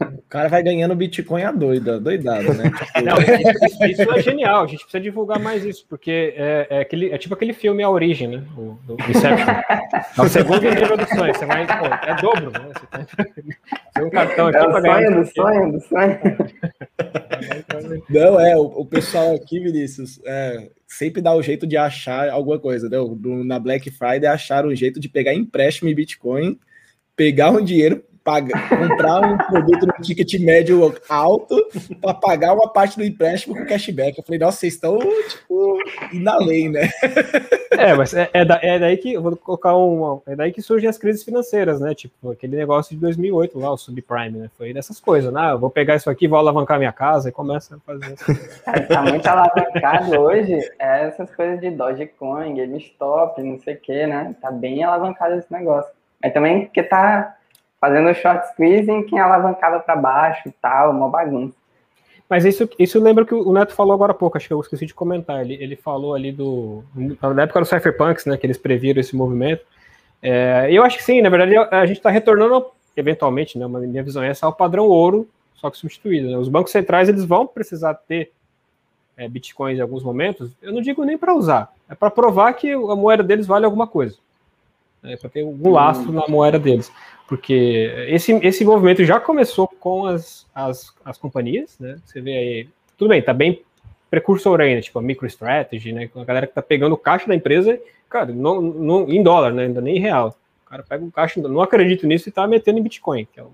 O 0.00 0.22
cara 0.28 0.48
vai 0.48 0.62
ganhando 0.62 0.94
Bitcoin 0.94 1.42
a 1.42 1.50
doida, 1.50 1.98
doidado, 1.98 2.54
né? 2.54 2.70
Não, 3.02 3.16
isso, 3.18 4.02
isso, 4.02 4.12
é 4.12 4.22
genial, 4.22 4.62
a 4.62 4.66
gente 4.66 4.82
precisa 4.82 5.00
divulgar 5.00 5.40
mais 5.40 5.64
isso, 5.64 5.84
porque 5.88 6.34
é, 6.36 6.66
é, 6.70 6.80
aquele, 6.80 7.10
é 7.10 7.18
tipo 7.18 7.34
aquele 7.34 7.52
filme 7.52 7.82
A 7.82 7.90
Origem, 7.90 8.28
né? 8.28 8.44
O, 8.56 8.78
do 8.86 8.96
Inception. 9.08 9.46
É 10.16 10.22
o 10.22 10.28
segundo 10.28 10.62
nível 10.62 10.96
do 10.96 11.06
sonho, 11.08 11.34
você 11.34 11.46
vai, 11.46 11.66
pô, 11.66 11.86
é 11.86 12.14
dobro, 12.20 12.50
né? 12.50 12.70
Você 12.74 13.24
tem, 13.94 14.04
um 14.04 14.10
cartão 14.10 14.46
aqui 14.48 14.58
é 14.58 14.66
o 14.66 14.72
sonho 14.72 15.20
do 15.20 15.26
sonho 15.26 15.72
do 15.72 15.80
sonho. 15.80 16.18
Não, 18.08 18.40
é, 18.40 18.56
o, 18.56 18.62
o 18.62 18.86
pessoal 18.86 19.34
aqui, 19.34 19.60
Vinícius, 19.60 20.20
é, 20.24 20.70
sempre 20.86 21.22
dá 21.22 21.34
o 21.34 21.42
jeito 21.42 21.66
de 21.66 21.76
achar 21.76 22.28
alguma 22.30 22.58
coisa, 22.58 22.88
né? 22.88 22.96
Do, 22.96 23.44
na 23.44 23.58
Black 23.58 23.90
Friday 23.90 24.26
acharam 24.26 24.68
um 24.68 24.76
jeito 24.76 25.00
de 25.00 25.08
pegar 25.08 25.34
empréstimo 25.34 25.88
em 25.88 25.94
Bitcoin, 25.94 26.58
pegar 27.16 27.50
um 27.50 27.64
dinheiro, 27.64 28.04
pagar, 28.26 28.68
comprar 28.68 29.20
um 29.20 29.38
produto 29.38 29.86
no 29.86 29.92
ticket 30.02 30.34
médio 30.40 30.92
alto 31.08 31.64
para 32.00 32.12
pagar 32.12 32.54
uma 32.54 32.68
parte 32.72 32.96
do 32.96 33.04
empréstimo 33.04 33.54
com 33.54 33.64
cashback. 33.64 34.18
Eu 34.18 34.24
falei, 34.24 34.40
nossa, 34.40 34.58
vocês 34.58 34.74
estão, 34.74 34.98
tipo, 34.98 35.78
na 36.12 36.36
lei, 36.38 36.68
né? 36.68 36.90
É, 37.70 37.94
mas 37.94 38.14
é, 38.14 38.28
é, 38.32 38.44
da, 38.44 38.58
é, 38.60 38.78
daí 38.78 38.96
que, 38.96 39.12
eu 39.12 39.22
vou 39.22 39.36
colocar 39.36 39.76
um, 39.76 40.20
é 40.26 40.34
daí 40.34 40.50
que 40.50 40.60
surgem 40.60 40.88
as 40.88 40.98
crises 40.98 41.22
financeiras, 41.22 41.80
né? 41.80 41.94
Tipo, 41.94 42.32
aquele 42.32 42.56
negócio 42.56 42.94
de 42.94 43.00
2008 43.00 43.58
lá, 43.58 43.70
o 43.70 43.76
subprime, 43.76 44.38
né? 44.38 44.50
Foi 44.58 44.72
dessas 44.72 44.98
coisas, 44.98 45.32
né? 45.32 45.40
Ah, 45.40 45.50
eu 45.50 45.58
vou 45.58 45.70
pegar 45.70 45.94
isso 45.94 46.10
aqui, 46.10 46.26
vou 46.26 46.38
alavancar 46.38 46.78
minha 46.78 46.92
casa 46.92 47.28
e 47.28 47.32
começa 47.32 47.76
a 47.76 47.78
fazer 47.78 48.14
isso. 48.14 48.24
É, 48.66 48.80
tá 48.80 49.02
muito 49.02 49.26
alavancado 49.26 50.18
hoje, 50.20 50.58
é 50.78 51.06
essas 51.06 51.32
coisas 51.34 51.60
de 51.60 51.70
Dogecoin, 51.70 52.54
GameStop, 52.54 53.40
não 53.42 53.58
sei 53.60 53.74
o 53.74 53.80
que, 53.80 54.06
né? 54.06 54.34
Tá 54.40 54.50
bem 54.50 54.82
alavancado 54.82 55.34
esse 55.36 55.52
negócio. 55.52 55.95
Mas 56.22 56.32
também 56.32 56.66
porque 56.66 56.82
tá 56.82 57.36
fazendo 57.80 58.12
short 58.14 58.48
squeezing, 58.48 59.04
quem 59.04 59.18
alavancava 59.18 59.80
para 59.80 59.96
baixo 59.96 60.48
e 60.48 60.52
tal, 60.52 60.90
uma 60.90 61.08
bagunça. 61.08 61.54
Mas 62.28 62.44
isso, 62.44 62.68
isso 62.78 63.00
lembra 63.00 63.24
que 63.24 63.34
o 63.34 63.52
Neto 63.52 63.72
falou 63.72 63.94
agora 63.94 64.12
há 64.12 64.14
pouco, 64.14 64.36
acho 64.36 64.48
que 64.48 64.52
eu 64.52 64.60
esqueci 64.60 64.84
de 64.84 64.94
comentar. 64.94 65.40
Ele, 65.42 65.54
ele 65.54 65.76
falou 65.76 66.14
ali 66.14 66.32
do. 66.32 66.82
Na 66.94 67.42
época 67.42 67.60
do 67.60 67.66
Cypherpunks, 67.66 68.26
né? 68.26 68.36
Que 68.36 68.46
eles 68.46 68.58
previram 68.58 69.00
esse 69.00 69.14
movimento. 69.14 69.64
É, 70.20 70.66
eu 70.70 70.82
acho 70.82 70.96
que 70.96 71.04
sim, 71.04 71.22
na 71.22 71.28
verdade, 71.28 71.56
a 71.56 71.86
gente 71.86 71.98
está 71.98 72.10
retornando, 72.10 72.66
eventualmente, 72.96 73.56
né? 73.58 73.68
Minha 73.68 74.02
visão 74.02 74.24
é 74.24 74.28
essa 74.28 74.44
ao 74.44 74.52
padrão 74.52 74.88
ouro, 74.88 75.28
só 75.54 75.70
que 75.70 75.78
substituído. 75.78 76.28
Né? 76.28 76.36
Os 76.36 76.48
bancos 76.48 76.72
centrais 76.72 77.08
eles 77.08 77.24
vão 77.24 77.46
precisar 77.46 77.94
ter 77.94 78.32
é, 79.16 79.28
bitcoins 79.28 79.78
em 79.78 79.82
alguns 79.82 80.02
momentos. 80.02 80.50
Eu 80.60 80.72
não 80.72 80.80
digo 80.80 81.04
nem 81.04 81.16
para 81.16 81.34
usar, 81.34 81.72
é 81.88 81.94
para 81.94 82.10
provar 82.10 82.52
que 82.54 82.72
a 82.72 82.96
moeda 82.96 83.22
deles 83.22 83.46
vale 83.46 83.64
alguma 83.64 83.86
coisa. 83.86 84.16
É 85.06 85.16
para 85.16 85.30
ter 85.30 85.42
algum 85.42 85.70
lastro 85.70 86.12
na 86.12 86.26
moeda 86.28 86.58
deles 86.58 86.90
porque 87.26 87.92
esse, 88.08 88.32
esse 88.32 88.64
movimento 88.64 89.04
já 89.04 89.18
começou 89.18 89.66
com 89.68 90.06
as, 90.06 90.46
as, 90.54 90.94
as 91.04 91.18
companhias, 91.18 91.78
né? 91.78 91.98
Você 92.04 92.20
vê 92.20 92.36
aí, 92.36 92.68
tudo 92.96 93.08
bem, 93.08 93.20
tá 93.20 93.34
bem 93.34 93.62
precursor 94.08 94.60
ainda, 94.60 94.80
tipo 94.80 94.98
a 94.98 95.02
MicroStrategy, 95.02 95.92
né? 95.92 96.08
A 96.14 96.24
galera 96.24 96.46
que 96.46 96.54
tá 96.54 96.62
pegando 96.62 96.92
o 96.92 96.98
caixa 96.98 97.26
da 97.26 97.34
empresa, 97.34 97.80
cara, 98.08 98.32
não, 98.32 98.60
não, 98.60 99.10
em 99.10 99.22
dólar, 99.22 99.52
né? 99.52 99.64
Ainda 99.64 99.80
nem 99.80 99.96
em 99.96 100.00
real. 100.00 100.36
O 100.64 100.68
cara 100.68 100.84
pega 100.84 101.04
o 101.04 101.10
caixa, 101.10 101.40
não 101.40 101.60
acredito 101.60 102.06
nisso 102.06 102.28
e 102.28 102.32
tá 102.32 102.46
metendo 102.46 102.78
em 102.78 102.82
Bitcoin. 102.82 103.26
É 103.36 103.42
o, 103.42 103.50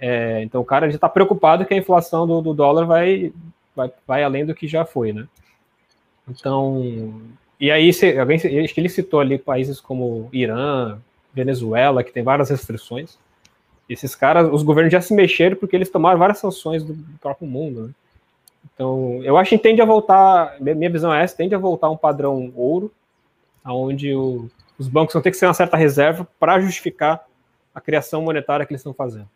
é, 0.00 0.42
então 0.42 0.60
o 0.60 0.64
cara 0.64 0.90
já 0.90 0.98
tá 0.98 1.08
preocupado 1.08 1.64
que 1.64 1.72
a 1.72 1.78
inflação 1.78 2.26
do, 2.26 2.42
do 2.42 2.54
dólar 2.54 2.84
vai, 2.84 3.32
vai, 3.74 3.90
vai 4.06 4.22
além 4.22 4.44
do 4.44 4.54
que 4.54 4.68
já 4.68 4.84
foi, 4.84 5.12
né? 5.12 5.26
Então, 6.28 7.22
e 7.60 7.70
aí, 7.70 7.90
alguém, 8.18 8.36
acho 8.36 8.74
que 8.74 8.80
ele 8.80 8.88
citou 8.88 9.20
ali 9.20 9.38
países 9.38 9.80
como 9.80 10.28
Irã, 10.32 10.98
Venezuela, 11.32 12.04
que 12.04 12.12
tem 12.12 12.22
várias 12.22 12.50
restrições. 12.50 13.18
Esses 13.88 14.14
caras, 14.14 14.48
os 14.52 14.62
governos 14.62 14.92
já 14.92 15.00
se 15.00 15.14
mexeram 15.14 15.56
porque 15.56 15.74
eles 15.74 15.90
tomaram 15.90 16.18
várias 16.18 16.38
sanções 16.38 16.84
do, 16.84 16.94
próprio 17.20 17.48
mundo. 17.48 17.88
Né? 17.88 17.90
Então, 18.72 19.20
eu 19.24 19.36
acho 19.36 19.50
que 19.50 19.58
tende 19.58 19.80
a 19.80 19.84
voltar, 19.84 20.56
minha 20.60 20.90
visão 20.90 21.12
é 21.12 21.22
essa, 21.22 21.36
tende 21.36 21.54
a 21.54 21.58
voltar 21.58 21.90
um 21.90 21.96
padrão 21.96 22.52
ouro, 22.54 22.92
onde 23.64 24.14
os 24.14 24.88
bancos 24.88 25.12
vão 25.12 25.22
ter 25.22 25.30
que 25.30 25.36
ser 25.36 25.46
uma 25.46 25.54
certa 25.54 25.76
reserva 25.76 26.26
para 26.38 26.60
justificar 26.60 27.24
a 27.74 27.80
criação 27.80 28.22
monetária 28.22 28.64
que 28.64 28.72
eles 28.72 28.80
estão 28.80 28.94
fazendo. 28.94 29.28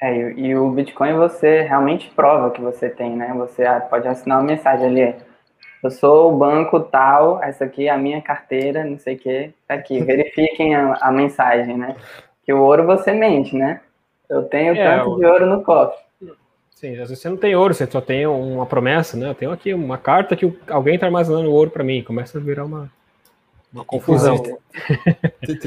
É, 0.00 0.32
e 0.32 0.54
o 0.54 0.70
Bitcoin 0.70 1.14
você 1.14 1.62
realmente 1.62 2.10
prova 2.10 2.50
que 2.50 2.60
você 2.60 2.88
tem, 2.88 3.16
né? 3.16 3.34
Você 3.36 3.64
pode 3.90 4.06
assinar 4.06 4.38
uma 4.38 4.46
mensagem 4.46 4.86
ali, 4.86 5.14
eu 5.82 5.90
sou 5.90 6.32
o 6.32 6.36
banco 6.36 6.80
tal, 6.80 7.42
essa 7.42 7.64
aqui 7.64 7.86
é 7.86 7.90
a 7.90 7.98
minha 7.98 8.20
carteira, 8.20 8.84
não 8.84 8.98
sei 8.98 9.14
o 9.14 9.18
que, 9.18 9.50
tá 9.66 9.74
aqui, 9.74 10.00
verifiquem 10.04 10.74
a, 10.74 10.94
a, 11.00 11.12
mensagem, 11.12 11.76
né? 11.76 11.96
Que 12.44 12.52
o 12.52 12.60
ouro 12.60 12.84
você 12.84 13.12
mente, 13.12 13.56
né? 13.56 13.80
Eu 14.28 14.44
tenho 14.44 14.74
é, 14.74 14.98
tanto 14.98 15.16
de 15.16 15.26
ouro 15.26 15.46
no 15.46 15.62
cofre. 15.62 15.98
Sim, 16.74 16.92
às 16.92 17.08
vezes 17.08 17.20
você 17.20 17.28
não 17.28 17.36
tem 17.36 17.56
ouro, 17.56 17.74
você 17.74 17.86
só 17.86 18.00
tem 18.00 18.26
uma 18.26 18.64
promessa, 18.64 19.16
né? 19.16 19.28
Eu 19.28 19.34
tenho 19.34 19.50
aqui 19.50 19.74
uma 19.74 19.98
carta 19.98 20.36
que 20.36 20.52
alguém 20.68 20.94
está 20.94 21.06
armazenando 21.06 21.50
ouro 21.50 21.70
para 21.70 21.82
mim, 21.82 22.04
começa 22.04 22.38
a 22.38 22.40
virar 22.40 22.64
uma, 22.64 22.90
uma 23.72 23.84
confusão. 23.84 24.40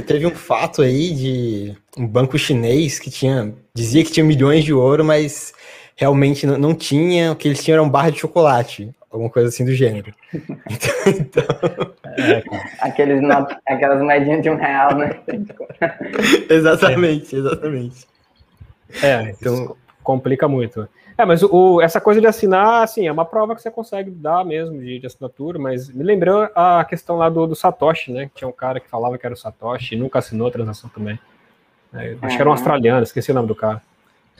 Teve 0.08 0.26
um 0.26 0.32
fato 0.32 0.82
aí 0.82 1.14
de 1.14 1.78
um 1.98 2.08
banco 2.08 2.38
chinês 2.38 2.98
que 2.98 3.10
tinha 3.10 3.54
dizia 3.74 4.04
que 4.04 4.12
tinha 4.12 4.26
milhões 4.26 4.64
de 4.64 4.74
ouro, 4.74 5.04
mas 5.04 5.54
realmente 5.96 6.48
não, 6.48 6.58
não 6.58 6.74
tinha, 6.74 7.32
o 7.32 7.36
que 7.36 7.48
eles 7.48 7.64
tinham 7.64 7.76
era 7.76 7.84
um 7.84 7.90
barra 7.90 8.10
de 8.10 8.20
chocolate, 8.20 8.90
alguma 9.12 9.30
coisa 9.30 9.50
assim 9.50 9.66
do 9.66 9.74
gênero. 9.74 10.14
Então, 10.34 10.94
então... 11.20 11.44
É, 12.18 12.44
Aqueles 12.80 13.22
not... 13.22 13.56
Aquelas 13.68 14.02
moedinhas 14.02 14.42
de 14.42 14.50
um 14.50 14.56
real, 14.56 14.96
né? 14.96 15.20
exatamente, 16.50 17.36
exatamente. 17.36 18.08
É, 19.04 19.32
então 19.32 19.76
complica 20.04 20.48
muito. 20.48 20.88
É, 21.18 21.26
mas 21.26 21.44
o, 21.44 21.82
essa 21.82 22.02
coisa 22.02 22.20
de 22.20 22.28
assinar, 22.28 22.84
assim, 22.84 23.08
é 23.08 23.12
uma 23.12 23.26
prova 23.26 23.56
que 23.56 23.62
você 23.62 23.70
consegue 23.70 24.10
dar 24.10 24.44
mesmo 24.44 24.80
de, 24.80 25.00
de 25.00 25.06
assinatura, 25.06 25.60
mas 25.60 25.90
me 25.90 26.04
lembrou 26.04 26.50
a 26.56 26.84
questão 26.84 27.18
lá 27.18 27.30
do, 27.30 27.46
do, 27.46 27.56
Satoshi, 27.56 28.12
né? 28.12 28.32
Tinha 28.34 28.48
um 28.48 28.54
cara 28.54 28.80
que 28.80 28.90
falava 28.90 29.18
que 29.18 29.26
era 29.26 29.36
o 29.36 29.38
Satoshi 29.38 29.94
e 29.94 29.98
nunca 29.98 30.20
assinou 30.20 30.48
a 30.48 30.52
transação 30.52 30.90
também. 30.90 31.20
É, 31.94 32.16
acho 32.22 32.36
que 32.36 32.42
era 32.42 32.50
um 32.50 32.54
australiano, 32.54 33.04
esqueci 33.04 33.32
o 33.32 33.36
nome 33.36 33.48
do 33.48 33.56
cara. 33.56 33.82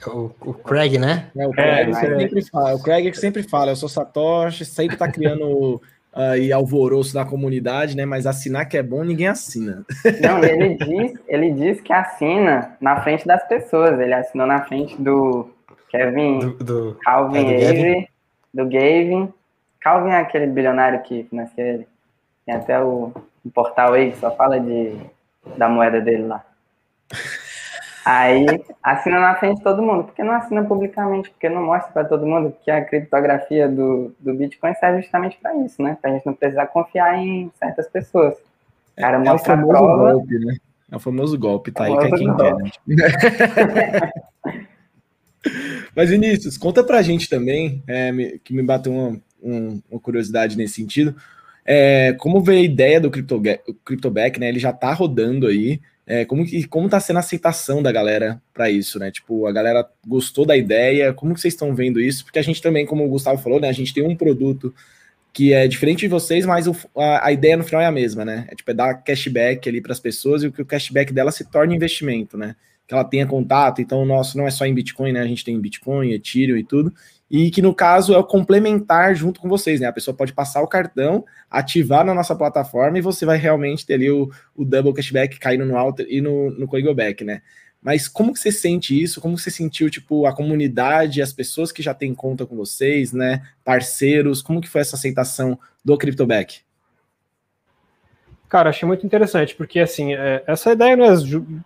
O, 0.06 0.30
o 0.40 0.54
Craig, 0.54 0.98
né? 0.98 1.30
É, 1.36 1.46
o 1.46 1.50
Craig, 1.50 1.90
é, 1.90 1.94
sempre 1.94 2.42
fala, 2.50 2.74
o 2.74 2.82
Craig 2.82 3.10
que 3.10 3.18
sempre 3.18 3.42
fala, 3.42 3.72
eu 3.72 3.76
sou 3.76 3.88
Satoshi, 3.88 4.64
sempre 4.64 4.96
tá 4.96 5.10
criando 5.10 5.80
aí 6.12 6.50
alvoroço 6.52 7.14
da 7.14 7.24
comunidade, 7.24 7.96
né? 7.96 8.04
Mas 8.04 8.26
assinar 8.26 8.66
que 8.66 8.76
é 8.76 8.82
bom, 8.82 9.04
ninguém 9.04 9.28
assina. 9.28 9.84
Não, 10.20 10.42
ele 10.44 10.74
diz, 10.76 11.18
ele 11.28 11.50
diz 11.52 11.80
que 11.80 11.92
assina 11.92 12.76
na 12.80 13.00
frente 13.02 13.26
das 13.26 13.46
pessoas. 13.46 13.98
Ele 13.98 14.14
assinou 14.14 14.46
na 14.46 14.64
frente 14.64 15.00
do 15.00 15.50
Kevin, 15.88 16.38
do, 16.38 16.64
do 16.64 16.98
Calvin 17.02 17.38
é, 17.38 17.58
do 17.58 17.64
Avery, 17.64 18.08
do 18.52 18.64
Gavin. 18.64 19.32
Calvin 19.80 20.10
é 20.10 20.16
aquele 20.16 20.46
bilionário 20.46 21.02
que 21.02 21.24
financia 21.24 21.64
ele. 21.64 21.88
Tem 22.46 22.54
até 22.54 22.80
o, 22.80 23.12
o 23.44 23.50
portal 23.50 23.94
aí 23.94 24.10
que 24.12 24.18
só 24.18 24.34
fala 24.34 24.58
de, 24.58 24.96
da 25.56 25.68
moeda 25.68 26.00
dele 26.00 26.24
lá. 26.24 26.44
Aí 28.04 28.46
assina 28.82 29.20
na 29.20 29.34
frente 29.36 29.58
de 29.58 29.62
todo 29.62 29.82
mundo. 29.82 30.04
Por 30.04 30.14
que 30.14 30.22
não 30.22 30.34
assina 30.34 30.64
publicamente? 30.64 31.30
Porque 31.30 31.48
não 31.48 31.62
mostra 31.64 31.92
para 31.92 32.04
todo 32.04 32.26
mundo 32.26 32.54
que 32.64 32.70
a 32.70 32.84
criptografia 32.84 33.68
do, 33.68 34.14
do 34.18 34.34
Bitcoin 34.34 34.74
serve 34.74 35.02
justamente 35.02 35.38
para 35.40 35.54
isso, 35.56 35.80
né? 35.82 35.96
Para 36.00 36.10
a 36.10 36.14
gente 36.14 36.26
não 36.26 36.34
precisar 36.34 36.66
confiar 36.66 37.16
em 37.18 37.50
certas 37.58 37.88
pessoas. 37.88 38.34
O 38.96 39.00
cara 39.00 39.22
é, 39.22 39.26
é 39.26 39.32
o 39.32 39.38
famoso 39.38 39.68
prova, 39.68 40.12
golpe, 40.12 40.38
né? 40.38 40.56
É 40.90 40.96
o 40.96 41.00
famoso 41.00 41.38
golpe, 41.38 41.70
tá 41.70 41.84
aí, 41.84 41.96
quem 42.10 42.26
golpe. 42.26 42.72
quer. 42.96 44.12
Mas, 45.94 46.10
Vinícius, 46.10 46.56
conta 46.56 46.84
pra 46.84 47.02
gente 47.02 47.28
também, 47.28 47.82
é, 47.86 48.38
que 48.42 48.54
me 48.54 48.62
bateu 48.62 48.92
uma, 48.92 49.20
uma 49.90 50.00
curiosidade 50.00 50.56
nesse 50.56 50.74
sentido. 50.74 51.16
É, 51.64 52.12
como 52.14 52.42
veio 52.42 52.60
a 52.60 52.64
ideia 52.64 53.00
do 53.00 53.10
CryptoBack, 53.10 54.38
né? 54.38 54.48
Ele 54.48 54.58
já 54.58 54.72
tá 54.72 54.92
rodando 54.92 55.46
aí. 55.46 55.80
É, 56.06 56.24
como 56.24 56.44
que 56.44 56.66
como 56.66 56.88
tá 56.88 56.98
sendo 56.98 57.18
a 57.18 57.20
aceitação 57.20 57.82
da 57.82 57.92
galera 57.92 58.42
para 58.52 58.70
isso, 58.70 58.98
né? 58.98 59.10
Tipo, 59.10 59.46
a 59.46 59.52
galera 59.52 59.88
gostou 60.06 60.44
da 60.44 60.56
ideia, 60.56 61.12
como 61.12 61.32
que 61.34 61.40
vocês 61.40 61.54
estão 61.54 61.74
vendo 61.74 62.00
isso? 62.00 62.24
Porque 62.24 62.38
a 62.38 62.42
gente 62.42 62.60
também, 62.60 62.84
como 62.84 63.04
o 63.04 63.08
Gustavo 63.08 63.40
falou, 63.40 63.60
né, 63.60 63.68
a 63.68 63.72
gente 63.72 63.94
tem 63.94 64.04
um 64.04 64.16
produto 64.16 64.74
que 65.32 65.52
é 65.52 65.66
diferente 65.66 66.00
de 66.00 66.08
vocês, 66.08 66.44
mas 66.44 66.66
o, 66.66 66.76
a, 66.96 67.28
a, 67.28 67.32
ideia 67.32 67.56
no 67.56 67.64
final 67.64 67.80
é 67.80 67.86
a 67.86 67.92
mesma, 67.92 68.24
né? 68.24 68.46
É 68.50 68.54
tipo 68.54 68.70
é 68.70 68.74
dar 68.74 68.94
cashback 68.94 69.68
ali 69.68 69.80
para 69.80 69.92
as 69.92 70.00
pessoas 70.00 70.42
e 70.42 70.50
que 70.50 70.60
o 70.60 70.66
cashback 70.66 71.12
dela 71.12 71.30
se 71.30 71.44
torne 71.50 71.74
investimento, 71.74 72.36
né? 72.36 72.56
Que 72.86 72.94
ela 72.94 73.04
tenha 73.04 73.26
contato, 73.26 73.80
então 73.80 74.02
o 74.02 74.04
nosso 74.04 74.36
não 74.36 74.46
é 74.46 74.50
só 74.50 74.66
em 74.66 74.74
Bitcoin, 74.74 75.12
né? 75.12 75.20
A 75.20 75.26
gente 75.26 75.44
tem 75.44 75.58
Bitcoin, 75.58 76.12
Ethereum 76.12 76.56
e 76.56 76.64
tudo 76.64 76.92
e 77.32 77.50
que 77.50 77.62
no 77.62 77.74
caso 77.74 78.12
é 78.12 78.18
o 78.18 78.24
complementar 78.24 79.14
junto 79.14 79.40
com 79.40 79.48
vocês, 79.48 79.80
né? 79.80 79.86
A 79.86 79.92
pessoa 79.92 80.14
pode 80.14 80.34
passar 80.34 80.60
o 80.60 80.68
cartão, 80.68 81.24
ativar 81.50 82.04
na 82.04 82.12
nossa 82.12 82.36
plataforma 82.36 82.98
e 82.98 83.00
você 83.00 83.24
vai 83.24 83.38
realmente 83.38 83.86
ter 83.86 83.94
ali 83.94 84.10
o, 84.10 84.30
o 84.54 84.66
double 84.66 84.92
cashback 84.92 85.38
caindo 85.38 85.64
no 85.64 85.78
Alter 85.78 86.06
e 86.10 86.20
no, 86.20 86.50
no 86.50 86.68
Coigoback, 86.68 87.24
né? 87.24 87.40
Mas 87.80 88.06
como 88.06 88.34
que 88.34 88.38
você 88.38 88.52
sente 88.52 89.02
isso? 89.02 89.18
Como 89.18 89.38
você 89.38 89.50
sentiu, 89.50 89.88
tipo, 89.88 90.26
a 90.26 90.36
comunidade, 90.36 91.22
as 91.22 91.32
pessoas 91.32 91.72
que 91.72 91.82
já 91.82 91.94
têm 91.94 92.14
conta 92.14 92.44
com 92.44 92.54
vocês, 92.54 93.14
né? 93.14 93.42
Parceiros, 93.64 94.42
como 94.42 94.60
que 94.60 94.68
foi 94.68 94.82
essa 94.82 94.96
aceitação 94.96 95.58
do 95.82 95.96
CryptoBack? 95.96 96.60
Cara, 98.46 98.68
achei 98.68 98.86
muito 98.86 99.06
interessante, 99.06 99.54
porque 99.54 99.80
assim, 99.80 100.12
é, 100.12 100.44
essa 100.46 100.72
ideia 100.72 100.94
não 100.94 101.06
é, 101.06 101.16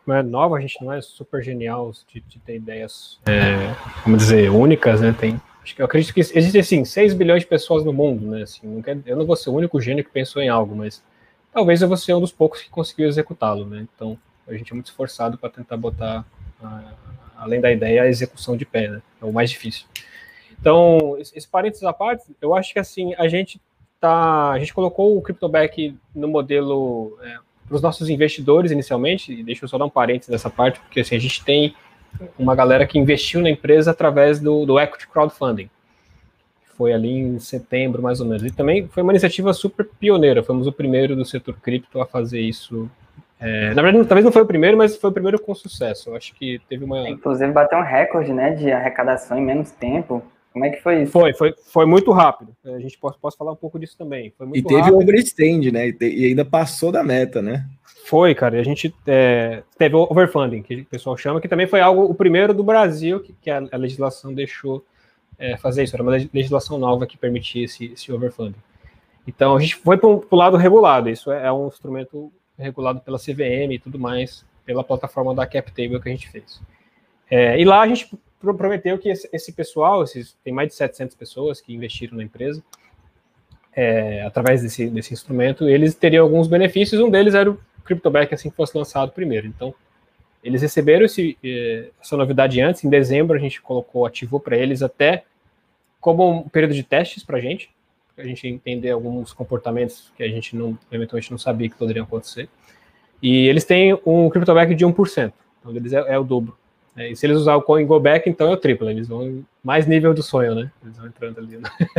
não 0.07 0.14
é, 0.14 0.22
nova, 0.22 0.57
a 0.57 0.61
gente 0.61 0.81
não 0.81 0.92
é 0.92 1.02
super 1.02 1.42
genial 1.42 1.90
de, 2.07 2.20
de 2.20 2.38
ter 2.38 2.55
ideias, 2.55 3.18
é, 3.26 3.74
vamos 4.05 4.20
dizer, 4.20 4.48
únicas, 4.48 5.00
né? 5.00 5.12
Tem 5.18 5.40
Acho 5.66 5.74
que 5.74 5.83
eu 5.83 5.87
acredito 5.87 6.14
que 6.14 6.20
existem 6.20 6.61
assim 6.61 6.85
6 6.85 7.12
bilhões 7.14 7.42
de 7.42 7.48
pessoas 7.48 7.85
no 7.85 7.92
mundo, 7.92 8.31
né? 8.31 8.42
Assim, 8.42 8.61
não 8.68 8.81
eu 9.05 9.16
não 9.16 9.26
vou 9.26 9.35
ser 9.35 9.50
o 9.50 9.52
único 9.52 9.81
gênio 9.81 10.05
que 10.05 10.11
pensou 10.11 10.40
em 10.40 10.48
algo, 10.48 10.76
mas 10.76 11.02
talvez 11.52 11.83
eu 11.83 11.88
vou 11.88 11.96
ser 11.96 12.14
um 12.14 12.20
dos 12.20 12.31
poucos 12.31 12.62
que 12.62 12.70
conseguiu 12.70 13.09
executá-lo, 13.09 13.66
né? 13.66 13.85
Então 13.92 14.16
a 14.46 14.55
gente 14.55 14.70
é 14.70 14.74
muito 14.74 14.87
esforçado 14.87 15.37
para 15.37 15.50
tentar 15.50 15.76
botar 15.76 16.24
além 17.37 17.61
da 17.61 17.72
ideia 17.72 18.02
a 18.02 18.07
execução 18.07 18.57
de 18.57 18.64
pé, 18.64 18.87
né? 18.87 19.02
É 19.20 19.24
o 19.24 19.33
mais 19.33 19.50
difícil. 19.50 19.87
Então, 20.57 21.18
esse 21.18 21.48
parênteses 21.48 21.83
à 21.83 21.92
parte, 21.92 22.24
eu 22.40 22.55
acho 22.55 22.72
que 22.72 22.79
assim 22.79 23.12
a 23.18 23.26
gente 23.26 23.61
tá, 23.98 24.52
a 24.52 24.59
gente 24.61 24.72
colocou 24.72 25.18
o 25.18 25.20
CryptoBack 25.20 25.98
no 26.14 26.29
modelo 26.29 27.18
é, 27.24 27.38
para 27.66 27.74
os 27.74 27.83
nossos 27.83 28.09
investidores 28.09 28.70
inicialmente. 28.70 29.33
E 29.33 29.42
deixa 29.42 29.64
eu 29.64 29.68
só 29.68 29.76
dar 29.76 29.87
um 29.87 29.90
parênteses 29.90 30.31
dessa 30.31 30.48
parte, 30.48 30.79
porque 30.79 31.00
assim 31.00 31.16
a 31.16 31.20
gente 31.20 31.44
tem 31.44 31.74
uma 32.38 32.55
galera 32.55 32.87
que 32.87 32.98
investiu 32.98 33.40
na 33.40 33.50
empresa 33.50 33.90
através 33.90 34.40
do, 34.40 34.64
do 34.64 34.79
equity 34.79 35.09
crowdfunding. 35.09 35.70
Foi 36.76 36.92
ali 36.92 37.11
em 37.11 37.38
setembro, 37.38 38.02
mais 38.02 38.20
ou 38.20 38.26
menos. 38.26 38.44
E 38.44 38.50
também 38.50 38.87
foi 38.88 39.02
uma 39.02 39.12
iniciativa 39.12 39.52
super 39.52 39.87
pioneira. 39.98 40.42
Fomos 40.42 40.66
o 40.66 40.72
primeiro 40.72 41.16
do 41.16 41.24
setor 41.24 41.57
cripto 41.61 42.00
a 42.00 42.07
fazer 42.07 42.40
isso. 42.40 42.90
É, 43.40 43.72
na 43.74 43.83
verdade, 43.83 44.07
talvez 44.07 44.24
não 44.24 44.33
foi 44.33 44.42
o 44.42 44.46
primeiro, 44.46 44.76
mas 44.76 44.96
foi 44.96 45.11
o 45.11 45.12
primeiro 45.12 45.40
com 45.40 45.55
sucesso. 45.55 46.11
Eu 46.11 46.16
acho 46.16 46.35
que 46.35 46.61
teve 46.68 46.85
uma. 46.85 47.09
Inclusive, 47.09 47.50
bateu 47.52 47.79
um 47.79 47.83
recorde 47.83 48.33
né, 48.33 48.50
de 48.50 48.70
arrecadação 48.70 49.38
em 49.38 49.44
menos 49.44 49.70
tempo. 49.70 50.22
Como 50.57 50.64
é 50.64 50.71
que 50.71 50.81
foi 50.81 51.03
isso? 51.03 51.12
Foi, 51.12 51.35
foi, 51.35 51.55
foi 51.66 51.85
muito 51.85 52.11
rápido. 52.12 52.57
A 52.64 52.79
gente 52.79 52.97
pode, 52.97 53.19
pode 53.19 53.37
falar 53.37 53.53
um 53.53 53.57
pouco 53.57 53.79
disso 53.79 53.95
também. 53.99 54.33
e 54.55 54.62
teve 54.62 54.90
o 54.90 54.97
overstand, 54.97 55.71
né? 55.71 55.92
E 56.01 56.29
ainda 56.29 56.47
passou 56.47 56.90
da 56.90 57.05
meta, 57.05 57.42
né? 57.42 57.66
Foi, 58.07 58.35
cara. 58.35 58.57
E 58.57 58.61
a 58.61 58.64
gente 58.64 58.95
é, 59.07 59.62
teve 59.77 59.95
o 59.95 60.09
overfunding, 60.11 60.62
que 60.62 60.77
o 60.77 60.87
pessoal 60.87 61.14
chama, 61.14 61.42
que 61.42 61.49
também 61.49 61.66
foi 61.66 61.83
algo, 61.83 62.05
o 62.05 62.14
primeiro 62.14 62.55
do 62.55 62.64
Brasil 62.64 63.21
que, 63.21 63.35
que 63.35 63.51
a, 63.51 63.69
a, 63.71 63.77
legislação 63.77 64.33
deixou 64.33 64.83
é, 65.38 65.59
fazer 65.59 65.83
isso. 65.83 65.95
Era 65.95 66.03
uma 66.03 66.12
legislação 66.33 66.79
nova 66.79 67.07
que 67.07 67.19
permitia 67.19 67.66
esse, 67.66 67.92
esse 67.92 68.11
overfunding. 68.11 68.57
Então, 69.29 69.57
a 69.57 69.61
gente 69.61 69.77
foi 69.77 69.99
para 69.99 70.09
o 70.09 70.27
lado 70.33 70.57
regulado. 70.57 71.11
Isso 71.11 71.31
é, 71.31 71.49
é, 71.49 71.53
um 71.53 71.69
instrumento 71.69 72.33
regulado 72.59 73.01
pela 73.01 73.19
CVM 73.19 73.73
e 73.73 73.79
tudo 73.79 73.99
mais, 73.99 74.42
pela 74.64 74.83
plataforma 74.83 75.35
da 75.35 75.47
CapTable 75.47 76.01
que 76.01 76.09
a 76.09 76.12
gente 76.12 76.31
fez. 76.31 76.62
É, 77.31 77.61
e 77.61 77.64
lá 77.66 77.83
a 77.83 77.88
gente 77.88 78.09
prometeu 78.54 78.98
que 78.98 79.09
esse, 79.09 79.28
esse 79.32 79.52
pessoal, 79.52 80.02
esses, 80.02 80.37
tem 80.44 80.52
mais 80.52 80.68
de 80.68 80.74
700 80.74 81.16
pessoas 81.16 81.61
que 81.61 81.74
investiram 81.74 82.16
na 82.16 82.22
empresa, 82.22 82.62
é, 83.74 84.22
através 84.22 84.62
desse, 84.62 84.88
desse 84.88 85.12
instrumento, 85.12 85.68
eles 85.68 85.94
teriam 85.94 86.24
alguns 86.24 86.48
benefícios. 86.48 87.00
Um 87.00 87.11
deles 87.11 87.35
era 87.35 87.50
o 87.50 87.61
CryptoBack 87.85 88.35
assim 88.35 88.48
que 88.48 88.56
fosse 88.56 88.76
lançado 88.76 89.12
primeiro. 89.12 89.46
Então, 89.46 89.74
eles 90.42 90.62
receberam 90.62 91.04
esse, 91.04 91.37
eh, 91.42 91.88
essa 92.00 92.16
novidade 92.16 92.61
antes, 92.61 92.85
em 92.85 92.88
dezembro 92.88 93.37
a 93.37 93.40
gente 93.40 93.61
colocou, 93.61 94.06
ativou 94.06 94.38
para 94.38 94.56
eles 94.56 94.80
até 94.80 95.24
como 96.00 96.30
um 96.30 96.48
período 96.48 96.72
de 96.72 96.85
testes 96.85 97.24
para 97.24 97.38
a 97.38 97.40
gente, 97.40 97.68
para 98.14 98.24
a 98.24 98.28
gente 98.28 98.46
entender 98.46 98.90
alguns 98.90 99.32
comportamentos 99.32 100.12
que 100.16 100.22
a 100.22 100.28
gente 100.28 100.54
não, 100.54 100.78
eventualmente 100.90 101.32
não 101.32 101.38
sabia 101.38 101.68
que 101.68 101.74
poderiam 101.74 102.04
acontecer. 102.04 102.48
E 103.20 103.48
eles 103.48 103.64
têm 103.64 103.98
um 104.06 104.30
CryptoBack 104.30 104.74
de 104.74 104.87
1%, 104.87 105.32
então 105.59 105.74
eles 105.74 105.92
é, 105.92 106.14
é 106.14 106.18
o 106.18 106.22
dobro. 106.22 106.56
É, 106.96 107.11
e 107.11 107.16
se 107.16 107.26
eles 107.26 107.37
usarem 107.37 107.61
o 107.61 107.62
Coin 107.62 107.85
Go 107.85 108.00
Back, 108.00 108.28
então 108.28 108.48
é 108.48 108.52
o 108.54 108.56
triplo, 108.56 108.88
eles 108.88 109.06
vão 109.06 109.44
mais 109.62 109.87
nível 109.87 110.14
do 110.14 110.22
sonho, 110.22 110.54
né? 110.54 110.72
Eles 110.82 110.96
vão 110.96 111.06
entrando 111.06 111.38
ali 111.38 111.59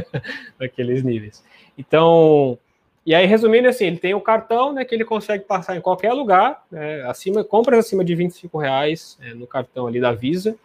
naqueles 0.59 1.03
níveis. 1.03 1.43
Então, 1.77 2.57
e 3.05 3.15
aí, 3.15 3.25
resumindo 3.25 3.69
assim, 3.69 3.85
ele 3.85 3.97
tem 3.97 4.13
o 4.13 4.19
cartão, 4.19 4.73
né, 4.73 4.83
que 4.83 4.93
ele 4.93 5.05
consegue 5.05 5.45
passar 5.45 5.77
em 5.77 5.81
qualquer 5.81 6.11
lugar, 6.11 6.65
né, 6.69 7.03
acima, 7.03 7.41
compras 7.41 7.79
acima 7.79 8.03
de 8.03 8.13
25 8.13 8.57
reais 8.57 9.17
é, 9.21 9.33
no 9.33 9.47
cartão 9.47 9.87
ali 9.87 10.01
da 10.01 10.11
Visa, 10.11 10.57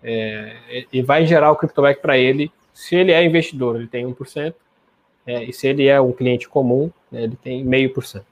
é, 0.00 0.84
e 0.92 1.02
vai 1.02 1.26
gerar 1.26 1.50
o 1.50 1.56
CryptoBack 1.56 2.00
para 2.00 2.16
ele. 2.16 2.52
Se 2.72 2.94
ele 2.94 3.10
é 3.10 3.24
investidor, 3.24 3.74
ele 3.74 3.88
tem 3.88 4.06
1%, 4.06 4.54
é, 5.26 5.42
e 5.42 5.52
se 5.52 5.66
ele 5.66 5.88
é 5.88 6.00
um 6.00 6.12
cliente 6.12 6.48
comum, 6.48 6.92
né, 7.10 7.24
ele 7.24 7.36
tem 7.42 7.64
meio 7.64 7.92
por 7.92 8.04
cento. 8.04 8.26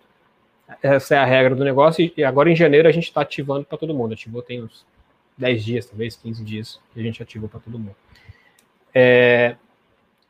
Essa 0.81 1.17
é 1.17 1.19
a 1.19 1.25
regra 1.25 1.57
do 1.57 1.65
negócio, 1.65 2.13
e 2.17 2.23
agora 2.23 2.49
em 2.49 2.55
janeiro 2.55 2.87
a 2.87 2.93
gente 2.93 3.05
está 3.05 3.23
ativando 3.23 3.65
para 3.65 3.77
todo 3.77 3.93
mundo. 3.93 4.15
Ativou 4.15 4.41
tem 4.41 4.63
uns 4.63 4.87
10 5.43 5.65
dias, 5.65 5.87
talvez 5.87 6.17
15 6.17 6.45
dias, 6.45 6.81
que 6.95 7.01
a 7.01 7.03
gente 7.03 7.23
ativou 7.23 7.49
para 7.49 7.61
todo 7.61 7.79
mundo. 7.79 7.97
É, 8.95 9.57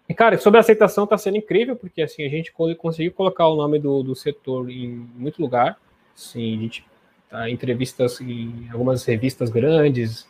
e, 0.08 0.14
cara, 0.14 0.38
sobre 0.38 0.58
a 0.58 0.60
aceitação 0.60 1.04
está 1.04 1.16
sendo 1.18 1.36
incrível, 1.36 1.76
porque 1.76 2.02
assim, 2.02 2.24
a 2.24 2.28
gente 2.28 2.52
conseguiu 2.78 3.12
colocar 3.12 3.46
o 3.46 3.56
nome 3.56 3.78
do, 3.78 4.02
do 4.02 4.14
setor 4.16 4.70
em 4.70 4.88
muito 5.14 5.40
lugar. 5.40 5.78
Sim, 6.14 6.58
a 6.58 6.60
gente 6.62 6.84
tá 7.30 7.48
em 7.48 7.52
entrevistas 7.52 8.20
em 8.20 8.68
algumas 8.72 9.04
revistas 9.04 9.50
grandes, 9.50 10.26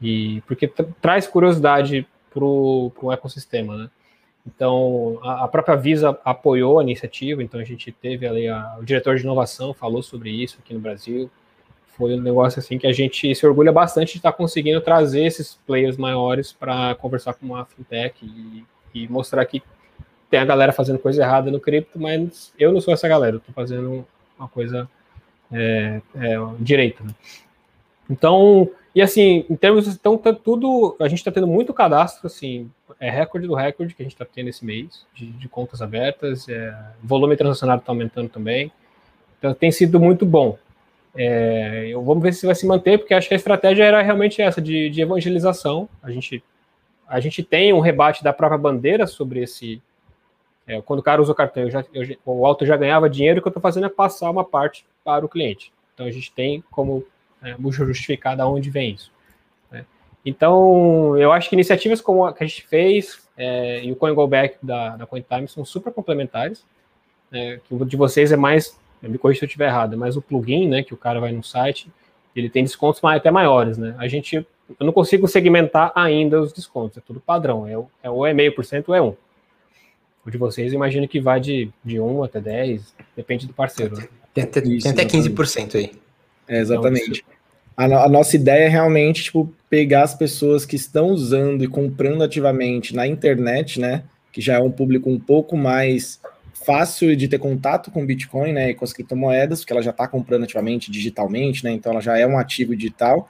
e 0.00 0.42
porque 0.46 0.66
traz 1.00 1.26
curiosidade 1.26 2.06
para 2.30 2.44
o 2.44 3.12
ecossistema, 3.12 3.76
né? 3.76 3.90
Então, 4.46 5.18
a, 5.22 5.44
a, 5.44 5.48
própria 5.48 5.74
Visa 5.74 6.18
apoiou 6.24 6.78
a 6.78 6.82
iniciativa, 6.82 7.42
então 7.42 7.58
a 7.58 7.64
gente 7.64 7.90
teve 7.90 8.26
ali 8.26 8.46
a, 8.46 8.76
o 8.78 8.84
diretor 8.84 9.16
de 9.16 9.22
inovação 9.22 9.72
falou 9.72 10.02
sobre 10.02 10.30
isso 10.30 10.58
aqui 10.62 10.74
no 10.74 10.80
Brasil, 10.80 11.30
foi 11.96 12.14
um 12.14 12.20
negócio 12.20 12.58
assim 12.58 12.78
que 12.78 12.86
a 12.86 12.92
gente 12.92 13.34
se 13.34 13.46
orgulha 13.46 13.72
bastante 13.72 14.12
de 14.12 14.18
estar 14.18 14.32
tá 14.32 14.36
conseguindo 14.36 14.80
trazer 14.80 15.24
esses 15.24 15.58
players 15.66 15.96
maiores 15.96 16.52
para 16.52 16.94
conversar 16.96 17.34
com 17.34 17.46
uma 17.46 17.64
fintech 17.64 18.14
e, 18.24 18.64
e, 18.94 19.08
mostrar 19.08 19.44
que 19.46 19.62
tem 20.30 20.40
a 20.40 20.44
galera 20.44 20.72
fazendo 20.72 20.98
coisa 20.98 21.22
errada 21.22 21.50
no 21.50 21.60
cripto, 21.60 21.98
mas 21.98 22.52
eu 22.58 22.72
não 22.72 22.80
sou 22.80 22.92
essa 22.92 23.08
galera, 23.08 23.36
estou 23.36 23.54
fazendo 23.54 24.06
uma 24.38 24.48
coisa 24.48 24.88
é, 25.52 26.00
é, 26.16 26.36
direita. 26.58 27.04
Né? 27.04 27.10
Então, 28.10 28.70
e 28.94 29.00
assim, 29.00 29.44
em 29.48 29.56
termos, 29.56 29.86
então, 29.88 30.16
tá 30.16 30.32
tudo, 30.32 30.96
a 31.00 31.08
gente 31.08 31.18
está 31.18 31.30
tendo 31.30 31.46
muito 31.46 31.72
cadastro, 31.72 32.26
assim, 32.26 32.70
é 33.00 33.10
recorde 33.10 33.46
do 33.46 33.54
recorde 33.54 33.94
que 33.94 34.02
a 34.02 34.04
gente 34.04 34.14
está 34.14 34.24
tendo 34.24 34.48
esse 34.48 34.64
mês, 34.64 35.06
de, 35.14 35.26
de 35.26 35.48
contas 35.48 35.80
abertas, 35.82 36.48
é, 36.48 36.74
volume 37.02 37.36
transacionado 37.36 37.80
está 37.80 37.92
aumentando 37.92 38.28
também, 38.28 38.70
então 39.38 39.54
tem 39.54 39.70
sido 39.70 40.00
muito 40.00 40.24
bom. 40.24 40.58
É, 41.16 41.86
eu, 41.88 42.02
vamos 42.02 42.22
ver 42.22 42.32
se 42.34 42.44
vai 42.44 42.54
se 42.54 42.66
manter, 42.66 42.98
porque 42.98 43.14
acho 43.14 43.28
que 43.28 43.34
a 43.34 43.36
estratégia 43.36 43.84
era 43.84 44.02
realmente 44.02 44.42
essa, 44.42 44.60
de, 44.60 44.90
de 44.90 45.00
evangelização. 45.00 45.88
A 46.02 46.10
gente, 46.10 46.42
a 47.06 47.20
gente 47.20 47.42
tem 47.42 47.72
um 47.72 47.80
rebate 47.80 48.24
da 48.24 48.32
própria 48.32 48.58
bandeira 48.58 49.06
sobre 49.06 49.42
esse. 49.42 49.80
É, 50.66 50.80
quando 50.80 51.00
o 51.00 51.02
cara 51.02 51.20
usa 51.20 51.30
o 51.30 51.34
cartão, 51.34 51.62
eu 51.62 51.70
já, 51.70 51.84
eu, 51.92 52.16
o 52.24 52.46
auto 52.46 52.66
já 52.66 52.76
ganhava 52.76 53.08
dinheiro, 53.08 53.38
o 53.38 53.42
que 53.42 53.48
eu 53.48 53.50
estou 53.50 53.62
fazendo 53.62 53.86
é 53.86 53.90
passar 53.90 54.30
uma 54.30 54.44
parte 54.44 54.84
para 55.04 55.24
o 55.24 55.28
cliente. 55.28 55.72
Então 55.92 56.06
a 56.06 56.10
gente 56.10 56.32
tem 56.32 56.64
como 56.70 57.04
é, 57.42 57.54
justificar 57.70 58.34
de 58.34 58.42
onde 58.42 58.70
vem 58.70 58.92
isso. 58.92 59.12
Né? 59.70 59.84
Então, 60.24 61.16
eu 61.18 61.30
acho 61.30 61.48
que 61.48 61.54
iniciativas 61.54 62.00
como 62.00 62.24
a 62.24 62.32
que 62.32 62.42
a 62.42 62.46
gente 62.46 62.66
fez 62.66 63.28
é, 63.36 63.84
e 63.84 63.92
o 63.92 63.96
Coin 63.96 64.14
Go 64.14 64.26
Back 64.26 64.56
da, 64.62 64.96
da 64.96 65.06
CoinTime 65.06 65.46
são 65.46 65.64
super 65.64 65.92
complementares. 65.92 66.64
É, 67.30 67.60
que 67.64 67.74
o 67.74 67.84
de 67.84 67.96
vocês 67.96 68.32
é 68.32 68.36
mais 68.36 68.78
me 69.08 69.18
corrija 69.18 69.40
se 69.40 69.44
eu 69.44 69.46
estiver 69.46 69.68
errado, 69.68 69.96
mas 69.96 70.16
o 70.16 70.22
plugin, 70.22 70.68
né, 70.68 70.82
que 70.82 70.94
o 70.94 70.96
cara 70.96 71.20
vai 71.20 71.32
no 71.32 71.42
site, 71.42 71.88
ele 72.34 72.48
tem 72.48 72.64
descontos 72.64 73.00
até 73.02 73.30
maiores, 73.30 73.78
né? 73.78 73.94
A 73.98 74.08
gente, 74.08 74.36
eu 74.36 74.86
não 74.86 74.92
consigo 74.92 75.28
segmentar 75.28 75.92
ainda 75.94 76.40
os 76.40 76.52
descontos, 76.52 76.98
é 76.98 77.00
tudo 77.00 77.20
padrão, 77.20 77.66
é, 77.66 77.72
é 78.02 78.10
ou 78.10 78.26
é 78.26 78.32
meio 78.32 78.54
por 78.54 78.64
cento 78.64 78.88
ou 78.90 78.94
é 78.94 79.02
um. 79.02 79.14
O 80.26 80.30
de 80.30 80.38
vocês, 80.38 80.72
eu 80.72 80.76
imagino 80.76 81.06
que 81.06 81.20
vai 81.20 81.38
de, 81.38 81.70
de 81.84 82.00
1 82.00 82.24
até 82.24 82.40
10, 82.40 82.94
depende 83.14 83.46
do 83.46 83.52
parceiro. 83.52 83.96
Né? 83.96 84.08
Tem, 84.32 84.46
tem, 84.46 84.78
tem 84.78 84.90
até 84.90 85.04
15% 85.04 85.74
aí. 85.74 85.92
É, 86.48 86.60
exatamente. 86.60 87.24
Então, 87.76 87.98
a, 87.98 88.04
a, 88.04 88.08
nossa 88.08 88.34
ideia 88.34 88.64
é 88.64 88.68
realmente, 88.68 89.24
tipo, 89.24 89.52
pegar 89.68 90.02
as 90.02 90.14
pessoas 90.14 90.64
que 90.64 90.76
estão 90.76 91.08
usando 91.08 91.62
e 91.62 91.68
comprando 91.68 92.22
ativamente 92.22 92.94
na 92.94 93.06
internet, 93.06 93.78
né? 93.78 94.04
Que 94.32 94.40
já 94.40 94.54
é 94.54 94.60
um 94.60 94.70
público 94.70 95.10
um 95.10 95.18
pouco 95.18 95.56
mais 95.56 96.20
fácil 96.64 97.14
de 97.14 97.28
ter 97.28 97.38
contato 97.38 97.90
com 97.90 98.04
Bitcoin, 98.04 98.52
né, 98.52 98.70
e 98.70 98.74
com 98.74 98.84
as 98.84 98.92
criptomoedas, 98.92 99.60
porque 99.60 99.72
ela 99.72 99.82
já 99.82 99.90
está 99.90 100.08
comprando 100.08 100.44
ativamente, 100.44 100.90
digitalmente, 100.90 101.64
né, 101.64 101.72
então 101.72 101.92
ela 101.92 102.00
já 102.00 102.18
é 102.18 102.26
um 102.26 102.38
ativo 102.38 102.74
digital, 102.74 103.28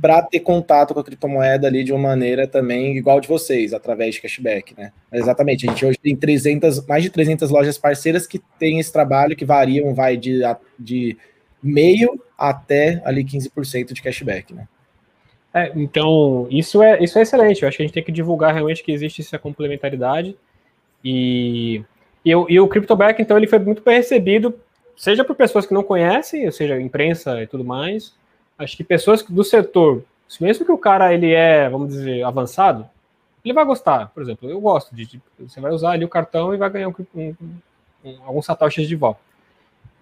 para 0.00 0.22
ter 0.22 0.40
contato 0.40 0.92
com 0.92 1.00
a 1.00 1.04
criptomoeda 1.04 1.68
ali 1.68 1.84
de 1.84 1.92
uma 1.92 2.08
maneira 2.08 2.48
também 2.48 2.96
igual 2.96 3.20
de 3.20 3.28
vocês, 3.28 3.72
através 3.72 4.16
de 4.16 4.22
cashback, 4.22 4.74
né. 4.76 4.92
Mas 5.10 5.22
exatamente, 5.22 5.66
a 5.66 5.70
gente 5.70 5.86
hoje 5.86 5.98
tem 5.98 6.16
300, 6.16 6.86
mais 6.86 7.02
de 7.02 7.10
300 7.10 7.50
lojas 7.50 7.78
parceiras 7.78 8.26
que 8.26 8.40
têm 8.58 8.80
esse 8.80 8.92
trabalho, 8.92 9.36
que 9.36 9.44
variam, 9.44 9.94
vai 9.94 10.16
de, 10.16 10.40
de 10.78 11.16
meio 11.62 12.20
até 12.36 13.00
ali 13.04 13.24
15% 13.24 13.92
de 13.92 14.02
cashback, 14.02 14.52
né. 14.52 14.66
É, 15.52 15.72
então, 15.76 16.48
isso 16.50 16.82
é, 16.82 17.02
isso 17.02 17.16
é 17.16 17.22
excelente, 17.22 17.62
eu 17.62 17.68
acho 17.68 17.76
que 17.76 17.82
a 17.84 17.86
gente 17.86 17.94
tem 17.94 18.02
que 18.02 18.10
divulgar 18.10 18.52
realmente 18.52 18.82
que 18.82 18.90
existe 18.90 19.22
essa 19.22 19.38
complementaridade, 19.38 20.36
e 21.04 21.84
e, 22.24 22.34
o, 22.34 22.46
e 22.48 22.58
o 22.58 22.68
CryptoBack, 22.68 23.20
então, 23.20 23.36
ele 23.36 23.46
foi 23.46 23.58
muito 23.58 23.82
bem 23.82 23.96
recebido, 23.96 24.54
seja 24.96 25.24
por 25.24 25.36
pessoas 25.36 25.66
que 25.66 25.74
não 25.74 25.82
conhecem, 25.82 26.46
ou 26.46 26.52
seja, 26.52 26.80
imprensa 26.80 27.42
e 27.42 27.46
tudo 27.46 27.64
mais. 27.64 28.14
Acho 28.58 28.76
que 28.76 28.84
pessoas 28.84 29.22
do 29.22 29.44
setor, 29.44 30.04
mesmo 30.40 30.64
que 30.64 30.72
o 30.72 30.78
cara 30.78 31.12
ele 31.12 31.32
é, 31.32 31.68
vamos 31.68 31.88
dizer, 31.88 32.22
avançado, 32.22 32.88
ele 33.44 33.52
vai 33.52 33.64
gostar. 33.64 34.10
Por 34.14 34.22
exemplo, 34.22 34.48
eu 34.48 34.60
gosto 34.60 34.94
de, 34.94 35.04
de 35.04 35.20
você 35.38 35.60
vai 35.60 35.72
usar 35.72 35.90
ali 35.90 36.04
o 36.04 36.08
cartão 36.08 36.54
e 36.54 36.56
vai 36.56 36.70
ganhar 36.70 36.88
um, 36.88 36.94
um, 37.14 37.34
um, 38.04 38.16
alguns 38.24 38.46
satoshis 38.46 38.88
de 38.88 38.96
volta. 38.96 39.20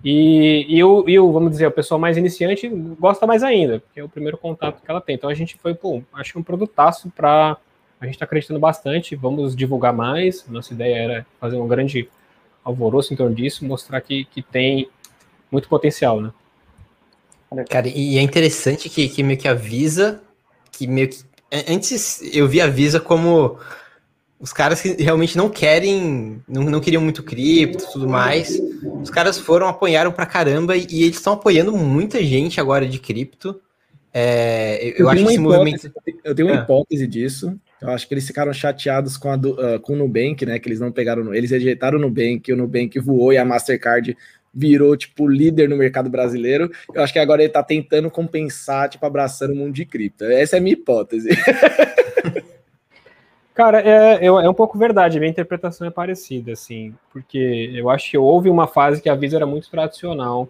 E, 0.04 0.66
e, 0.68 0.82
o, 0.82 1.08
e 1.08 1.18
o, 1.18 1.32
vamos 1.32 1.50
dizer, 1.52 1.66
o 1.66 1.72
pessoal 1.72 1.98
mais 1.98 2.16
iniciante 2.16 2.68
gosta 2.68 3.26
mais 3.26 3.42
ainda, 3.42 3.80
porque 3.80 4.00
é 4.00 4.04
o 4.04 4.08
primeiro 4.08 4.36
contato 4.36 4.82
que 4.82 4.90
ela 4.90 5.00
tem. 5.00 5.14
Então 5.14 5.30
a 5.30 5.34
gente 5.34 5.56
foi, 5.56 5.74
pô, 5.74 6.02
acho 6.12 6.32
que 6.32 6.38
um 6.38 6.42
produtaço 6.42 7.10
para 7.10 7.56
a 8.02 8.06
gente 8.06 8.16
está 8.16 8.24
acreditando 8.24 8.58
bastante, 8.58 9.14
vamos 9.14 9.54
divulgar 9.54 9.92
mais. 9.92 10.44
Nossa 10.48 10.74
ideia 10.74 10.96
era 10.96 11.26
fazer 11.40 11.56
um 11.56 11.68
grande 11.68 12.08
alvoroço 12.64 13.14
em 13.14 13.16
torno 13.16 13.34
disso, 13.34 13.64
mostrar 13.64 14.00
que, 14.00 14.24
que 14.24 14.42
tem 14.42 14.88
muito 15.50 15.68
potencial, 15.68 16.20
né? 16.20 16.32
Cara, 17.68 17.86
e 17.86 18.18
é 18.18 18.22
interessante 18.22 18.88
que, 18.88 19.08
que 19.08 19.22
meio 19.22 19.38
que 19.38 19.46
avisa 19.46 20.20
que 20.72 20.86
meio 20.86 21.08
que. 21.08 21.18
Antes 21.68 22.20
eu 22.34 22.48
vi 22.48 22.60
a 22.60 22.66
Visa 22.66 22.98
como 22.98 23.58
os 24.40 24.52
caras 24.52 24.80
que 24.80 25.00
realmente 25.00 25.36
não 25.36 25.50
querem, 25.50 26.42
não, 26.48 26.62
não 26.64 26.80
queriam 26.80 27.02
muito 27.02 27.22
cripto 27.22 27.84
e 27.84 27.92
tudo 27.92 28.08
mais. 28.08 28.58
Os 29.02 29.10
caras 29.10 29.38
foram, 29.38 29.68
apoiaram 29.68 30.10
pra 30.10 30.26
caramba 30.26 30.76
e, 30.76 30.86
e 30.90 31.04
eles 31.04 31.16
estão 31.16 31.34
apoiando 31.34 31.76
muita 31.76 32.24
gente 32.24 32.58
agora 32.58 32.88
de 32.88 32.98
cripto. 32.98 33.60
É, 34.12 34.82
eu, 34.82 35.04
eu 35.04 35.08
acho 35.10 35.24
que 35.24 35.30
esse 35.30 35.38
movimento. 35.38 35.92
Eu 36.24 36.34
tenho 36.34 36.48
uma 36.48 36.58
ah. 36.58 36.62
hipótese 36.62 37.06
disso, 37.06 37.54
eu 37.82 37.90
acho 37.90 38.06
que 38.06 38.14
eles 38.14 38.26
ficaram 38.26 38.52
chateados 38.52 39.16
com, 39.16 39.28
a 39.28 39.34
do, 39.34 39.54
uh, 39.54 39.80
com 39.80 39.94
o 39.94 39.96
Nubank, 39.96 40.46
né? 40.46 40.56
Que 40.60 40.68
eles 40.68 40.78
não 40.78 40.92
pegaram. 40.92 41.34
Eles 41.34 41.50
rejeitaram 41.50 41.98
o 41.98 42.00
Nubank, 42.00 42.52
o 42.52 42.56
Nubank 42.56 42.96
voou 43.00 43.32
e 43.32 43.38
a 43.38 43.44
Mastercard 43.44 44.16
virou, 44.54 44.96
tipo, 44.96 45.26
líder 45.26 45.68
no 45.68 45.76
mercado 45.76 46.08
brasileiro. 46.08 46.70
Eu 46.94 47.02
acho 47.02 47.12
que 47.12 47.18
agora 47.18 47.42
ele 47.42 47.52
tá 47.52 47.62
tentando 47.62 48.08
compensar, 48.08 48.88
tipo, 48.88 49.04
abraçando 49.04 49.52
o 49.52 49.56
mundo 49.56 49.72
de 49.72 49.84
cripto. 49.84 50.24
Essa 50.24 50.56
é 50.56 50.58
a 50.58 50.62
minha 50.62 50.74
hipótese. 50.74 51.28
Cara, 53.52 53.80
é, 53.80 54.24
é, 54.24 54.48
um 54.48 54.54
pouco 54.54 54.78
verdade, 54.78 55.18
minha 55.18 55.30
interpretação 55.30 55.86
é 55.86 55.90
parecida, 55.90 56.52
assim, 56.52 56.94
porque 57.12 57.70
eu 57.74 57.90
acho 57.90 58.10
que 58.10 58.16
houve 58.16 58.48
uma 58.48 58.66
fase 58.66 59.02
que 59.02 59.10
a 59.10 59.14
Visa 59.14 59.36
era 59.36 59.44
muito 59.44 59.70
tradicional, 59.70 60.48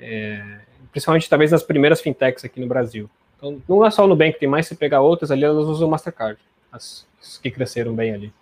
é, 0.00 0.42
principalmente 0.90 1.28
talvez 1.28 1.50
nas 1.50 1.62
primeiras 1.62 2.00
fintechs 2.00 2.42
aqui 2.42 2.58
no 2.58 2.66
Brasil. 2.66 3.10
Então, 3.36 3.60
não 3.68 3.84
é 3.84 3.90
só 3.90 4.04
o 4.04 4.06
Nubank, 4.06 4.38
tem 4.38 4.48
mais 4.48 4.66
se 4.66 4.74
pegar 4.74 5.02
outras 5.02 5.30
ali, 5.30 5.44
elas 5.44 5.66
usam 5.66 5.86
o 5.86 5.90
Mastercard 5.90 6.38
as, 6.72 7.06
as 7.20 7.38
que 7.38 7.50
cresceram 7.50 7.94
bem 7.94 8.12
ali. 8.12 8.32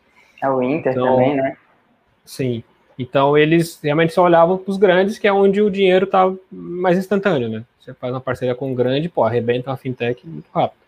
É 0.42 0.48
o 0.48 0.62
Inter 0.62 0.92
então, 0.92 1.16
também, 1.16 1.36
né? 1.36 1.56
Sim. 2.24 2.62
Então 2.98 3.38
eles 3.38 3.78
realmente 3.82 4.12
só 4.12 4.24
olhavam 4.24 4.58
para 4.58 4.70
os 4.70 4.76
grandes, 4.76 5.18
que 5.18 5.28
é 5.28 5.32
onde 5.32 5.62
o 5.62 5.70
dinheiro 5.70 6.04
está 6.04 6.32
mais 6.50 6.98
instantâneo, 6.98 7.48
né? 7.48 7.64
Você 7.80 7.94
faz 7.94 8.12
uma 8.12 8.20
parceria 8.20 8.54
com 8.54 8.70
um 8.70 8.74
grande, 8.74 9.08
pô, 9.08 9.24
arrebenta 9.24 9.70
uma 9.70 9.76
fintech 9.76 10.26
muito 10.26 10.48
rápido. 10.52 10.78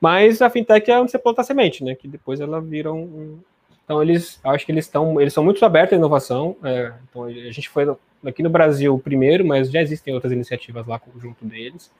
Mas 0.00 0.40
a 0.40 0.50
fintech 0.50 0.90
é 0.90 1.00
onde 1.00 1.10
você 1.10 1.18
planta 1.18 1.40
a 1.40 1.44
semente, 1.44 1.82
né? 1.82 1.94
Que 1.94 2.06
depois 2.06 2.40
ela 2.40 2.60
vira 2.60 2.92
um. 2.92 3.38
Então 3.84 4.02
eles, 4.02 4.38
acho 4.44 4.66
que 4.66 4.70
eles 4.70 4.84
estão, 4.84 5.20
eles 5.20 5.32
são 5.32 5.42
muito 5.42 5.64
abertos 5.64 5.94
à 5.94 5.96
inovação. 5.96 6.56
É, 6.62 6.92
então 7.08 7.24
a 7.24 7.32
gente 7.32 7.68
foi 7.68 7.84
aqui 8.24 8.42
no 8.42 8.50
Brasil 8.50 8.98
primeiro, 8.98 9.44
mas 9.44 9.70
já 9.70 9.80
existem 9.80 10.14
outras 10.14 10.32
iniciativas 10.32 10.86
lá 10.86 11.00
junto 11.18 11.44
deles. 11.44 11.90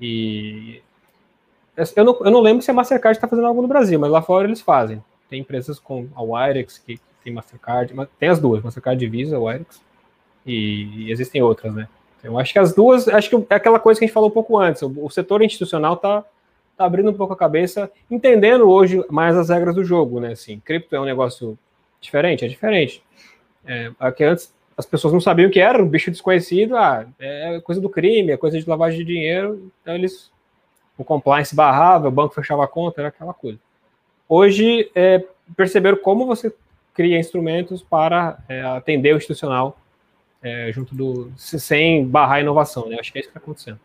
E 0.00 0.82
eu 1.96 2.04
não, 2.04 2.18
eu 2.20 2.30
não 2.30 2.40
lembro 2.40 2.62
se 2.62 2.70
a 2.70 2.74
Mastercard 2.74 3.16
está 3.16 3.28
fazendo 3.28 3.46
algo 3.46 3.62
no 3.62 3.68
Brasil, 3.68 3.98
mas 3.98 4.10
lá 4.10 4.20
fora 4.20 4.46
eles 4.46 4.60
fazem. 4.60 5.02
Tem 5.28 5.40
empresas 5.40 5.78
com 5.78 6.08
a 6.14 6.22
Wirex 6.22 6.78
que, 6.78 7.00
tem 7.24 7.32
Mastercard, 7.32 7.94
tem 8.18 8.28
as 8.28 8.38
duas, 8.38 8.62
Mastercard 8.62 9.02
e 9.02 9.08
Visa, 9.08 9.38
Wirex, 9.38 9.80
e, 10.44 11.04
e, 11.06 11.12
existem 11.12 11.40
outras, 11.40 11.72
né? 11.74 11.88
Eu 12.22 12.38
acho 12.38 12.52
que 12.52 12.58
as 12.58 12.74
duas, 12.74 13.08
acho 13.08 13.30
que 13.30 13.36
é 13.50 13.54
aquela 13.54 13.78
coisa 13.78 13.98
que 13.98 14.04
a 14.04 14.06
gente 14.06 14.14
falou 14.14 14.28
um 14.28 14.32
pouco 14.32 14.58
antes, 14.58 14.82
o, 14.82 14.92
o 15.04 15.10
setor 15.10 15.42
institucional 15.42 15.94
está 15.94 16.24
tá 16.76 16.84
abrindo 16.84 17.10
um 17.10 17.14
pouco 17.14 17.32
a 17.32 17.36
cabeça, 17.36 17.90
entendendo 18.10 18.68
hoje 18.68 19.04
mais 19.08 19.36
as 19.36 19.48
regras 19.48 19.74
do 19.74 19.84
jogo, 19.84 20.20
né? 20.20 20.32
Assim, 20.32 20.60
cripto 20.60 20.94
é 20.94 21.00
um 21.00 21.04
negócio 21.04 21.58
diferente, 22.00 22.44
é 22.44 22.48
diferente. 22.48 23.02
É, 23.64 23.92
aqui 23.98 24.24
antes 24.24 24.52
as 24.76 24.86
pessoas 24.86 25.12
não 25.12 25.20
sabiam 25.20 25.48
o 25.48 25.52
que 25.52 25.60
era, 25.60 25.82
um 25.82 25.88
bicho 25.88 26.10
desconhecido, 26.10 26.76
ah, 26.76 27.06
é 27.18 27.60
coisa 27.60 27.80
do 27.80 27.90
crime, 27.90 28.32
é 28.32 28.36
coisa 28.36 28.58
de 28.58 28.68
lavagem 28.68 28.98
de 29.00 29.04
dinheiro, 29.04 29.70
então 29.80 29.94
eles 29.94 30.31
o 30.96 31.04
compliance 31.04 31.54
barrava, 31.54 32.08
o 32.08 32.12
banco 32.12 32.34
fechava 32.34 32.64
a 32.64 32.68
conta, 32.68 33.00
era 33.00 33.08
aquela 33.08 33.34
coisa. 33.34 33.58
Hoje, 34.28 34.90
é, 34.94 35.24
perceberam 35.56 35.96
como 35.96 36.26
você 36.26 36.52
cria 36.94 37.18
instrumentos 37.18 37.82
para 37.82 38.38
é, 38.48 38.62
atender 38.62 39.14
o 39.14 39.16
institucional 39.16 39.78
é, 40.42 40.70
junto 40.72 40.94
do 40.94 41.32
sem 41.36 42.06
barrar 42.06 42.36
a 42.36 42.40
inovação, 42.40 42.88
né? 42.88 42.96
Acho 42.98 43.12
que 43.12 43.18
é 43.18 43.20
isso 43.20 43.30
que 43.30 43.38
está 43.38 43.40
acontecendo. 43.40 43.78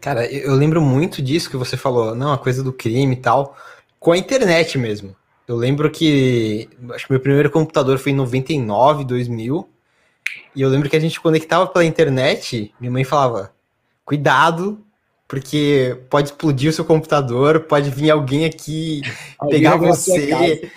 Cara, 0.00 0.30
eu 0.30 0.54
lembro 0.54 0.80
muito 0.80 1.20
disso 1.20 1.50
que 1.50 1.56
você 1.56 1.76
falou, 1.76 2.14
não, 2.14 2.32
a 2.32 2.38
coisa 2.38 2.62
do 2.62 2.72
crime 2.72 3.14
e 3.14 3.18
tal, 3.18 3.56
com 3.98 4.12
a 4.12 4.18
internet 4.18 4.78
mesmo. 4.78 5.16
Eu 5.46 5.56
lembro 5.56 5.90
que 5.90 6.68
acho 6.92 7.06
que 7.06 7.12
meu 7.12 7.20
primeiro 7.20 7.50
computador 7.50 7.98
foi 7.98 8.12
em 8.12 8.14
99, 8.14 9.04
2000, 9.04 9.68
e 10.54 10.62
eu 10.62 10.68
lembro 10.68 10.88
que 10.88 10.96
a 10.96 11.00
gente 11.00 11.20
conectava 11.20 11.66
pela 11.66 11.84
internet, 11.84 12.72
minha 12.80 12.90
mãe 12.90 13.04
falava: 13.04 13.52
"Cuidado, 14.04 14.82
porque 15.26 15.98
pode 16.10 16.28
explodir 16.28 16.70
o 16.70 16.72
seu 16.72 16.84
computador, 16.84 17.60
pode 17.60 17.90
vir 17.90 18.10
alguém 18.10 18.44
aqui 18.44 19.02
alguém 19.38 19.58
pegar 19.58 19.76
você, 19.76 20.70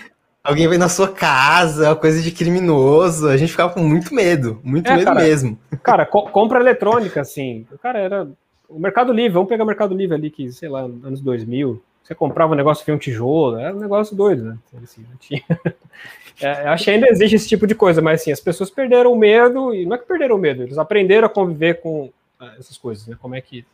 alguém 0.43 0.67
vai 0.67 0.77
na 0.77 0.89
sua 0.89 1.09
casa, 1.09 1.95
coisa 1.95 2.21
de 2.21 2.31
criminoso. 2.31 3.27
A 3.27 3.37
gente 3.37 3.51
ficava 3.51 3.73
com 3.73 3.81
muito 3.81 4.13
medo, 4.13 4.59
muito 4.63 4.89
é, 4.89 4.95
medo 4.95 5.05
cara, 5.05 5.21
mesmo. 5.21 5.59
Cara, 5.83 6.05
co 6.05 6.23
compra 6.29 6.59
eletrônica, 6.59 7.21
assim, 7.21 7.65
o 7.71 7.77
cara 7.77 7.99
era 7.99 8.27
o 8.69 8.79
Mercado 8.79 9.13
Livre, 9.13 9.33
vamos 9.33 9.49
pegar 9.49 9.63
o 9.63 9.67
Mercado 9.67 9.95
Livre 9.95 10.15
ali, 10.15 10.29
que, 10.29 10.51
sei 10.51 10.69
lá, 10.69 10.81
anos 10.81 11.21
2000, 11.21 11.81
você 12.03 12.15
comprava 12.15 12.53
um 12.53 12.55
negócio 12.55 12.85
que 12.85 12.91
um 12.91 12.97
tijolo, 12.97 13.57
era 13.57 13.75
um 13.75 13.79
negócio 13.79 14.15
doido, 14.15 14.43
né? 14.43 14.57
Assim, 14.81 15.05
tinha... 15.19 15.43
é, 16.41 16.67
acho 16.69 16.85
que 16.85 16.91
ainda 16.91 17.09
existe 17.09 17.35
esse 17.35 17.47
tipo 17.47 17.67
de 17.67 17.75
coisa, 17.75 18.01
mas 18.01 18.21
assim, 18.21 18.31
as 18.31 18.39
pessoas 18.39 18.69
perderam 18.69 19.11
o 19.11 19.17
medo, 19.17 19.73
e 19.73 19.85
não 19.85 19.95
é 19.95 19.97
que 19.97 20.05
perderam 20.05 20.35
o 20.35 20.39
medo, 20.39 20.63
eles 20.63 20.77
aprenderam 20.77 21.27
a 21.27 21.29
conviver 21.29 21.81
com 21.81 22.09
ah, 22.39 22.53
essas 22.57 22.77
coisas, 22.77 23.07
né? 23.07 23.17
Como 23.21 23.35
é 23.35 23.41
que 23.41 23.65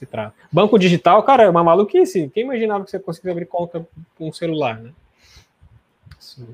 se 0.00 0.06
trata. 0.06 0.34
Banco 0.50 0.78
digital, 0.78 1.22
cara, 1.22 1.42
é 1.42 1.50
uma 1.50 1.62
maluquice. 1.62 2.30
Quem 2.32 2.44
imaginava 2.44 2.84
que 2.84 2.90
você 2.90 2.98
conseguia 2.98 3.32
abrir 3.32 3.44
conta 3.44 3.86
com 4.16 4.28
um 4.28 4.32
celular, 4.32 4.78
né? 4.78 4.92
Assim, 6.18 6.48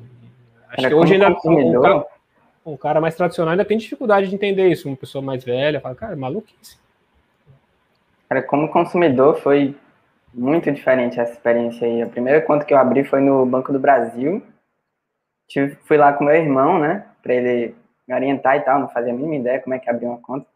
acho 0.69 0.81
Era 0.81 0.89
que 0.89 0.95
hoje 0.95 1.15
ainda 1.15 1.31
um, 1.31 1.81
cara, 1.81 2.07
um, 2.67 2.77
cara, 2.77 3.01
mais 3.01 3.15
tradicional 3.15 3.53
ainda 3.53 3.65
tem 3.65 3.79
dificuldade 3.79 4.29
de 4.29 4.35
entender 4.35 4.67
isso. 4.67 4.89
Uma 4.89 4.97
pessoa 4.97 5.23
mais 5.23 5.45
velha 5.45 5.81
fala, 5.81 5.95
cara, 5.95 6.15
é 6.15 6.17
maluquice. 6.17 6.77
Cara, 8.29 8.43
como 8.43 8.69
consumidor 8.69 9.37
foi 9.37 9.77
muito 10.35 10.73
diferente 10.73 11.21
essa 11.21 11.33
experiência 11.33 11.87
aí. 11.87 12.03
A 12.03 12.09
primeira 12.09 12.41
conta 12.41 12.65
que 12.65 12.75
eu 12.75 12.79
abri 12.79 13.05
foi 13.05 13.21
no 13.21 13.47
Banco 13.47 13.73
do 13.73 13.79
Brasil. 13.79 14.43
Tive, 15.47 15.77
fui 15.85 15.97
lá 15.97 16.13
com 16.13 16.25
meu 16.25 16.35
irmão, 16.35 16.81
né, 16.81 17.07
para 17.23 17.33
ele 17.33 17.77
me 18.09 18.13
orientar 18.13 18.57
e 18.57 18.61
tal, 18.63 18.81
não 18.81 18.89
fazia 18.89 19.13
a 19.13 19.17
mínima 19.17 19.37
ideia 19.37 19.61
como 19.61 19.75
é 19.75 19.79
que 19.79 19.89
abria 19.89 20.09
uma 20.09 20.19
conta 20.19 20.47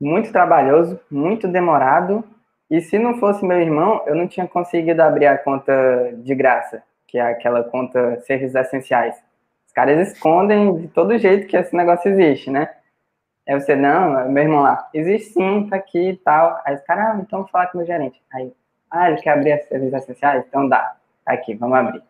muito 0.00 0.32
trabalhoso, 0.32 1.00
muito 1.10 1.48
demorado. 1.48 2.24
E 2.70 2.80
se 2.80 2.98
não 2.98 3.18
fosse 3.18 3.44
meu 3.44 3.60
irmão, 3.60 4.02
eu 4.06 4.14
não 4.14 4.26
tinha 4.26 4.46
conseguido 4.46 5.02
abrir 5.02 5.26
a 5.26 5.38
conta 5.38 6.12
de 6.18 6.34
graça, 6.34 6.82
que 7.06 7.18
é 7.18 7.22
aquela 7.22 7.62
conta 7.62 8.20
serviços 8.22 8.54
essenciais. 8.54 9.16
Os 9.66 9.72
caras 9.72 10.08
escondem 10.08 10.76
de 10.76 10.88
todo 10.88 11.18
jeito 11.18 11.46
que 11.46 11.56
esse 11.56 11.74
negócio 11.74 12.10
existe, 12.10 12.50
né? 12.50 12.70
Aí 13.46 13.60
você, 13.60 13.76
não, 13.76 14.28
meu 14.30 14.42
irmão 14.42 14.62
lá, 14.62 14.88
existe 14.94 15.34
sim, 15.34 15.68
tá 15.68 15.76
aqui 15.76 16.10
e 16.10 16.16
tal. 16.16 16.60
Aí 16.64 16.74
os 16.74 16.82
caras, 16.82 17.06
ah, 17.06 17.20
então 17.20 17.40
vou 17.40 17.48
falar 17.48 17.66
com 17.66 17.76
o 17.76 17.78
meu 17.78 17.86
gerente. 17.86 18.22
Aí, 18.32 18.52
ah, 18.90 19.10
ele 19.10 19.20
quer 19.20 19.30
abrir 19.30 19.52
as 19.52 19.68
serviços 19.68 20.02
essenciais? 20.02 20.44
Então 20.48 20.68
dá. 20.68 20.96
Tá 21.24 21.32
aqui, 21.32 21.54
vamos 21.54 21.76
abrir. 21.76 22.02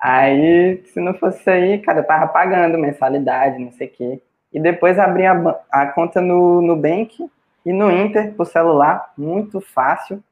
Aí, 0.00 0.82
se 0.86 1.00
não 1.00 1.14
fosse 1.14 1.48
aí, 1.48 1.78
cara, 1.80 2.00
eu 2.00 2.06
tava 2.06 2.26
pagando 2.26 2.76
mensalidade, 2.76 3.58
não 3.58 3.70
sei 3.70 3.86
o 3.86 3.90
quê. 3.90 4.22
E 4.52 4.60
depois 4.60 4.98
abri 4.98 5.26
a, 5.26 5.60
a 5.70 5.86
conta 5.86 6.20
no 6.20 6.60
Nubank 6.60 7.24
e 7.64 7.72
no 7.72 7.90
Inter 7.90 8.34
por 8.34 8.46
celular, 8.46 9.12
muito 9.16 9.60
fácil. 9.60 10.22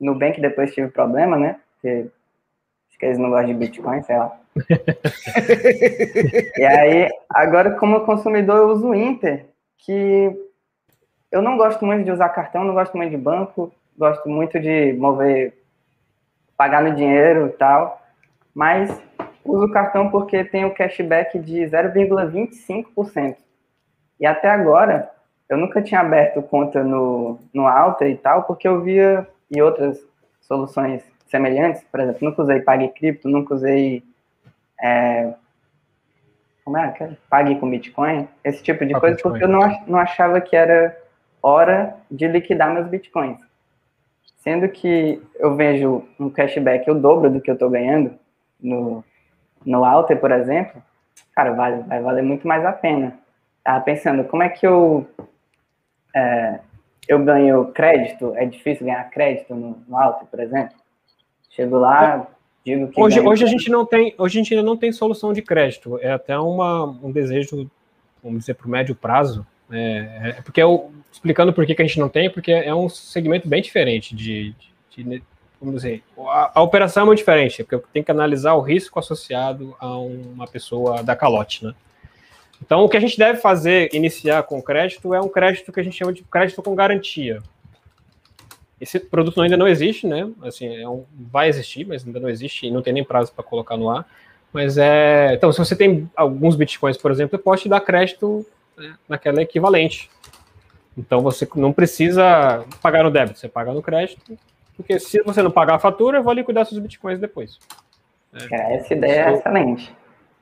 No 0.00 0.12
Nubank 0.12 0.40
depois 0.40 0.72
tive 0.72 0.88
problema, 0.88 1.36
né? 1.36 1.56
Porque 1.74 2.06
acho 2.88 2.98
que 2.98 3.06
eles 3.06 3.18
não 3.18 3.30
gostam 3.30 3.48
de 3.48 3.54
Bitcoin, 3.54 4.02
sei 4.02 4.16
lá. 4.16 4.38
e 6.56 6.64
aí, 6.64 7.08
agora 7.28 7.72
como 7.72 8.04
consumidor 8.04 8.56
eu 8.56 8.68
uso 8.68 8.88
o 8.88 8.94
Inter, 8.94 9.46
que 9.76 10.32
eu 11.30 11.42
não 11.42 11.56
gosto 11.56 11.84
muito 11.84 12.04
de 12.04 12.10
usar 12.10 12.28
cartão, 12.30 12.64
não 12.64 12.74
gosto 12.74 12.96
muito 12.96 13.10
de 13.10 13.16
banco, 13.16 13.72
gosto 13.96 14.28
muito 14.28 14.58
de 14.58 14.92
mover, 14.94 15.54
pagar 16.56 16.82
no 16.82 16.94
dinheiro 16.94 17.48
e 17.48 17.50
tal, 17.50 18.02
mas 18.54 18.90
uso 19.44 19.66
o 19.66 19.70
cartão 19.70 20.10
porque 20.10 20.44
tem 20.44 20.64
o 20.64 20.74
cashback 20.74 21.38
de 21.38 21.60
0,25%. 21.60 23.36
E 24.20 24.26
até 24.26 24.48
agora, 24.48 25.10
eu 25.48 25.56
nunca 25.56 25.80
tinha 25.80 26.00
aberto 26.00 26.42
conta 26.42 26.82
no, 26.82 27.38
no 27.54 27.66
Alta 27.66 28.06
e 28.06 28.16
tal, 28.16 28.42
porque 28.42 28.66
eu 28.66 28.80
via 28.82 29.26
e 29.50 29.62
outras 29.62 29.98
soluções 30.42 31.02
semelhantes, 31.26 31.84
por 31.90 32.00
exemplo, 32.00 32.28
nunca 32.28 32.42
usei 32.42 32.60
Pague 32.60 32.88
Cripto, 32.88 33.28
nunca 33.28 33.54
usei. 33.54 34.02
É, 34.80 35.32
como 36.64 36.76
é? 36.76 36.94
é? 37.00 37.16
Pague 37.30 37.58
com 37.58 37.70
Bitcoin, 37.70 38.28
esse 38.44 38.62
tipo 38.62 38.84
de 38.84 38.94
ah, 38.94 39.00
coisa, 39.00 39.16
Bitcoin. 39.16 39.32
porque 39.32 39.44
eu 39.44 39.48
não, 39.48 39.86
não 39.86 39.98
achava 39.98 40.40
que 40.40 40.54
era 40.54 40.96
hora 41.42 41.96
de 42.10 42.26
liquidar 42.26 42.72
meus 42.72 42.88
Bitcoins. 42.88 43.40
Sendo 44.38 44.68
que 44.68 45.22
eu 45.36 45.54
vejo 45.54 46.06
um 46.18 46.30
cashback 46.30 46.90
o 46.90 46.94
dobro 46.94 47.30
do 47.30 47.40
que 47.40 47.50
eu 47.50 47.54
estou 47.54 47.70
ganhando 47.70 48.14
no, 48.60 49.04
no 49.64 49.84
Alter, 49.84 50.18
por 50.18 50.30
exemplo, 50.30 50.82
cara, 51.34 51.52
vai, 51.52 51.80
vai 51.82 52.00
valer 52.00 52.22
muito 52.22 52.46
mais 52.46 52.64
a 52.64 52.72
pena 52.72 53.18
estava 53.68 53.84
pensando, 53.84 54.24
como 54.24 54.42
é 54.42 54.48
que 54.48 54.66
eu, 54.66 55.06
é, 56.16 56.60
eu 57.06 57.22
ganho 57.22 57.66
crédito? 57.66 58.32
É 58.34 58.46
difícil 58.46 58.86
ganhar 58.86 59.04
crédito 59.10 59.54
no, 59.54 59.82
no 59.86 59.96
Alto, 59.96 60.24
por 60.26 60.40
exemplo? 60.40 60.74
Chego 61.50 61.76
lá, 61.76 62.26
digo 62.64 62.88
que. 62.88 63.00
Hoje, 63.00 63.20
hoje 63.20 63.44
a 63.44 63.46
gente 63.46 63.70
não 63.70 63.84
tem, 63.84 64.14
hoje 64.16 64.38
a 64.38 64.42
gente 64.42 64.54
ainda 64.54 64.66
não 64.66 64.76
tem 64.76 64.90
solução 64.90 65.32
de 65.34 65.42
crédito. 65.42 65.98
É 66.00 66.12
até 66.12 66.38
uma, 66.38 66.84
um 66.84 67.12
desejo, 67.12 67.70
vamos 68.22 68.40
dizer, 68.40 68.54
para 68.54 68.66
o 68.66 68.70
médio 68.70 68.94
prazo. 68.94 69.46
É, 69.70 70.34
é 70.38 70.42
porque 70.42 70.62
eu, 70.62 70.90
explicando 71.12 71.52
por 71.52 71.66
que, 71.66 71.74
que 71.74 71.82
a 71.82 71.86
gente 71.86 72.00
não 72.00 72.08
tem, 72.08 72.30
porque 72.30 72.52
é 72.52 72.74
um 72.74 72.88
segmento 72.88 73.46
bem 73.46 73.60
diferente 73.60 74.16
de, 74.16 74.54
de, 74.90 75.02
de 75.02 75.22
vamos 75.60 75.82
dizer, 75.82 76.02
a, 76.16 76.52
a, 76.54 76.62
operação 76.62 77.02
é 77.02 77.06
muito 77.06 77.18
diferente, 77.18 77.62
porque 77.62 77.74
eu 77.74 77.84
tenho 77.92 78.04
que 78.04 78.10
analisar 78.10 78.54
o 78.54 78.62
risco 78.62 78.98
associado 78.98 79.76
a 79.78 79.98
uma 79.98 80.46
pessoa 80.46 81.02
da 81.02 81.14
calote, 81.14 81.66
né? 81.66 81.74
Então, 82.62 82.84
o 82.84 82.88
que 82.88 82.96
a 82.96 83.00
gente 83.00 83.16
deve 83.16 83.38
fazer, 83.38 83.88
iniciar 83.92 84.42
com 84.42 84.60
crédito, 84.60 85.14
é 85.14 85.20
um 85.20 85.28
crédito 85.28 85.72
que 85.72 85.80
a 85.80 85.82
gente 85.82 85.96
chama 85.96 86.12
de 86.12 86.22
crédito 86.22 86.62
com 86.62 86.74
garantia. 86.74 87.40
Esse 88.80 89.00
produto 89.00 89.40
ainda 89.40 89.56
não 89.56 89.66
existe, 89.66 90.06
né? 90.06 90.30
Assim, 90.42 90.76
é 90.76 90.88
um, 90.88 91.04
vai 91.12 91.48
existir, 91.48 91.86
mas 91.86 92.06
ainda 92.06 92.20
não 92.20 92.28
existe 92.28 92.66
e 92.66 92.70
não 92.70 92.82
tem 92.82 92.92
nem 92.92 93.04
prazo 93.04 93.32
para 93.32 93.44
colocar 93.44 93.76
no 93.76 93.90
ar. 93.90 94.06
Mas 94.52 94.78
é. 94.78 95.34
Então, 95.34 95.52
se 95.52 95.58
você 95.58 95.74
tem 95.74 96.10
alguns 96.16 96.56
bitcoins, 96.56 96.96
por 96.96 97.10
exemplo, 97.10 97.36
eu 97.36 97.42
posso 97.42 97.64
te 97.64 97.68
dar 97.68 97.80
crédito 97.80 98.46
né, 98.76 98.94
naquela 99.08 99.42
equivalente. 99.42 100.10
Então, 100.96 101.20
você 101.20 101.48
não 101.54 101.72
precisa 101.72 102.64
pagar 102.82 103.04
no 103.04 103.10
débito, 103.10 103.38
você 103.38 103.48
paga 103.48 103.72
no 103.72 103.82
crédito. 103.82 104.38
Porque 104.76 104.98
se 104.98 105.22
você 105.22 105.42
não 105.42 105.50
pagar 105.50 105.74
a 105.74 105.78
fatura, 105.78 106.18
eu 106.18 106.22
vou 106.22 106.32
liquidar 106.32 106.64
seus 106.64 106.78
bitcoins 106.80 107.18
depois. 107.18 107.58
É, 108.50 108.76
essa 108.76 108.94
ideia 108.94 109.22
é 109.22 109.32
excelente. 109.34 109.92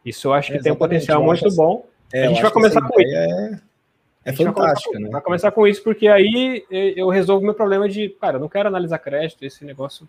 Isso 0.05 0.29
eu 0.29 0.35
acho 0.35 0.53
que 0.53 0.59
é 0.59 0.63
tem 0.63 0.73
um 0.73 0.77
potencial 0.77 1.23
muito 1.23 1.49
bom. 1.55 1.87
É, 2.13 2.27
a 2.27 2.29
gente 2.29 2.43
vai 2.43 2.51
começar 2.51 2.81
com 2.81 3.01
isso. 3.01 3.15
É, 3.15 3.61
é 4.27 4.33
fantástica, 4.33 4.93
vai 4.93 5.03
né? 5.03 5.11
Vai 5.11 5.21
começar 5.21 5.51
com 5.53 5.67
isso, 5.67 5.83
porque 5.83 6.09
aí 6.09 6.65
eu 6.71 7.09
resolvo 7.09 7.45
meu 7.45 7.55
problema 7.55 7.89
de, 7.89 8.09
cara, 8.09 8.37
eu 8.37 8.41
não 8.41 8.49
quero 8.49 8.69
analisar 8.69 8.99
crédito, 8.99 9.45
esse 9.45 9.65
negócio 9.65 10.07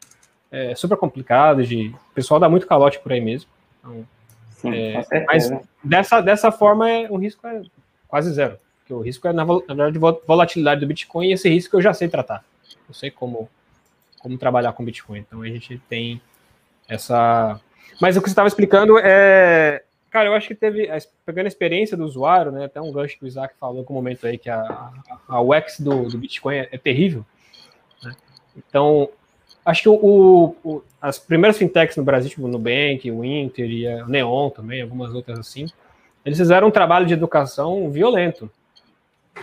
é 0.51 0.73
super 0.75 0.97
complicado, 0.97 1.63
de 1.63 1.89
o 1.89 2.13
pessoal 2.13 2.39
dá 2.39 2.49
muito 2.49 2.67
calote 2.67 2.99
por 2.99 3.11
aí 3.11 3.21
mesmo. 3.21 3.49
Então, 3.79 4.05
Sim, 4.49 4.73
é, 4.73 5.25
mas 5.25 5.51
dessa, 5.83 6.19
dessa 6.19 6.51
forma 6.51 6.89
é, 6.89 7.07
o 7.09 7.17
risco 7.17 7.45
é 7.45 7.61
quase 8.07 8.31
zero. 8.33 8.57
Porque 8.79 8.93
o 8.93 9.01
risco 9.01 9.27
é, 9.27 9.33
na, 9.33 9.45
na 9.45 9.73
verdade, 9.73 9.99
volatilidade 10.25 10.81
do 10.81 10.87
Bitcoin, 10.87 11.27
e 11.27 11.33
esse 11.33 11.49
risco 11.49 11.75
eu 11.75 11.81
já 11.81 11.93
sei 11.93 12.07
tratar. 12.07 12.43
Eu 12.87 12.95
sei 12.95 13.11
como, 13.11 13.49
como 14.19 14.37
trabalhar 14.37 14.73
com 14.73 14.83
Bitcoin. 14.83 15.19
Então 15.19 15.41
a 15.41 15.47
gente 15.47 15.79
tem 15.89 16.21
essa. 16.87 17.59
Mas 18.01 18.15
o 18.15 18.21
que 18.21 18.29
você 18.29 18.31
estava 18.31 18.47
explicando 18.47 18.97
é 18.97 19.83
Cara, 20.09 20.29
eu 20.29 20.33
acho 20.33 20.47
que 20.47 20.55
teve, 20.55 20.89
pegando 21.25 21.45
a 21.45 21.49
experiência 21.49 21.97
do 21.97 22.05
usuário, 22.05 22.51
né, 22.51 22.65
até 22.65 22.81
um 22.81 22.91
gancho 22.91 23.17
que 23.17 23.25
o 23.25 23.27
Isaac 23.27 23.55
falou 23.59 23.83
com 23.83 23.93
o 23.93 23.95
momento 23.95 24.25
aí, 24.25 24.37
que 24.37 24.49
a, 24.49 24.91
a, 25.27 25.41
UX 25.41 25.79
do, 25.79 26.07
do 26.07 26.17
Bitcoin 26.17 26.55
é, 26.55 26.69
é 26.71 26.77
terrível. 26.77 27.25
Né? 28.01 28.15
Então, 28.55 29.09
acho 29.65 29.83
que 29.83 29.89
o, 29.89 30.55
o, 30.63 30.83
as 31.01 31.19
primeiras 31.19 31.57
fintechs 31.57 31.97
no 31.97 32.03
Brasil, 32.03 32.29
tipo 32.29 32.45
o 32.45 32.47
Nubank, 32.47 33.11
o 33.11 33.23
Inter 33.23 33.69
e 33.69 33.87
a 33.87 34.07
Neon 34.07 34.49
também, 34.49 34.81
algumas 34.81 35.13
outras 35.13 35.39
assim, 35.39 35.67
eles 36.25 36.37
fizeram 36.37 36.67
um 36.67 36.71
trabalho 36.71 37.05
de 37.05 37.13
educação 37.13 37.89
violento. 37.91 38.49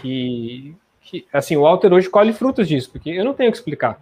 Que, 0.01 0.75
que 1.03 1.27
assim, 1.33 1.57
o 1.57 1.67
Alter 1.67 1.93
hoje 1.93 2.11
colhe 2.11 2.33
frutos 2.33 2.67
disso, 2.67 2.91
porque 2.91 3.11
eu 3.11 3.25
não 3.25 3.35
tenho 3.35 3.51
que 3.51 3.57
explicar 3.57 4.01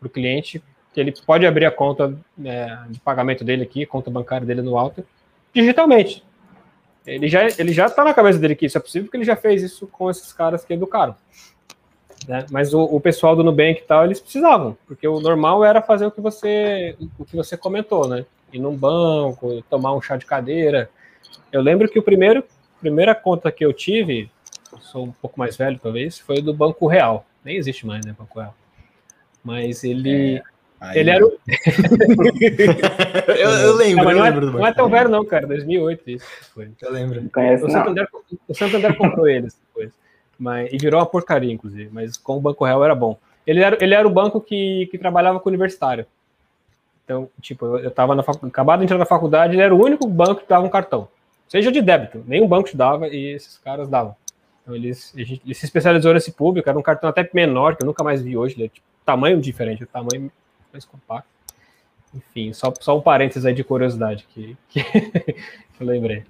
para 0.00 0.06
o 0.06 0.10
cliente 0.10 0.62
que 0.92 1.00
ele 1.00 1.14
pode 1.24 1.46
abrir 1.46 1.64
a 1.64 1.70
conta 1.70 2.14
né, 2.36 2.84
de 2.90 3.00
pagamento 3.00 3.44
dele 3.44 3.62
aqui, 3.62 3.86
conta 3.86 4.10
bancária 4.10 4.46
dele 4.46 4.60
no 4.62 4.76
Alter, 4.76 5.04
digitalmente. 5.54 6.24
Ele 7.06 7.28
já 7.28 7.46
ele 7.58 7.72
já 7.72 7.86
está 7.86 8.04
na 8.04 8.14
cabeça 8.14 8.38
dele 8.38 8.54
que 8.54 8.66
isso 8.66 8.78
é 8.78 8.80
possível, 8.80 9.06
porque 9.06 9.16
ele 9.16 9.24
já 9.24 9.36
fez 9.36 9.62
isso 9.62 9.86
com 9.86 10.08
esses 10.08 10.32
caras 10.32 10.64
que 10.64 10.72
educaram. 10.72 11.16
Né? 12.28 12.46
Mas 12.50 12.72
o, 12.72 12.82
o, 12.82 13.00
pessoal 13.00 13.34
do 13.34 13.42
Nubank 13.42 13.80
e 13.80 13.84
tal, 13.84 14.04
eles 14.04 14.20
precisavam, 14.20 14.76
porque 14.86 15.08
o 15.08 15.20
normal 15.20 15.64
era 15.64 15.82
fazer 15.82 16.06
o 16.06 16.10
que 16.10 16.20
você 16.20 16.96
o 17.18 17.24
que 17.24 17.34
você 17.34 17.56
comentou, 17.56 18.08
né? 18.08 18.24
Ir 18.52 18.60
num 18.60 18.76
banco, 18.76 19.62
tomar 19.68 19.92
um 19.94 20.00
chá 20.00 20.16
de 20.16 20.26
cadeira. 20.26 20.88
Eu 21.50 21.60
lembro 21.60 21.88
que 21.88 21.98
o 21.98 22.02
primeiro 22.02 22.44
primeira 22.80 23.14
conta 23.14 23.50
que 23.50 23.64
eu 23.64 23.72
tive, 23.72 24.30
sou 24.80 25.04
um 25.04 25.12
pouco 25.12 25.38
mais 25.38 25.56
velho 25.56 25.78
talvez, 25.80 26.18
foi 26.18 26.42
do 26.42 26.52
Banco 26.52 26.86
Real. 26.86 27.24
Nem 27.44 27.56
existe 27.56 27.86
mais, 27.86 28.04
né, 28.04 28.14
Banco 28.16 28.38
Real. 28.38 28.54
Mas 29.42 29.82
ele 29.82 30.36
é. 30.36 30.42
Aí, 30.82 30.98
ele 30.98 31.10
era 31.10 31.24
o. 31.24 31.38
eu, 33.28 33.50
eu, 33.50 33.76
lembro, 33.76 34.04
não, 34.04 34.10
eu 34.10 34.16
não, 34.16 34.26
é, 34.26 34.30
lembro 34.30 34.50
não 34.50 34.66
é 34.66 34.74
tão 34.74 34.88
velho, 34.88 35.08
não, 35.08 35.24
cara. 35.24 35.46
2008 35.46 36.10
isso 36.10 36.26
foi. 36.52 36.72
Eu 36.82 36.92
lembro. 36.92 37.22
Conhece, 37.32 37.64
o, 37.64 37.70
Santander, 37.70 38.08
o 38.48 38.54
Santander 38.54 38.96
comprou 38.96 39.28
eles 39.28 39.56
depois. 39.68 39.92
Mas, 40.36 40.72
e 40.72 40.78
virou 40.78 40.98
uma 40.98 41.06
porcaria, 41.06 41.52
inclusive. 41.52 41.88
Mas 41.92 42.16
com 42.16 42.36
o 42.36 42.40
Banco 42.40 42.64
Real 42.64 42.84
era 42.84 42.96
bom. 42.96 43.16
Ele 43.46 43.62
era, 43.62 43.78
ele 43.80 43.94
era 43.94 44.08
o 44.08 44.10
banco 44.10 44.40
que, 44.40 44.88
que 44.90 44.98
trabalhava 44.98 45.38
com 45.38 45.48
o 45.48 45.52
universitário. 45.52 46.04
Então, 47.04 47.28
tipo, 47.40 47.64
eu, 47.64 47.78
eu 47.78 47.90
tava 47.92 48.16
na 48.16 48.24
fac... 48.24 48.44
acabado 48.44 48.80
de 48.80 48.86
entrar 48.86 48.98
na 48.98 49.06
faculdade, 49.06 49.54
ele 49.54 49.62
era 49.62 49.72
o 49.72 49.80
único 49.80 50.08
banco 50.08 50.40
que 50.40 50.48
dava 50.48 50.66
um 50.66 50.70
cartão. 50.70 51.06
Seja 51.46 51.70
de 51.70 51.80
débito, 51.80 52.24
nenhum 52.26 52.48
banco 52.48 52.68
te 52.68 52.76
dava 52.76 53.06
e 53.06 53.34
esses 53.34 53.56
caras 53.58 53.88
davam. 53.88 54.16
Então 54.62 54.74
eles, 54.74 55.14
ele 55.16 55.54
se 55.54 55.64
especializou 55.64 56.12
nesse 56.12 56.32
público, 56.32 56.68
era 56.68 56.78
um 56.78 56.82
cartão 56.82 57.08
até 57.08 57.28
menor, 57.32 57.76
que 57.76 57.84
eu 57.84 57.86
nunca 57.86 58.02
mais 58.02 58.20
vi 58.20 58.36
hoje, 58.36 58.56
ele 58.56 58.64
é 58.64 58.68
tipo, 58.68 58.86
tamanho 59.04 59.40
diferente, 59.40 59.84
o 59.84 59.86
tamanho 59.86 60.30
mais 60.72 60.84
compacto. 60.84 61.28
Enfim, 62.14 62.52
só, 62.52 62.72
só 62.80 62.98
um 62.98 63.00
parênteses 63.00 63.44
aí 63.44 63.54
de 63.54 63.64
curiosidade 63.64 64.26
que, 64.28 64.56
que, 64.68 64.82
que 64.92 65.80
eu 65.80 65.86
lembrei. 65.86 66.24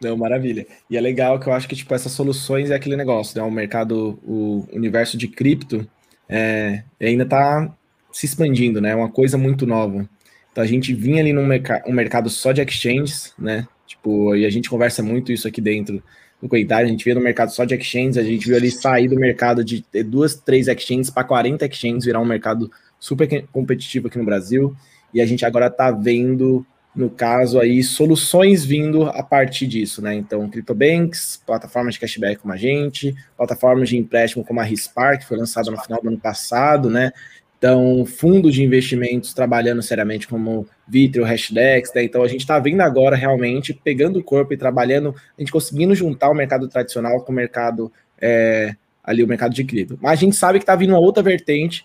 Não, 0.00 0.16
maravilha. 0.16 0.66
E 0.90 0.96
é 0.96 1.00
legal 1.00 1.40
que 1.40 1.46
eu 1.46 1.52
acho 1.52 1.68
que 1.68 1.76
tipo 1.76 1.94
essas 1.94 2.12
soluções 2.12 2.70
é 2.70 2.74
aquele 2.74 2.96
negócio, 2.96 3.38
né? 3.38 3.46
O 3.46 3.50
mercado, 3.50 4.18
o 4.22 4.66
universo 4.72 5.16
de 5.16 5.28
cripto 5.28 5.88
é, 6.28 6.82
ainda 7.00 7.24
está 7.24 7.74
se 8.12 8.26
expandindo, 8.26 8.80
né? 8.80 8.90
É 8.90 8.96
uma 8.96 9.10
coisa 9.10 9.38
muito 9.38 9.66
nova. 9.66 10.08
Então 10.52 10.62
a 10.62 10.66
gente 10.66 10.94
vinha 10.94 11.20
ali 11.20 11.32
num 11.32 11.46
merc 11.46 11.68
um 11.86 11.92
mercado 11.92 12.28
só 12.28 12.52
de 12.52 12.62
exchanges, 12.62 13.34
né? 13.38 13.66
Tipo, 13.86 14.34
e 14.34 14.44
a 14.44 14.50
gente 14.50 14.68
conversa 14.68 15.02
muito 15.02 15.32
isso 15.32 15.48
aqui 15.48 15.60
dentro 15.60 16.02
do 16.40 16.48
Coitar, 16.48 16.80
a 16.80 16.86
gente 16.86 17.04
via 17.04 17.14
no 17.14 17.20
mercado 17.20 17.50
só 17.50 17.64
de 17.64 17.74
exchanges, 17.74 18.18
a 18.18 18.22
gente 18.22 18.46
viu 18.46 18.56
ali 18.56 18.70
sair 18.70 19.08
do 19.08 19.16
mercado 19.16 19.64
de 19.64 19.84
duas, 20.04 20.34
três 20.34 20.68
exchanges 20.68 21.10
para 21.10 21.24
40 21.24 21.64
exchanges, 21.66 22.04
virar 22.04 22.20
um 22.20 22.26
mercado 22.26 22.70
super 22.98 23.46
competitivo 23.52 24.08
aqui 24.08 24.18
no 24.18 24.24
Brasil. 24.24 24.76
E 25.14 25.20
a 25.20 25.26
gente 25.26 25.44
agora 25.44 25.68
está 25.68 25.90
vendo 25.90 26.66
no 26.96 27.10
caso 27.10 27.60
aí, 27.60 27.82
soluções 27.82 28.64
vindo 28.64 29.04
a 29.04 29.22
partir 29.22 29.66
disso, 29.66 30.00
né? 30.00 30.14
Então, 30.14 30.48
CryptoBanks, 30.48 31.42
plataformas 31.46 31.94
de 31.94 32.00
cashback 32.00 32.40
como 32.40 32.54
a 32.54 32.56
gente, 32.56 33.14
plataformas 33.36 33.90
de 33.90 33.98
empréstimo 33.98 34.42
como 34.42 34.60
a 34.60 34.62
Rispar, 34.62 35.18
que 35.18 35.26
foi 35.26 35.36
lançada 35.36 35.70
no 35.70 35.78
final 35.78 36.00
do 36.00 36.08
ano 36.08 36.18
passado, 36.18 36.88
né? 36.88 37.12
Então, 37.58 38.04
fundos 38.04 38.54
de 38.54 38.62
investimentos 38.62 39.32
trabalhando 39.32 39.82
seriamente 39.82 40.28
como 40.28 40.66
Vitro, 40.86 41.24
Hashdex, 41.24 41.92
né? 41.94 42.04
Então, 42.04 42.22
a 42.22 42.28
gente 42.28 42.40
está 42.40 42.58
vendo 42.58 42.82
agora 42.82 43.16
realmente 43.16 43.72
pegando 43.72 44.18
o 44.18 44.24
corpo 44.24 44.52
e 44.52 44.58
trabalhando, 44.58 45.14
a 45.36 45.40
gente 45.40 45.50
conseguindo 45.50 45.94
juntar 45.94 46.30
o 46.30 46.34
mercado 46.34 46.68
tradicional 46.68 47.24
com 47.24 47.32
o 47.32 47.34
mercado 47.34 47.90
é, 48.20 48.76
ali, 49.02 49.22
o 49.22 49.28
mercado 49.28 49.54
de 49.54 49.64
cripto. 49.64 49.98
Mas 50.00 50.12
a 50.12 50.22
gente 50.22 50.36
sabe 50.36 50.58
que 50.58 50.64
está 50.64 50.76
vindo 50.76 50.90
uma 50.90 50.98
outra 50.98 51.22
vertente 51.22 51.84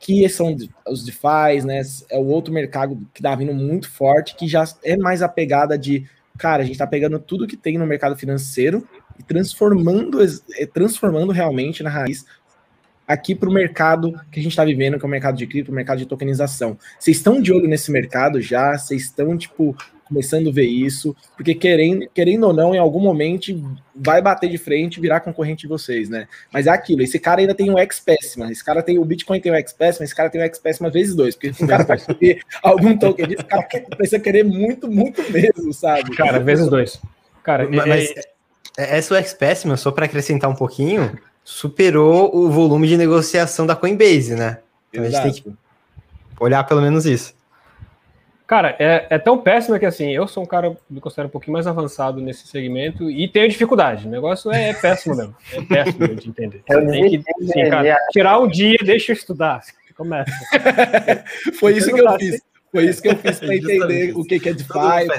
que 0.00 0.28
são 0.28 0.54
os 0.86 1.04
DeFi, 1.04 1.64
né? 1.64 1.80
É 2.10 2.18
o 2.18 2.26
outro 2.26 2.52
mercado 2.52 2.98
que 3.14 3.22
tá 3.22 3.34
vindo 3.34 3.54
muito 3.54 3.90
forte, 3.90 4.36
que 4.36 4.46
já 4.46 4.64
é 4.82 4.96
mais 4.96 5.22
a 5.22 5.28
pegada 5.28 5.78
de, 5.78 6.06
cara, 6.38 6.62
a 6.62 6.66
gente 6.66 6.76
tá 6.76 6.86
pegando 6.86 7.18
tudo 7.18 7.46
que 7.46 7.56
tem 7.56 7.78
no 7.78 7.86
mercado 7.86 8.14
financeiro 8.14 8.86
e 9.18 9.22
transformando, 9.22 10.18
é, 10.58 10.66
transformando 10.66 11.32
realmente 11.32 11.82
na 11.82 11.88
raiz 11.88 12.26
aqui 13.06 13.34
para 13.34 13.48
o 13.48 13.52
mercado 13.52 14.12
que 14.30 14.40
a 14.40 14.42
gente 14.42 14.52
está 14.52 14.64
vivendo, 14.64 14.98
que 14.98 15.04
é 15.04 15.08
o 15.08 15.10
mercado 15.10 15.36
de 15.36 15.46
cripto, 15.46 15.70
o 15.70 15.74
mercado 15.74 15.98
de 15.98 16.06
tokenização. 16.06 16.78
Vocês 16.98 17.16
estão 17.16 17.40
de 17.40 17.52
olho 17.52 17.68
nesse 17.68 17.90
mercado 17.90 18.40
já? 18.40 18.76
Vocês 18.76 19.02
estão, 19.02 19.36
tipo, 19.36 19.76
começando 20.04 20.48
a 20.48 20.52
ver 20.52 20.66
isso, 20.66 21.16
porque 21.36 21.54
querendo, 21.54 22.08
querendo 22.12 22.44
ou 22.44 22.52
não, 22.52 22.74
em 22.74 22.78
algum 22.78 23.00
momento 23.00 23.78
vai 23.94 24.20
bater 24.20 24.48
de 24.48 24.58
frente 24.58 24.96
e 24.96 25.00
virar 25.00 25.20
concorrente 25.20 25.62
de 25.62 25.68
vocês, 25.68 26.08
né? 26.08 26.28
Mas 26.52 26.66
é 26.66 26.70
aquilo, 26.70 27.02
esse 27.02 27.18
cara 27.18 27.40
ainda 27.40 27.54
tem 27.54 27.70
um 27.70 27.78
X-Pessima, 27.78 28.50
esse 28.52 28.62
cara 28.62 28.82
tem 28.82 28.98
o 28.98 29.04
Bitcoin 29.04 29.40
tem 29.40 29.50
o 29.50 29.54
X-Pessima, 29.56 30.04
esse 30.04 30.14
cara 30.14 30.30
tem 30.30 30.40
o 30.40 30.44
X-Pessima 30.44 30.90
vezes 30.90 31.14
dois, 31.14 31.34
porque 31.34 31.64
o 31.64 31.66
cara 31.66 31.84
pode 31.84 32.06
ter 32.14 32.40
algum 32.62 32.96
token 32.96 33.26
disso, 33.26 33.42
o 33.42 33.46
cara 33.46 33.66
precisa 33.96 34.20
querer 34.20 34.44
muito, 34.44 34.90
muito 34.90 35.22
mesmo, 35.32 35.72
sabe? 35.72 36.14
Cara, 36.14 36.38
vezes 36.38 36.68
dois. 36.68 37.00
Cara, 37.42 37.68
mas, 37.68 37.86
mas 37.86 38.14
essa 38.76 39.18
X-Pessima, 39.18 39.76
só 39.76 39.90
para 39.90 40.06
acrescentar 40.06 40.50
um 40.50 40.54
pouquinho, 40.54 41.18
superou 41.44 42.34
o 42.34 42.50
volume 42.50 42.88
de 42.88 42.96
negociação 42.96 43.66
da 43.66 43.76
Coinbase, 43.76 44.34
né? 44.34 44.58
Então 44.90 45.04
Exato. 45.04 45.26
a 45.26 45.30
gente 45.30 45.42
tem 45.42 45.52
que 45.52 46.42
olhar 46.42 46.64
pelo 46.64 46.80
menos 46.80 47.04
isso. 47.04 47.34
Cara, 48.46 48.76
é, 48.78 49.06
é, 49.08 49.18
tão 49.18 49.38
péssimo 49.38 49.78
que 49.78 49.86
assim, 49.86 50.10
eu 50.10 50.26
sou 50.26 50.42
um 50.42 50.46
cara, 50.46 50.76
me 50.88 51.00
considero 51.00 51.28
um 51.28 51.30
pouquinho 51.30 51.54
mais 51.54 51.66
avançado 51.66 52.20
nesse 52.20 52.46
segmento 52.46 53.10
e 53.10 53.26
tenho 53.26 53.48
dificuldade. 53.48 54.06
O 54.06 54.10
negócio 54.10 54.52
é, 54.52 54.70
é 54.70 54.74
péssimo 54.74 55.16
mesmo. 55.16 55.34
É 55.52 55.62
péssimo 55.62 56.14
de 56.14 56.28
entender. 56.28 56.62
Você 56.66 56.86
tem 56.86 57.10
que 57.10 57.32
assim, 57.42 57.70
cara, 57.70 57.96
tirar 58.10 58.38
um 58.38 58.48
dia, 58.48 58.76
deixa 58.82 59.12
eu 59.12 59.16
estudar. 59.16 59.62
Começa. 59.96 60.30
Foi 61.58 61.76
isso 61.76 61.94
que 61.94 62.00
eu 62.00 62.18
fiz. 62.18 62.42
Foi 62.70 62.84
isso 62.90 63.00
que 63.00 63.08
eu 63.08 63.16
fiz 63.16 63.38
para 63.38 63.54
entender 63.54 64.12
o 64.16 64.24
que, 64.24 64.40
que 64.40 64.48
é 64.48 64.52
DeFi, 64.52 64.68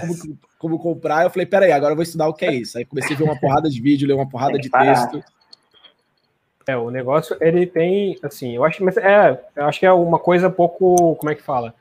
como, 0.01 0.39
como 0.59 0.80
comprar. 0.80 1.23
Eu 1.23 1.30
falei, 1.30 1.45
peraí, 1.45 1.71
agora 1.71 1.93
eu 1.93 1.95
vou 1.95 2.03
estudar 2.03 2.28
o 2.28 2.34
que 2.34 2.45
é 2.45 2.53
isso. 2.53 2.78
Aí 2.78 2.86
comecei 2.86 3.15
a 3.15 3.19
ver 3.19 3.23
uma 3.23 3.39
porrada 3.39 3.69
de 3.69 3.82
vídeo, 3.82 4.07
ler 4.07 4.13
uma 4.13 4.30
porrada 4.30 4.59
de 4.59 4.69
texto. 4.69 5.23
É, 6.68 6.76
o 6.76 6.89
negócio, 6.89 7.38
ele 7.39 7.66
tem, 7.66 8.18
assim, 8.24 8.55
eu 8.55 8.63
acho, 8.63 8.84
mas 8.84 8.97
é, 8.97 9.39
eu 9.55 9.66
acho 9.66 9.80
que 9.80 9.86
é 9.86 9.91
uma 9.91 10.18
coisa 10.18 10.49
pouco, 10.49 11.16
como 11.16 11.32
é 11.32 11.36
que 11.36 11.43
fala? 11.43 11.74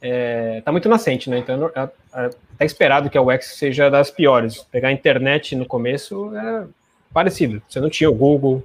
é, 0.00 0.60
tá 0.64 0.72
muito 0.72 0.88
nascente, 0.88 1.28
né? 1.28 1.38
Então 1.38 1.70
é, 1.74 1.88
é, 2.14 2.30
é 2.60 2.64
esperado 2.64 3.10
que 3.10 3.18
a 3.18 3.22
UX 3.22 3.56
seja 3.56 3.90
das 3.90 4.10
piores. 4.10 4.62
Pegar 4.70 4.88
a 4.88 4.92
internet 4.92 5.56
no 5.56 5.66
começo 5.66 6.34
é 6.36 6.66
parecido. 7.12 7.62
Você 7.68 7.80
não 7.80 7.90
tinha 7.90 8.08
o 8.08 8.14
Google, 8.14 8.62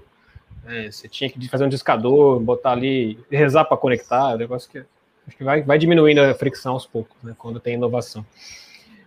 é, 0.67 0.91
você 0.91 1.07
tinha 1.07 1.29
que 1.29 1.47
fazer 1.49 1.65
um 1.65 1.69
discador, 1.69 2.39
botar 2.39 2.71
ali, 2.71 3.19
rezar 3.31 3.65
para 3.65 3.77
conectar, 3.77 4.31
é 4.31 4.35
um 4.35 4.37
negócio 4.37 4.69
que 4.69 4.79
acho 5.27 5.37
que 5.37 5.43
vai, 5.43 5.61
vai 5.61 5.77
diminuindo 5.77 6.21
a 6.21 6.33
fricção 6.33 6.73
aos 6.73 6.85
poucos, 6.85 7.15
né? 7.23 7.33
Quando 7.37 7.59
tem 7.59 7.75
inovação. 7.75 8.25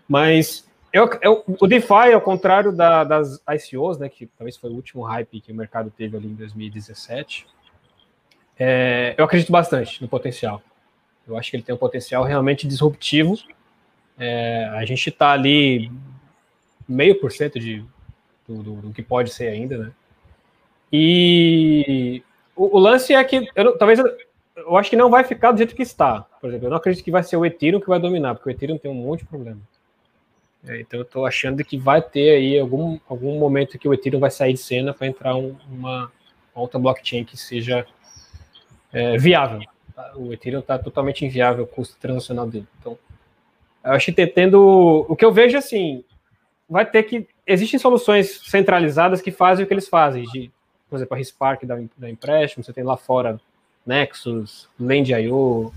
Mas 0.09 0.66
eu, 0.97 1.11
eu, 1.21 1.45
o 1.47 1.67
DeFi, 1.67 2.15
ao 2.15 2.21
contrário 2.23 2.73
da, 2.73 3.05
das 3.05 3.39
ICOs, 3.51 3.99
né? 3.99 4.09
Que 4.09 4.27
talvez 4.27 4.57
foi 4.57 4.71
o 4.71 4.73
último 4.73 5.03
hype 5.03 5.43
que 5.43 5.53
o 5.53 5.55
mercado 5.55 5.93
teve 5.95 6.17
ali 6.17 6.27
em 6.27 6.35
2017. 6.35 7.47
É, 8.59 9.15
eu 9.19 9.25
acredito 9.27 9.53
bastante 9.53 10.01
no 10.01 10.09
potencial. 10.09 10.63
Eu 11.29 11.37
acho 11.37 11.51
que 11.51 11.57
ele 11.57 11.63
tem 11.63 11.75
um 11.75 11.79
potencial 11.79 12.25
realmente 12.25 12.67
disruptivo. 12.67 13.37
É, 14.19 14.71
a 14.73 14.87
gente 14.87 15.11
está 15.11 15.33
ali 15.33 15.93
meio 16.89 17.21
por 17.21 17.31
cento 17.31 17.61
de 17.61 17.85
do, 18.49 18.63
do, 18.63 18.75
do, 18.77 18.93
que 18.93 19.03
pode 19.03 19.31
ser 19.35 19.49
ainda, 19.49 19.77
né? 19.77 19.93
E 20.91 22.23
o, 22.55 22.77
o 22.77 22.79
lance 22.79 23.13
é 23.13 23.23
que 23.23 23.47
eu, 23.55 23.77
talvez 23.77 23.99
eu, 23.99 24.07
eu, 24.57 24.77
acho 24.79 24.89
que 24.89 24.97
não 24.97 25.11
vai 25.11 25.25
ficar 25.25 25.53
do 25.53 25.59
jeito 25.59 25.75
que 25.75 25.83
está. 25.83 26.23
Por 26.41 26.49
exemplo, 26.49 26.69
eu 26.69 26.71
não 26.71 26.79
acredito 26.79 27.05
que 27.05 27.11
vai 27.11 27.23
ser 27.23 27.37
o 27.37 27.45
Ethereum 27.45 27.81
que 27.81 27.89
vai 27.89 28.01
dominar, 28.01 28.35
porque 28.35 28.49
o 28.49 28.53
Ethereum 28.53 28.79
tem 28.79 28.91
um 28.91 28.95
monte 28.95 29.21
de 29.21 29.27
problema. 29.27 29.61
É, 30.67 30.81
então 30.81 31.01
eu 31.01 31.05
estou 31.05 31.27
achando 31.27 31.65
que 31.65 31.79
vai 31.79 32.03
ter 32.03 32.31
aí 32.31 32.59
algum, 32.59 32.99
algum 33.09 33.39
momento 33.39 33.79
que 33.79 33.89
o 33.89 33.95
Ethereum 33.95 34.21
vai 34.21 34.31
sair 34.31 34.53
de 34.53 34.59
cena 34.59 34.93
para 34.93 35.07
entrar 35.07 35.37
um, 35.37 35.57
uma, 35.71 36.11
uma 36.55 36.63
outra 36.63 36.79
blockchain 36.79 37.25
que 37.25 37.37
seja 37.37 37.87
é, 38.93 39.17
viável 39.17 39.61
o 40.15 40.33
Ethereum 40.33 40.61
está 40.61 40.79
totalmente 40.79 41.25
inviável 41.25 41.65
o 41.65 41.67
custo 41.67 41.97
transacional 41.99 42.47
dele. 42.47 42.67
Então, 42.81 42.99
eu 43.85 43.93
acho 43.93 44.13
que 44.13 44.27
tendo. 44.27 45.07
O 45.09 45.17
que 45.17 45.25
eu 45.25 45.33
vejo 45.33 45.57
assim, 45.57 46.05
vai 46.69 46.85
ter 46.85 47.03
que. 47.05 47.27
Existem 47.47 47.79
soluções 47.79 48.41
centralizadas 48.45 49.21
que 49.23 49.31
fazem 49.31 49.65
o 49.65 49.69
que 49.69 49.75
eles 49.75 49.89
fazem, 49.89 50.25
de, 50.25 50.51
por 50.91 50.97
exemplo, 50.97 51.15
a 51.15 51.19
Rispark 51.19 51.65
da, 51.65 51.81
da 51.97 52.11
empréstimo, 52.11 52.65
você 52.65 52.73
tem 52.73 52.83
lá 52.83 52.97
fora 52.97 53.41
Nexus, 53.87 54.69
Lend.io, 54.79 55.73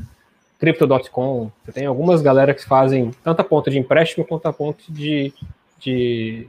Crypto.com, 0.60 1.52
você 1.64 1.72
tem 1.72 1.86
algumas 1.86 2.22
galera 2.22 2.54
que 2.54 2.66
fazem 2.66 3.12
tanto 3.24 3.40
a 3.40 3.44
ponta 3.44 3.72
de 3.72 3.80
empréstimo 3.80 4.26
quanto 4.26 4.46
a 4.46 4.54
ponta 4.54 4.84
de, 4.90 5.34
de, 5.80 6.48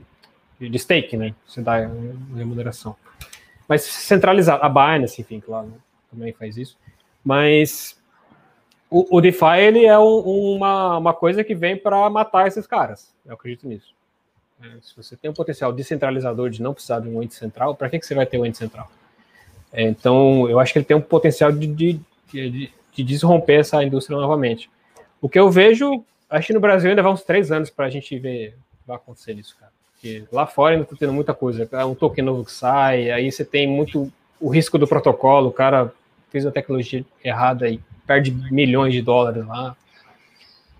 de 0.59 0.79
stake, 0.79 1.15
né? 1.15 1.33
Você 1.47 1.61
dá 1.61 1.89
remuneração. 2.35 2.95
Mas 3.67 3.83
centralizado, 3.83 4.63
a 4.63 4.69
Binance, 4.69 5.21
enfim, 5.21 5.39
claro, 5.39 5.67
né? 5.67 5.77
também 6.11 6.33
faz 6.33 6.57
isso. 6.57 6.77
Mas 7.23 7.97
o, 8.89 9.17
o 9.17 9.21
DeFi 9.21 9.59
ele 9.59 9.85
é 9.85 9.97
um, 9.97 10.55
uma, 10.55 10.97
uma 10.97 11.13
coisa 11.13 11.41
que 11.41 11.55
vem 11.55 11.77
para 11.77 12.09
matar 12.09 12.47
esses 12.47 12.67
caras. 12.67 13.13
Eu 13.25 13.35
acredito 13.35 13.65
nisso. 13.65 13.93
É, 14.61 14.67
se 14.81 14.95
você 14.95 15.15
tem 15.15 15.31
um 15.31 15.33
potencial 15.33 15.71
descentralizador 15.71 16.49
de 16.49 16.61
não 16.61 16.73
precisar 16.73 16.99
de 16.99 17.07
um 17.07 17.23
ente 17.23 17.33
central, 17.33 17.73
para 17.75 17.89
que, 17.89 17.97
que 17.97 18.05
você 18.05 18.13
vai 18.13 18.25
ter 18.25 18.37
um 18.37 18.45
ente 18.45 18.57
central? 18.57 18.91
É, 19.71 19.83
então, 19.83 20.49
eu 20.49 20.59
acho 20.59 20.73
que 20.73 20.79
ele 20.79 20.85
tem 20.85 20.97
um 20.97 21.01
potencial 21.01 21.51
de, 21.51 21.65
de, 21.65 22.01
de, 22.27 22.73
de 22.93 23.03
desromper 23.03 23.59
essa 23.59 23.83
indústria 23.83 24.17
novamente. 24.17 24.69
O 25.21 25.29
que 25.29 25.39
eu 25.39 25.49
vejo, 25.49 26.03
acho 26.29 26.47
que 26.47 26.53
no 26.53 26.59
Brasil 26.59 26.89
ainda 26.89 27.03
vai 27.03 27.11
uns 27.11 27.23
três 27.23 27.51
anos 27.51 27.69
para 27.69 27.85
a 27.85 27.89
gente 27.89 28.17
ver 28.17 28.55
vai 28.85 28.95
acontecer 28.95 29.33
isso, 29.33 29.55
cara. 29.59 29.71
Porque 29.93 30.23
lá 30.31 30.47
fora 30.47 30.73
ainda 30.73 30.83
está 30.83 30.95
tendo 30.97 31.13
muita 31.13 31.33
coisa. 31.33 31.67
É 31.71 31.85
um 31.85 31.95
token 31.95 32.25
novo 32.25 32.43
que 32.43 32.51
sai, 32.51 33.11
aí 33.11 33.31
você 33.31 33.45
tem 33.45 33.67
muito 33.67 34.11
o 34.39 34.49
risco 34.49 34.77
do 34.77 34.87
protocolo, 34.87 35.49
o 35.49 35.53
cara 35.53 35.93
fez 36.31 36.45
a 36.45 36.51
tecnologia 36.51 37.05
errada 37.23 37.69
e 37.69 37.79
perde 38.07 38.31
milhões 38.51 38.93
de 38.93 39.01
dólares 39.01 39.45
lá. 39.45 39.75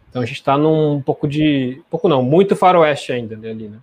Então 0.09 0.21
a 0.21 0.25
gente 0.25 0.37
está 0.37 0.57
num 0.57 1.01
pouco 1.01 1.27
de. 1.27 1.81
pouco 1.89 2.09
não, 2.09 2.23
muito 2.23 2.55
faroeste 2.55 3.13
ainda 3.13 3.35
né, 3.35 3.51
ali, 3.51 3.67
né? 3.67 3.77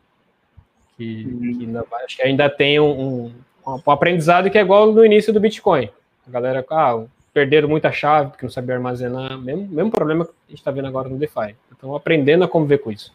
Que, 0.97 1.25
uhum. 1.25 1.59
que 1.59 1.65
ainda, 1.65 1.87
acho 2.05 2.17
que 2.17 2.23
ainda 2.23 2.51
tem 2.51 2.81
um, 2.81 3.33
um, 3.65 3.75
um, 3.87 3.91
aprendizado 3.91 4.51
que 4.51 4.59
é 4.59 4.61
igual 4.61 4.93
no 4.93 5.05
início 5.05 5.33
do 5.33 5.41
Bitcoin. 5.41 5.89
A 6.27 6.31
galera, 6.31 6.67
ah, 6.71 7.05
perderam 7.39 7.69
muita 7.69 7.93
chave 7.93 8.31
porque 8.31 8.45
não 8.45 8.51
sabia 8.51 8.75
armazenar. 8.75 9.39
Mesmo, 9.39 9.69
mesmo 9.69 9.91
problema 9.93 10.25
que 10.25 10.31
a 10.31 10.51
gente 10.51 10.59
está 10.59 10.73
vendo 10.73 10.89
agora 10.89 11.09
no 11.09 11.17
DeFi. 11.17 11.55
Então 11.71 11.95
aprendendo 11.95 12.43
a 12.43 12.49
conviver 12.49 12.79
com 12.79 12.91
isso. 12.91 13.15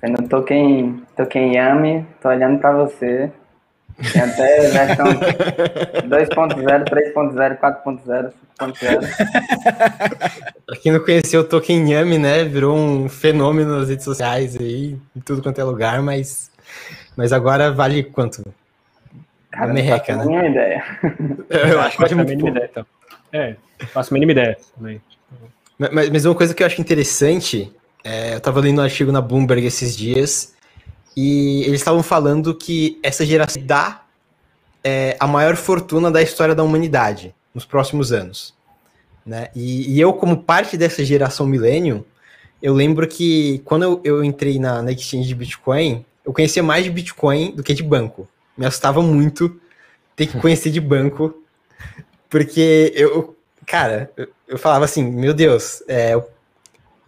Eu 0.00 0.10
não 0.10 0.28
token, 0.28 1.02
token 1.16 1.56
Yami, 1.56 2.06
tô 2.22 2.28
olhando 2.28 2.60
para 2.60 2.72
você. 2.72 3.28
Tem 4.12 4.22
até 4.22 4.70
versão 4.70 5.06
2.0, 6.08 6.84
3.0, 6.88 7.58
4.0, 7.58 8.32
5.0. 8.58 9.00
Pra 10.64 10.76
quem 10.76 10.92
não 10.92 11.00
conheceu 11.00 11.40
o 11.42 11.44
Token 11.44 11.92
Yami, 11.92 12.16
né? 12.18 12.44
Virou 12.44 12.74
um 12.74 13.10
fenômeno 13.10 13.78
nas 13.78 13.90
redes 13.90 14.04
sociais 14.04 14.56
aí, 14.56 14.96
em 15.14 15.20
tudo 15.20 15.42
quanto 15.42 15.60
é 15.60 15.64
lugar, 15.64 16.00
mas 16.00 16.50
Mas 17.14 17.30
agora 17.32 17.70
vale 17.70 18.04
quanto? 18.04 18.42
Cara, 19.50 19.72
merreca, 19.72 20.16
né? 20.16 20.24
Não 20.24 20.46
ideia. 20.46 20.84
Eu 21.50 21.80
acho 21.80 21.96
que 21.96 22.02
vale 22.02 22.14
mínima 22.14 22.48
ideia, 22.48 22.68
então. 22.70 22.86
É, 23.32 23.56
faço 23.92 24.12
a 24.12 24.14
mínima 24.14 24.32
ideia 24.32 24.56
também. 24.76 25.00
Mas, 25.78 26.10
mas 26.10 26.24
uma 26.24 26.34
coisa 26.34 26.54
que 26.54 26.62
eu 26.62 26.66
acho 26.66 26.80
interessante, 26.80 27.72
é, 28.04 28.34
eu 28.34 28.40
tava 28.40 28.60
lendo 28.60 28.80
um 28.80 28.84
artigo 28.84 29.10
na 29.10 29.20
Bloomberg 29.20 29.64
esses 29.64 29.96
dias, 29.96 30.54
e 31.16 31.62
eles 31.64 31.80
estavam 31.80 32.02
falando 32.02 32.54
que 32.54 32.98
essa 33.02 33.24
geração 33.24 33.62
dá 33.64 34.02
é, 34.82 35.16
a 35.18 35.26
maior 35.26 35.56
fortuna 35.56 36.10
da 36.10 36.22
história 36.22 36.54
da 36.54 36.62
humanidade 36.62 37.34
nos 37.54 37.64
próximos 37.64 38.12
anos. 38.12 38.54
Né? 39.24 39.48
E, 39.54 39.94
e 39.94 40.00
eu, 40.00 40.12
como 40.12 40.42
parte 40.42 40.76
dessa 40.76 41.04
geração 41.04 41.46
milênio, 41.46 42.06
eu 42.62 42.74
lembro 42.74 43.06
que 43.06 43.60
quando 43.64 43.82
eu, 43.82 44.00
eu 44.04 44.24
entrei 44.24 44.58
na, 44.58 44.82
na 44.82 44.92
exchange 44.92 45.28
de 45.28 45.34
Bitcoin, 45.34 46.04
eu 46.24 46.32
conhecia 46.32 46.62
mais 46.62 46.84
de 46.84 46.90
Bitcoin 46.90 47.52
do 47.52 47.62
que 47.62 47.74
de 47.74 47.82
banco. 47.82 48.28
Me 48.56 48.66
assustava 48.66 49.02
muito 49.02 49.58
ter 50.14 50.26
que 50.26 50.38
conhecer 50.38 50.70
de 50.70 50.80
banco, 50.80 51.34
porque 52.30 52.92
eu, 52.94 53.36
cara, 53.66 54.10
eu, 54.46 54.56
falava 54.56 54.84
assim, 54.84 55.02
meu 55.02 55.34
Deus, 55.34 55.82
é, 55.88 56.14
eu 56.14 56.30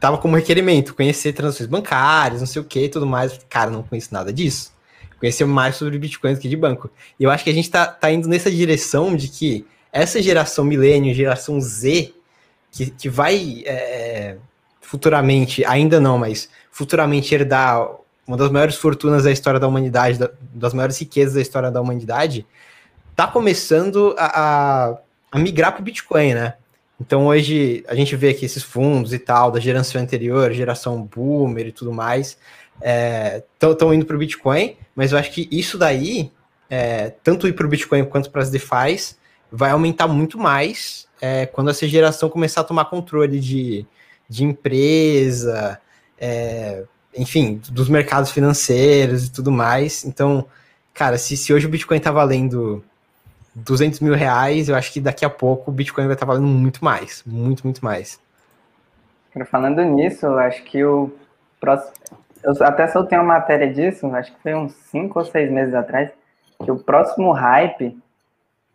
tava 0.00 0.18
como 0.18 0.36
requerimento 0.36 0.94
conhecer 0.94 1.32
transações 1.32 1.68
bancárias, 1.68 2.40
não 2.40 2.46
sei 2.46 2.60
o 2.60 2.64
que 2.64 2.84
e 2.84 2.88
tudo 2.88 3.06
mais. 3.06 3.38
Cara, 3.48 3.70
não 3.70 3.84
conheço 3.84 4.12
nada 4.12 4.32
disso. 4.32 4.72
Conhecer 5.20 5.44
mais 5.44 5.76
sobre 5.76 5.96
Bitcoin 5.96 6.34
do 6.34 6.40
que 6.40 6.48
de 6.48 6.56
banco. 6.56 6.90
E 7.20 7.22
eu 7.22 7.30
acho 7.30 7.44
que 7.44 7.50
a 7.50 7.54
gente 7.54 7.70
tá, 7.70 7.86
tá 7.86 8.10
indo 8.10 8.28
nessa 8.28 8.50
direção 8.50 9.14
de 9.14 9.28
que 9.28 9.64
essa 9.92 10.20
geração 10.20 10.64
milênio, 10.64 11.14
geração 11.14 11.60
Z, 11.60 12.12
que, 12.72 12.90
que 12.90 13.08
vai 13.08 13.62
é, 13.64 14.36
futuramente, 14.80 15.64
ainda 15.64 16.00
não, 16.00 16.18
mas 16.18 16.48
futuramente 16.72 17.32
herdar 17.32 17.88
uma 18.26 18.36
das 18.36 18.50
maiores 18.50 18.74
fortunas 18.74 19.22
da 19.22 19.30
história 19.30 19.60
da 19.60 19.68
humanidade, 19.68 20.18
da, 20.18 20.30
das 20.52 20.74
maiores 20.74 20.98
riquezas 20.98 21.34
da 21.34 21.40
história 21.40 21.70
da 21.70 21.80
humanidade, 21.80 22.44
tá 23.14 23.26
começando 23.28 24.16
a, 24.18 24.98
a 25.32 25.38
migrar 25.38 25.72
para 25.72 25.80
o 25.80 25.84
Bitcoin, 25.84 26.34
né? 26.34 26.54
Então 27.00 27.26
hoje 27.26 27.82
a 27.88 27.94
gente 27.94 28.14
vê 28.14 28.34
que 28.34 28.44
esses 28.44 28.62
fundos 28.62 29.12
e 29.12 29.18
tal, 29.18 29.50
da 29.50 29.58
geração 29.58 30.00
anterior, 30.00 30.52
geração 30.52 31.02
boomer 31.02 31.66
e 31.68 31.72
tudo 31.72 31.92
mais, 31.92 32.38
estão 33.60 33.90
é, 33.90 33.94
indo 33.94 34.04
para 34.04 34.14
o 34.14 34.18
Bitcoin, 34.18 34.76
mas 34.94 35.10
eu 35.10 35.18
acho 35.18 35.32
que 35.32 35.48
isso 35.50 35.78
daí, 35.78 36.30
é, 36.70 37.10
tanto 37.24 37.48
ir 37.48 37.54
para 37.54 37.66
o 37.66 37.68
Bitcoin 37.68 38.04
quanto 38.04 38.30
para 38.30 38.42
as 38.42 38.50
DeFi, 38.50 39.16
vai 39.50 39.70
aumentar 39.70 40.06
muito 40.06 40.38
mais 40.38 41.08
é, 41.20 41.46
quando 41.46 41.70
essa 41.70 41.88
geração 41.88 42.28
começar 42.28 42.60
a 42.60 42.64
tomar 42.64 42.84
controle 42.84 43.40
de, 43.40 43.86
de 44.28 44.44
empresa, 44.44 45.80
é, 46.18 46.84
enfim, 47.16 47.60
dos 47.70 47.88
mercados 47.88 48.30
financeiros 48.30 49.26
e 49.26 49.32
tudo 49.32 49.50
mais. 49.50 50.04
Então, 50.04 50.46
cara, 50.94 51.18
se, 51.18 51.36
se 51.36 51.52
hoje 51.52 51.66
o 51.66 51.70
Bitcoin 51.70 51.98
está 51.98 52.10
valendo 52.10 52.84
200 53.54 54.00
mil 54.00 54.14
reais, 54.14 54.68
eu 54.68 54.74
acho 54.74 54.92
que 54.92 55.00
daqui 55.00 55.24
a 55.24 55.30
pouco 55.30 55.70
o 55.70 55.74
Bitcoin 55.74 56.06
vai 56.06 56.14
estar 56.14 56.26
tá 56.26 56.32
valendo 56.32 56.48
muito 56.48 56.84
mais, 56.84 57.22
muito, 57.26 57.64
muito 57.64 57.84
mais. 57.84 58.20
Falando 59.46 59.82
nisso, 59.82 60.26
acho 60.26 60.62
que 60.64 60.84
o 60.84 61.10
próximo. 61.60 61.92
Eu 62.42 62.54
até 62.66 62.88
soltei 62.88 63.16
uma 63.16 63.34
matéria 63.34 63.72
disso, 63.72 64.06
acho 64.14 64.34
que 64.34 64.42
foi 64.42 64.54
uns 64.54 64.72
5 64.90 65.18
ou 65.18 65.24
6 65.24 65.50
meses 65.50 65.74
atrás, 65.74 66.10
que 66.62 66.70
o 66.70 66.78
próximo 66.78 67.30
hype 67.32 67.96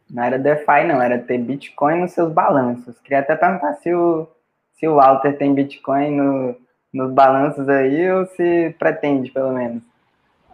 não 0.09 0.23
era 0.23 0.39
DeFi, 0.39 0.85
não, 0.87 1.01
era 1.01 1.19
ter 1.19 1.37
Bitcoin 1.37 2.01
nos 2.01 2.11
seus 2.11 2.31
balanços. 2.31 2.97
Queria 2.99 3.19
até 3.19 3.35
perguntar 3.35 3.73
se 3.75 3.93
o, 3.93 4.27
se 4.73 4.87
o 4.87 4.95
Walter 4.95 5.37
tem 5.37 5.53
Bitcoin 5.53 6.15
no, 6.15 6.55
nos 6.93 7.11
balanços 7.11 7.67
aí, 7.67 8.09
ou 8.09 8.25
se 8.27 8.73
pretende, 8.79 9.31
pelo 9.31 9.51
menos. 9.51 9.83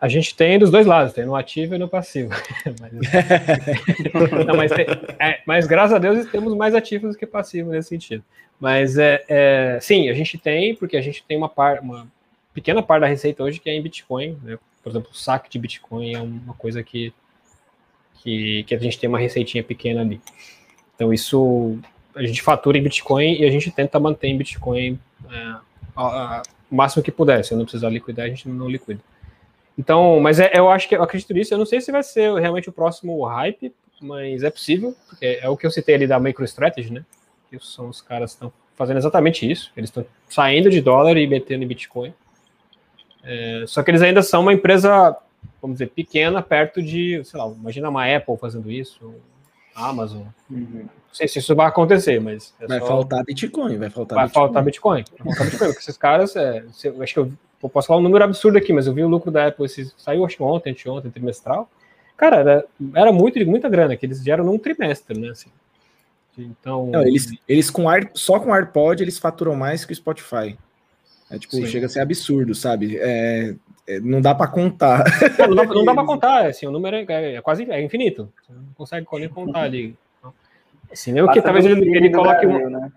A 0.03 0.09
gente 0.09 0.35
tem 0.35 0.59
dos 0.59 0.69
dois 0.69 0.85
lados, 0.85 1.13
tem 1.13 1.25
no 1.25 1.33
ativo 1.33 1.75
e 1.75 1.77
no 1.77 1.87
passivo. 1.87 2.29
mas, 2.77 2.91
não, 4.45 4.57
mas, 4.57 4.69
tem, 4.73 4.85
é, 5.17 5.39
mas, 5.45 5.65
graças 5.65 5.95
a 5.95 5.97
Deus 5.97 6.29
temos 6.29 6.53
mais 6.57 6.75
ativos 6.75 7.13
do 7.13 7.17
que 7.17 7.25
passivos 7.25 7.71
nesse 7.71 7.87
sentido. 7.87 8.21
Mas 8.59 8.97
é, 8.97 9.23
é, 9.29 9.79
sim, 9.79 10.09
a 10.09 10.13
gente 10.13 10.37
tem, 10.37 10.75
porque 10.75 10.97
a 10.97 11.01
gente 11.01 11.23
tem 11.25 11.37
uma, 11.37 11.47
par, 11.47 11.79
uma 11.79 12.05
pequena 12.53 12.83
parte 12.83 12.99
da 12.99 13.07
receita 13.07 13.45
hoje 13.45 13.61
que 13.61 13.69
é 13.69 13.75
em 13.75 13.81
Bitcoin. 13.81 14.37
Né? 14.43 14.59
Por 14.83 14.89
exemplo, 14.89 15.09
o 15.09 15.15
saque 15.15 15.49
de 15.49 15.57
Bitcoin 15.57 16.13
é 16.13 16.21
uma 16.21 16.53
coisa 16.53 16.83
que 16.83 17.13
que, 18.15 18.65
que 18.65 18.75
a 18.75 18.79
gente 18.79 18.99
tem 18.99 19.07
uma 19.07 19.19
receitinha 19.19 19.63
pequena 19.63 20.01
ali. 20.01 20.19
Então 20.95 21.13
isso 21.13 21.79
a 22.13 22.23
gente 22.23 22.41
fatura 22.41 22.77
em 22.77 22.83
Bitcoin 22.83 23.39
e 23.39 23.45
a 23.45 23.49
gente 23.49 23.71
tenta 23.71 23.97
manter 24.01 24.27
em 24.27 24.37
Bitcoin 24.37 24.99
é, 25.31 25.55
o 25.95 26.75
máximo 26.75 27.01
que 27.01 27.11
puder. 27.11 27.45
Se 27.45 27.53
eu 27.53 27.57
não 27.57 27.63
precisar 27.63 27.89
liquidar, 27.89 28.25
a 28.25 28.29
gente 28.29 28.49
não 28.49 28.67
liquida. 28.67 28.99
Então, 29.78 30.19
mas 30.19 30.39
é, 30.39 30.51
eu 30.53 30.69
acho 30.69 30.88
que 30.88 30.95
eu 30.95 31.03
acredito 31.03 31.34
nisso. 31.34 31.53
Eu 31.53 31.57
não 31.57 31.65
sei 31.65 31.82
se 31.82 31.91
vai 31.91 32.03
ser 32.03 32.34
realmente 32.36 32.69
o 32.69 32.74
próximo 32.74 33.24
hype, 33.26 33.74
mas 34.01 34.43
é 34.43 34.49
possível, 34.49 34.95
porque 35.07 35.39
é 35.41 35.49
o 35.49 35.57
que 35.57 35.65
eu 35.65 35.71
citei 35.71 35.95
ali 35.95 36.07
da 36.07 36.19
MicroStrategy, 36.19 36.91
né? 36.91 37.05
Que 37.49 37.57
são 37.59 37.89
os 37.89 38.01
caras 38.01 38.32
que 38.32 38.36
estão 38.36 38.53
fazendo 38.76 38.97
exatamente 38.97 39.49
isso. 39.49 39.71
Eles 39.76 39.89
estão 39.89 40.05
saindo 40.30 40.69
de 40.69 40.82
dólar 40.82 41.17
e 41.17 41.26
metendo 41.26 41.63
em 41.63 41.67
Bitcoin. 41.67 42.13
É, 43.24 43.63
só 43.67 43.82
que 43.82 43.91
eles 43.91 44.01
ainda 44.01 44.21
são 44.21 44.41
uma 44.41 44.53
empresa 44.53 45.17
vamos 45.61 45.76
dizer, 45.76 45.88
pequena 45.88 46.41
perto 46.41 46.82
de, 46.82 47.24
sei 47.24 47.39
lá, 47.39 47.47
imagina 47.47 47.89
uma 47.89 48.05
Apple 48.05 48.38
fazendo 48.38 48.69
isso, 48.69 49.15
Amazon. 49.74 50.24
Uhum. 50.49 50.84
Não 50.84 51.13
sei 51.13 51.28
se 51.28 51.39
isso 51.39 51.55
vai 51.55 51.67
acontecer, 51.67 52.19
mas. 52.19 52.53
É 52.59 52.67
vai 52.67 52.80
só... 52.80 52.88
faltar 52.88 53.24
Bitcoin, 53.24 53.78
vai 53.78 53.89
faltar 53.89 54.15
vai 54.15 54.26
Bitcoin. 54.26 54.43
Faltar 54.43 54.63
Bitcoin. 54.63 55.03
Vai 55.19 55.28
faltar 55.28 55.45
Bitcoin, 55.45 55.67
porque 55.69 55.82
esses 55.82 55.97
caras, 55.97 56.36
é, 56.36 56.65
acho 57.01 57.13
que 57.13 57.19
eu, 57.19 57.32
eu, 57.64 57.70
posso 57.70 57.88
falar 57.88 57.99
um 57.99 58.03
número 58.03 58.24
absurdo 58.24 58.57
aqui, 58.57 58.74
mas 58.74 58.88
eu 58.88 58.93
vi 58.93 59.03
o 59.03 59.07
lucro 59.07 59.32
da 59.32 59.47
Apple, 59.47 59.66
esse, 59.66 59.91
saiu 59.97 60.26
acho 60.26 60.38
que 60.38 60.43
ontem, 60.43 60.72
anteontem, 60.72 61.11
trimestral. 61.11 61.70
Cara, 62.18 62.38
era, 62.38 62.66
era 62.93 63.11
muito, 63.11 63.43
muita 63.45 63.70
grana 63.70 63.95
que 63.95 64.05
eles 64.05 64.24
geram 64.24 64.43
num 64.43 64.57
trimestre, 64.57 65.18
né? 65.20 65.30
Assim. 65.30 65.49
Então. 66.38 66.88
Não, 66.88 67.01
eles, 67.01 67.28
eles 67.47 67.70
com 67.70 67.89
ar, 67.89 68.09
só 68.14 68.39
com 68.39 68.53
AirPod 68.53 69.01
eles 69.01 69.18
faturam 69.18 69.55
mais 69.55 69.86
que 69.86 69.93
o 69.93 69.95
Spotify. 69.95 70.57
É 71.30 71.38
tipo, 71.38 71.55
Sim. 71.55 71.66
chega 71.66 71.88
a 71.88 71.89
ser 71.89 71.99
absurdo, 71.99 72.53
sabe? 72.53 72.97
É, 72.97 73.55
é, 73.88 73.99
não 73.99 74.22
dá 74.22 74.36
para 74.36 74.47
contar. 74.47 75.03
Não, 75.39 75.55
dá, 75.55 75.66
não 75.66 75.86
dá 75.86 75.93
para 75.93 76.05
contar, 76.05 76.45
assim, 76.47 76.68
o 76.68 76.72
número 76.72 76.95
é, 76.95 77.36
é, 77.36 77.41
quase 77.41 77.70
é 77.72 77.82
infinito. 77.82 78.32
Você 78.41 78.53
não 78.53 78.66
consegue 78.76 79.07
nem 79.14 79.30
contar 79.30 79.61
ali. 79.61 79.95
Assim, 80.91 81.11
mesmo 81.11 81.32
que 81.32 81.41
talvez 81.41 81.66
ele, 81.66 81.95
ele 81.95 82.11
coloque. 82.11 82.45
Brasil, 82.45 82.70
né? 82.70 82.91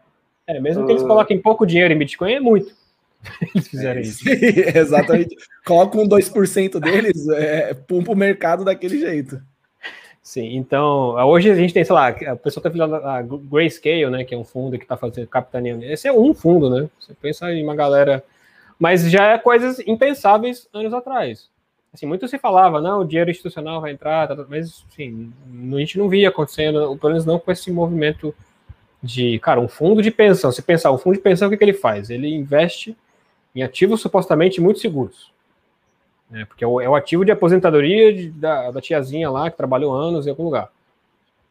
É, 0.46 0.60
mesmo 0.60 0.86
que 0.86 0.92
eles 0.92 1.02
coloquem 1.02 1.40
pouco 1.40 1.66
dinheiro 1.66 1.92
em 1.92 1.98
Bitcoin, 1.98 2.34
é 2.34 2.40
muito. 2.40 2.72
Eles 3.54 3.68
fizerem 3.68 4.02
é, 4.02 4.06
isso. 4.06 4.24
Exatamente. 4.74 5.36
Colocam 5.64 6.02
um 6.02 6.08
2% 6.08 6.80
deles, 6.80 7.28
é, 7.28 7.74
pumpa 7.74 8.12
o 8.12 8.16
mercado 8.16 8.64
daquele 8.64 8.98
jeito. 8.98 9.40
Sim, 10.22 10.56
então, 10.56 11.14
hoje 11.28 11.50
a 11.50 11.54
gente 11.54 11.72
tem, 11.72 11.84
sei 11.84 11.94
lá, 11.94 12.08
a 12.08 12.36
pessoa 12.36 12.60
está 12.60 12.70
falando 12.70 12.96
a 12.96 13.22
Grayscale, 13.22 14.10
né, 14.10 14.24
que 14.24 14.34
é 14.34 14.38
um 14.38 14.44
fundo 14.44 14.76
que 14.76 14.84
está 14.84 14.96
fazendo 14.96 15.28
capitaneando. 15.28 15.84
Esse 15.84 16.08
é 16.08 16.12
um 16.12 16.34
fundo, 16.34 16.68
né? 16.68 16.88
Você 16.98 17.14
pensa 17.14 17.52
em 17.52 17.62
uma 17.62 17.76
galera 17.76 18.24
mas 18.78 19.10
já 19.10 19.32
é 19.32 19.38
coisas 19.38 19.78
impensáveis 19.80 20.68
anos 20.72 20.92
atrás. 20.92 21.48
Assim, 21.92 22.06
muito 22.06 22.28
se 22.28 22.38
falava, 22.38 22.80
não, 22.80 23.00
o 23.00 23.04
dinheiro 23.04 23.30
institucional 23.30 23.80
vai 23.80 23.92
entrar, 23.92 24.28
mas 24.48 24.84
assim, 24.92 25.32
a 25.72 25.78
gente 25.78 25.98
não 25.98 26.08
via 26.08 26.28
acontecendo, 26.28 26.96
pelo 26.98 27.12
menos 27.12 27.24
não 27.24 27.38
com 27.38 27.50
esse 27.50 27.70
movimento 27.70 28.34
de, 29.02 29.38
cara, 29.38 29.60
um 29.60 29.68
fundo 29.68 30.02
de 30.02 30.10
pensão. 30.10 30.52
Se 30.52 30.60
pensar, 30.60 30.92
um 30.92 30.98
fundo 30.98 31.16
de 31.16 31.22
pensão, 31.22 31.48
o 31.48 31.50
que, 31.50 31.56
que 31.56 31.64
ele 31.64 31.72
faz? 31.72 32.10
Ele 32.10 32.34
investe 32.34 32.94
em 33.56 33.62
ativos 33.62 34.02
supostamente 34.02 34.60
muito 34.60 34.78
seguros. 34.78 35.32
Né? 36.30 36.44
Porque 36.44 36.62
é 36.62 36.66
o, 36.66 36.78
é 36.78 36.88
o 36.88 36.94
ativo 36.94 37.24
de 37.24 37.32
aposentadoria 37.32 38.12
de, 38.12 38.30
da, 38.30 38.70
da 38.70 38.80
tiazinha 38.82 39.30
lá, 39.30 39.50
que 39.50 39.56
trabalhou 39.56 39.94
anos 39.94 40.26
em 40.26 40.30
algum 40.30 40.44
lugar. 40.44 40.70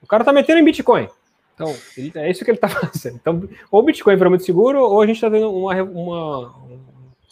O 0.04 0.06
cara 0.06 0.24
tá 0.24 0.32
metendo 0.32 0.60
em 0.60 0.64
Bitcoin. 0.64 1.08
Então, 1.56 1.74
ele, 1.98 2.12
é 2.16 2.30
isso 2.30 2.46
que 2.46 2.52
ele 2.52 2.60
tá 2.60 2.68
fazendo. 2.70 3.16
Então, 3.16 3.50
ou 3.72 3.82
o 3.82 3.84
Bitcoin 3.84 4.16
virou 4.16 4.30
muito 4.30 4.46
seguro, 4.46 4.80
ou 4.80 5.02
a 5.02 5.08
gente 5.08 5.16
está 5.16 5.30
vendo 5.30 5.52
uma, 5.52 5.82
uma, 5.82 6.54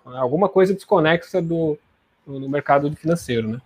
alguma 0.05 0.49
coisa 0.49 0.73
desconexa 0.73 1.39
do, 1.39 1.77
do 2.25 2.49
mercado 2.49 2.91
financeiro, 2.95 3.47
né? 3.47 3.61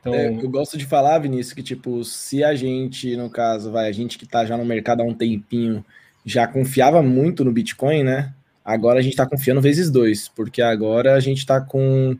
Então... 0.00 0.12
É, 0.12 0.28
eu 0.28 0.50
gosto 0.50 0.76
de 0.76 0.84
falar, 0.84 1.18
Vinícius, 1.20 1.54
que 1.54 1.62
tipo, 1.62 2.02
se 2.04 2.42
a 2.42 2.54
gente, 2.56 3.16
no 3.16 3.30
caso, 3.30 3.70
vai, 3.70 3.88
a 3.88 3.92
gente 3.92 4.18
que 4.18 4.26
tá 4.26 4.44
já 4.44 4.56
no 4.56 4.64
mercado 4.64 5.00
há 5.00 5.04
um 5.04 5.14
tempinho, 5.14 5.84
já 6.26 6.46
confiava 6.46 7.02
muito 7.02 7.44
no 7.44 7.52
Bitcoin, 7.52 8.02
né? 8.02 8.34
Agora 8.64 8.98
a 8.98 9.02
gente 9.02 9.12
está 9.12 9.26
confiando 9.26 9.60
vezes 9.60 9.90
dois, 9.90 10.28
porque 10.28 10.62
agora 10.62 11.14
a 11.14 11.20
gente 11.20 11.38
está 11.38 11.60
com 11.60 12.16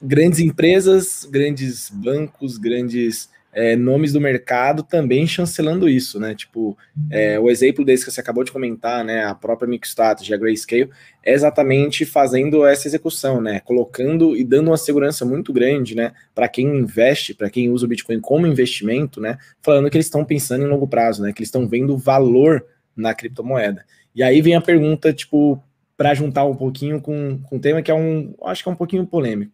grandes 0.00 0.40
empresas, 0.40 1.26
grandes 1.30 1.90
bancos, 1.90 2.58
grandes 2.58 3.30
é, 3.52 3.74
nomes 3.74 4.12
do 4.12 4.20
mercado 4.20 4.82
também 4.82 5.26
chancelando 5.26 5.88
isso, 5.88 6.20
né? 6.20 6.34
Tipo, 6.34 6.76
é, 7.10 7.40
o 7.40 7.50
exemplo 7.50 7.84
desse 7.84 8.04
que 8.04 8.12
você 8.12 8.20
acabou 8.20 8.44
de 8.44 8.52
comentar, 8.52 9.04
né? 9.04 9.24
A 9.24 9.34
própria 9.34 9.68
MixStrategy, 9.68 10.32
a 10.32 10.36
Grayscale, 10.36 10.90
é 11.24 11.32
exatamente 11.32 12.04
fazendo 12.04 12.66
essa 12.66 12.86
execução, 12.86 13.40
né? 13.40 13.60
Colocando 13.60 14.36
e 14.36 14.44
dando 14.44 14.68
uma 14.68 14.76
segurança 14.76 15.24
muito 15.24 15.52
grande, 15.52 15.96
né? 15.96 16.12
Para 16.34 16.46
quem 16.46 16.66
investe, 16.66 17.34
para 17.34 17.50
quem 17.50 17.70
usa 17.70 17.86
o 17.86 17.88
Bitcoin 17.88 18.20
como 18.20 18.46
investimento, 18.46 19.20
né? 19.20 19.38
Falando 19.62 19.90
que 19.90 19.96
eles 19.96 20.06
estão 20.06 20.24
pensando 20.24 20.64
em 20.64 20.68
longo 20.68 20.86
prazo, 20.86 21.22
né? 21.22 21.32
Que 21.32 21.40
eles 21.40 21.48
estão 21.48 21.66
vendo 21.66 21.96
valor 21.96 22.64
na 22.94 23.14
criptomoeda. 23.14 23.84
E 24.18 24.22
aí 24.24 24.42
vem 24.42 24.56
a 24.56 24.60
pergunta, 24.60 25.12
tipo, 25.12 25.62
para 25.96 26.12
juntar 26.12 26.44
um 26.44 26.56
pouquinho 26.56 27.00
com, 27.00 27.38
com 27.44 27.58
tema 27.58 27.80
que 27.80 27.90
é 27.90 27.94
um, 27.94 28.34
acho 28.42 28.64
que 28.64 28.68
é 28.68 28.72
um 28.72 28.76
pouquinho 28.76 29.06
polêmico 29.06 29.52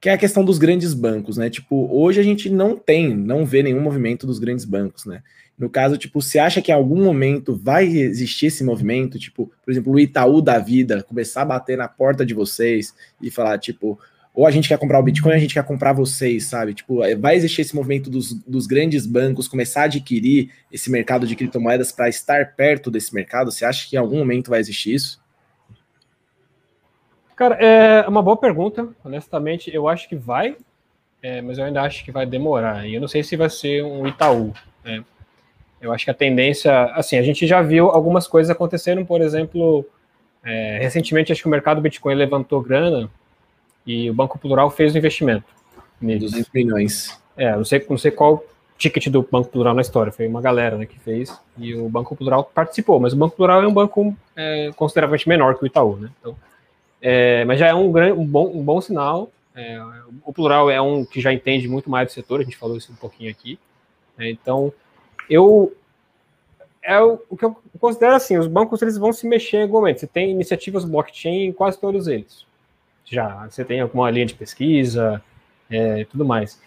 que 0.00 0.08
é 0.08 0.12
a 0.14 0.18
questão 0.18 0.42
dos 0.42 0.56
grandes 0.56 0.94
bancos, 0.94 1.36
né? 1.36 1.50
Tipo, 1.50 1.86
hoje 1.92 2.18
a 2.18 2.22
gente 2.22 2.48
não 2.48 2.74
tem, 2.74 3.14
não 3.14 3.44
vê 3.44 3.62
nenhum 3.62 3.82
movimento 3.82 4.26
dos 4.26 4.38
grandes 4.38 4.64
bancos, 4.64 5.04
né? 5.04 5.22
No 5.58 5.68
caso, 5.68 5.98
tipo, 5.98 6.22
você 6.22 6.38
acha 6.38 6.62
que 6.62 6.72
em 6.72 6.74
algum 6.74 7.04
momento 7.04 7.54
vai 7.54 7.86
existir 7.86 8.46
esse 8.46 8.64
movimento, 8.64 9.18
tipo, 9.18 9.52
por 9.62 9.70
exemplo, 9.70 9.92
o 9.92 10.00
Itaú 10.00 10.40
da 10.40 10.58
vida 10.58 11.02
começar 11.02 11.42
a 11.42 11.44
bater 11.44 11.76
na 11.76 11.86
porta 11.86 12.24
de 12.24 12.32
vocês 12.32 12.94
e 13.20 13.30
falar, 13.30 13.58
tipo, 13.58 14.00
ou 14.32 14.46
a 14.46 14.50
gente 14.50 14.68
quer 14.68 14.78
comprar 14.78 14.98
o 14.98 15.02
Bitcoin, 15.02 15.32
a 15.32 15.38
gente 15.38 15.54
quer 15.54 15.64
comprar 15.64 15.92
vocês, 15.92 16.44
sabe? 16.44 16.72
Tipo, 16.72 17.02
é, 17.02 17.16
vai 17.16 17.34
existir 17.34 17.62
esse 17.62 17.74
movimento 17.74 18.08
dos, 18.08 18.32
dos 18.32 18.66
grandes 18.66 19.04
bancos 19.04 19.48
começar 19.48 19.82
a 19.82 19.84
adquirir 19.84 20.50
esse 20.72 20.90
mercado 20.90 21.26
de 21.26 21.34
criptomoedas 21.34 21.90
para 21.90 22.08
estar 22.08 22.54
perto 22.54 22.90
desse 22.90 23.14
mercado? 23.14 23.50
Você 23.50 23.64
acha 23.64 23.88
que 23.88 23.96
em 23.96 23.98
algum 23.98 24.18
momento 24.18 24.50
vai 24.50 24.60
existir 24.60 24.94
isso? 24.94 25.20
Cara, 27.34 27.56
é 27.56 28.06
uma 28.08 28.22
boa 28.22 28.36
pergunta. 28.36 28.88
Honestamente, 29.04 29.74
eu 29.74 29.88
acho 29.88 30.08
que 30.08 30.14
vai, 30.14 30.56
é, 31.22 31.40
mas 31.40 31.58
eu 31.58 31.64
ainda 31.64 31.82
acho 31.82 32.04
que 32.04 32.12
vai 32.12 32.24
demorar. 32.24 32.86
E 32.86 32.94
eu 32.94 33.00
não 33.00 33.08
sei 33.08 33.24
se 33.24 33.36
vai 33.36 33.50
ser 33.50 33.82
um 33.82 34.06
Itaú. 34.06 34.52
Né? 34.84 35.02
Eu 35.80 35.92
acho 35.92 36.04
que 36.04 36.10
a 36.10 36.14
tendência, 36.14 36.84
assim, 36.94 37.18
a 37.18 37.22
gente 37.22 37.46
já 37.46 37.62
viu 37.62 37.88
algumas 37.88 38.28
coisas 38.28 38.50
acontecendo, 38.50 39.04
por 39.04 39.22
exemplo, 39.22 39.84
é, 40.44 40.78
recentemente 40.80 41.32
acho 41.32 41.42
que 41.42 41.48
o 41.48 41.50
mercado 41.50 41.80
Bitcoin 41.80 42.14
levantou 42.14 42.62
grana 42.62 43.10
e 43.86 44.10
o 44.10 44.14
Banco 44.14 44.38
Plural 44.38 44.70
fez 44.70 44.92
o 44.92 44.94
um 44.94 44.98
investimento. 44.98 45.44
Neles. 46.00 46.30
200 46.30 46.50
milhões. 46.52 47.20
É, 47.36 47.54
não 47.56 47.64
sei, 47.64 47.84
não 47.88 47.98
sei 47.98 48.10
qual 48.10 48.44
ticket 48.80 49.08
do 49.08 49.22
Banco 49.22 49.50
Plural 49.50 49.74
na 49.74 49.82
história, 49.82 50.10
foi 50.10 50.26
uma 50.26 50.40
galera 50.40 50.78
né, 50.78 50.86
que 50.86 50.98
fez, 50.98 51.38
e 51.58 51.74
o 51.74 51.86
Banco 51.90 52.16
Plural 52.16 52.44
participou, 52.44 52.98
mas 52.98 53.12
o 53.12 53.16
Banco 53.16 53.36
Plural 53.36 53.62
é 53.62 53.68
um 53.68 53.74
banco 53.74 54.16
é, 54.34 54.70
consideravelmente 54.74 55.28
menor 55.28 55.54
que 55.54 55.64
o 55.64 55.66
Itaú, 55.66 55.96
né? 55.96 56.10
Então, 56.18 56.34
é, 57.02 57.44
mas 57.44 57.58
já 57.58 57.68
é 57.68 57.74
um, 57.74 57.92
grande, 57.92 58.18
um, 58.18 58.24
bom, 58.24 58.50
um 58.54 58.62
bom 58.62 58.80
sinal. 58.80 59.30
É, 59.54 59.78
o 60.24 60.32
plural 60.32 60.70
é 60.70 60.80
um 60.80 61.04
que 61.04 61.20
já 61.20 61.32
entende 61.32 61.68
muito 61.68 61.90
mais 61.90 62.08
do 62.08 62.12
setor, 62.12 62.40
a 62.40 62.44
gente 62.44 62.56
falou 62.56 62.76
isso 62.76 62.90
um 62.92 62.96
pouquinho 62.96 63.30
aqui. 63.30 63.58
Né? 64.16 64.30
então, 64.30 64.72
eu 65.28 65.74
é 66.82 67.00
o, 67.00 67.20
o, 67.28 67.36
que 67.36 67.44
eu 67.44 67.56
considero 67.78 68.14
assim, 68.14 68.38
os 68.38 68.46
bancos 68.46 68.80
eles 68.80 68.96
vão 68.96 69.12
se 69.12 69.26
mexer 69.26 69.58
em 69.58 69.62
algum 69.62 69.78
momento. 69.80 70.00
Você 70.00 70.06
tem 70.06 70.30
iniciativas 70.30 70.84
blockchain 70.84 71.46
em 71.46 71.52
quase 71.52 71.78
todos 71.78 72.06
eles. 72.06 72.46
Já 73.10 73.48
você 73.48 73.64
tem 73.64 73.80
alguma 73.80 74.10
linha 74.10 74.26
de 74.26 74.34
pesquisa, 74.34 75.22
é, 75.70 76.04
tudo 76.04 76.24
mais. 76.24 76.60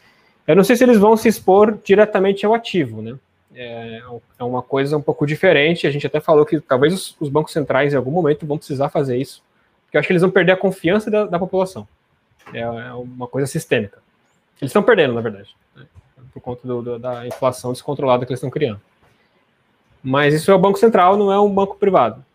Eu 0.46 0.56
não 0.56 0.64
sei 0.64 0.76
se 0.76 0.84
eles 0.84 0.98
vão 0.98 1.16
se 1.16 1.30
expor 1.30 1.78
diretamente 1.84 2.46
ao 2.46 2.54
ativo, 2.54 3.02
né? 3.02 3.18
É, 3.56 4.02
é 4.40 4.44
uma 4.44 4.62
coisa 4.62 4.98
um 4.98 5.02
pouco 5.02 5.26
diferente. 5.26 5.88
A 5.88 5.92
gente 5.92 6.06
até 6.06 6.20
falou 6.20 6.46
que 6.46 6.60
talvez 6.60 6.94
os, 6.94 7.16
os 7.20 7.30
bancos 7.30 7.54
centrais 7.54 7.94
em 7.94 7.96
algum 7.96 8.12
momento 8.12 8.46
vão 8.46 8.58
precisar 8.58 8.90
fazer 8.90 9.18
isso 9.18 9.42
que 9.94 9.98
eu 9.98 10.00
acho 10.00 10.08
que 10.08 10.14
eles 10.14 10.24
vão 10.24 10.32
perder 10.32 10.54
a 10.54 10.58
confiança 10.58 11.12
da, 11.12 11.26
da 11.26 11.38
população. 11.38 11.88
É, 12.52 12.62
é, 12.62 12.94
uma 12.94 13.28
coisa 13.28 13.46
sistêmica. 13.46 14.00
Eles 14.60 14.70
estão 14.70 14.82
perdendo, 14.82 15.14
na 15.14 15.22
verdade, 15.22 15.56
né? 15.76 15.86
por 16.34 16.42
conta 16.42 16.68
do, 16.68 16.82
do, 16.82 17.00
da 17.00 17.28
inflação 17.28 17.72
descontrolada 17.72 18.26
que 18.26 18.32
eles 18.32 18.40
estão 18.40 18.50
criando. 18.50 18.82
Mas 20.02 20.34
isso 20.34 20.50
é 20.50 20.56
o 20.56 20.60
Banco 20.60 20.80
Central, 20.80 21.16
não 21.16 21.32
é 21.32 21.40
um 21.40 21.54
banco 21.54 21.76
privado. 21.76 22.26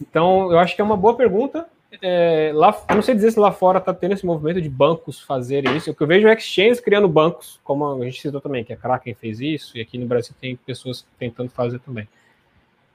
Então, 0.00 0.50
eu 0.50 0.58
acho 0.58 0.74
que 0.74 0.80
é 0.80 0.84
uma 0.84 0.96
boa 0.96 1.14
pergunta. 1.14 1.64
É, 2.00 2.52
lá, 2.54 2.74
eu 2.88 2.94
não 2.94 3.02
sei 3.02 3.14
dizer 3.14 3.32
se 3.32 3.38
lá 3.38 3.52
fora 3.52 3.78
está 3.78 3.92
tendo 3.92 4.12
esse 4.14 4.24
movimento 4.24 4.62
de 4.62 4.68
bancos 4.68 5.20
fazerem 5.20 5.76
isso. 5.76 5.90
O 5.90 5.94
que 5.94 6.02
eu 6.02 6.06
vejo 6.06 6.26
é 6.26 6.34
exchanges 6.34 6.80
criando 6.80 7.06
bancos, 7.06 7.60
como 7.62 7.84
a 7.84 8.04
gente 8.04 8.20
citou 8.20 8.40
também, 8.40 8.64
que 8.64 8.72
a 8.72 8.76
Kraken 8.76 9.14
fez 9.14 9.40
isso, 9.40 9.76
e 9.76 9.80
aqui 9.80 9.98
no 9.98 10.06
Brasil 10.06 10.34
tem 10.40 10.56
pessoas 10.56 11.04
tentando 11.18 11.50
fazer 11.50 11.78
também. 11.80 12.08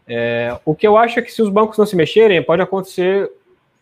É, 0.08 0.58
o 0.66 0.74
que 0.74 0.88
eu 0.88 0.98
acho 0.98 1.20
é 1.20 1.22
que 1.22 1.32
se 1.32 1.42
os 1.42 1.50
bancos 1.50 1.78
não 1.78 1.86
se 1.86 1.96
mexerem, 1.96 2.42
pode 2.42 2.62
acontecer 2.62 3.30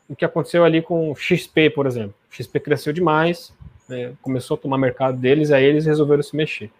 o 0.10 0.16
que 0.16 0.26
aconteceu 0.26 0.66
ali 0.66 0.82
com 0.82 1.12
o 1.12 1.16
XP, 1.16 1.70
por 1.70 1.86
exemplo. 1.86 2.14
XP 2.30 2.60
cresceu 2.60 2.92
demais, 2.92 3.54
né, 3.88 4.14
começou 4.22 4.56
a 4.56 4.58
tomar 4.58 4.78
mercado 4.78 5.18
deles, 5.18 5.52
aí 5.52 5.64
eles 5.64 5.86
resolveram 5.86 6.24
se 6.24 6.36
mexer. 6.36 6.72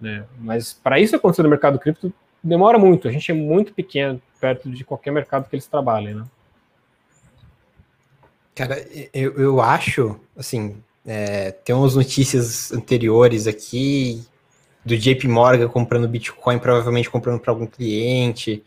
Né? 0.00 0.24
Mas 0.38 0.72
para 0.72 1.00
isso 1.00 1.16
acontecer 1.16 1.42
no 1.42 1.48
mercado 1.48 1.78
cripto, 1.78 2.12
demora 2.42 2.78
muito. 2.78 3.08
A 3.08 3.10
gente 3.10 3.30
é 3.30 3.34
muito 3.34 3.72
pequeno 3.72 4.20
perto 4.40 4.70
de 4.70 4.84
qualquer 4.84 5.10
mercado 5.10 5.48
que 5.48 5.56
eles 5.56 5.66
trabalhem, 5.66 6.14
né? 6.14 6.24
Cara, 8.56 8.82
eu, 9.12 9.34
eu 9.34 9.60
acho, 9.60 10.18
assim, 10.34 10.76
é, 11.06 11.50
tem 11.50 11.74
umas 11.74 11.94
notícias 11.94 12.72
anteriores 12.72 13.46
aqui 13.46 14.24
do 14.82 14.96
JP 14.96 15.28
Morgan 15.28 15.68
comprando 15.68 16.08
Bitcoin, 16.08 16.58
provavelmente 16.58 17.10
comprando 17.10 17.38
para 17.38 17.52
algum 17.52 17.66
cliente. 17.66 18.64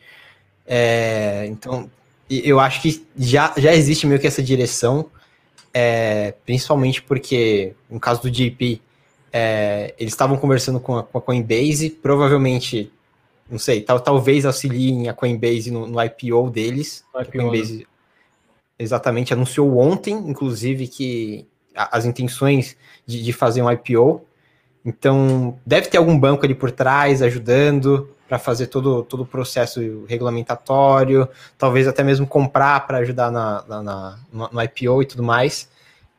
É, 0.68 1.48
então, 1.48 1.90
eu 2.30 2.60
acho 2.60 2.84
que 2.84 3.04
já, 3.18 3.52
já 3.58 3.74
existe 3.74 4.06
meio 4.06 4.20
que 4.20 4.28
essa 4.28 4.44
direção, 4.44 5.10
é, 5.74 6.36
principalmente 6.46 7.02
porque, 7.02 7.74
no 7.90 8.00
caso 8.00 8.22
do 8.22 8.30
JP, 8.30 8.80
é, 9.34 9.96
eles 9.98 10.14
estavam 10.14 10.38
conversando 10.38 10.80
com 10.80 10.98
a, 10.98 11.04
com 11.04 11.18
a, 11.18 11.22
Coinbase, 11.22 11.90
provavelmente, 11.90 12.92
não 13.50 13.58
sei, 13.58 13.82
tal, 13.82 14.00
talvez 14.00 14.46
auxiliem 14.46 15.10
a 15.10 15.14
Coinbase 15.16 15.72
no, 15.72 15.88
no 15.88 16.00
IPO 16.00 16.52
deles. 16.52 17.04
IPO, 17.10 17.18
a 17.18 17.26
Coinbase 17.26 17.78
né? 17.80 17.84
Exatamente 18.80 19.34
anunciou 19.34 19.78
ontem, 19.78 20.14
inclusive, 20.14 20.88
que 20.88 21.46
as 21.76 22.06
intenções 22.06 22.78
de, 23.06 23.22
de 23.22 23.34
fazer 23.34 23.62
um 23.62 23.70
IPO. 23.70 24.26
Então, 24.84 25.60
deve 25.66 25.88
ter 25.88 25.98
algum 25.98 26.18
banco 26.18 26.46
ali 26.46 26.56
por 26.56 26.72
trás 26.72 27.22
ajudando 27.22 28.10
para 28.28 28.40
fazer 28.40 28.68
todo, 28.68 29.04
todo 29.04 29.24
o 29.24 29.26
processo 29.26 30.06
regulamentatório, 30.08 31.28
talvez 31.58 31.88
até 31.88 32.04
mesmo 32.04 32.28
comprar 32.28 32.86
para 32.86 33.00
ajudar 33.00 33.32
na, 33.32 33.64
na, 33.68 33.84
na, 33.84 34.20
no 34.32 34.64
IPO 34.64 35.02
e 35.02 35.06
tudo 35.06 35.24
mais. 35.24 35.68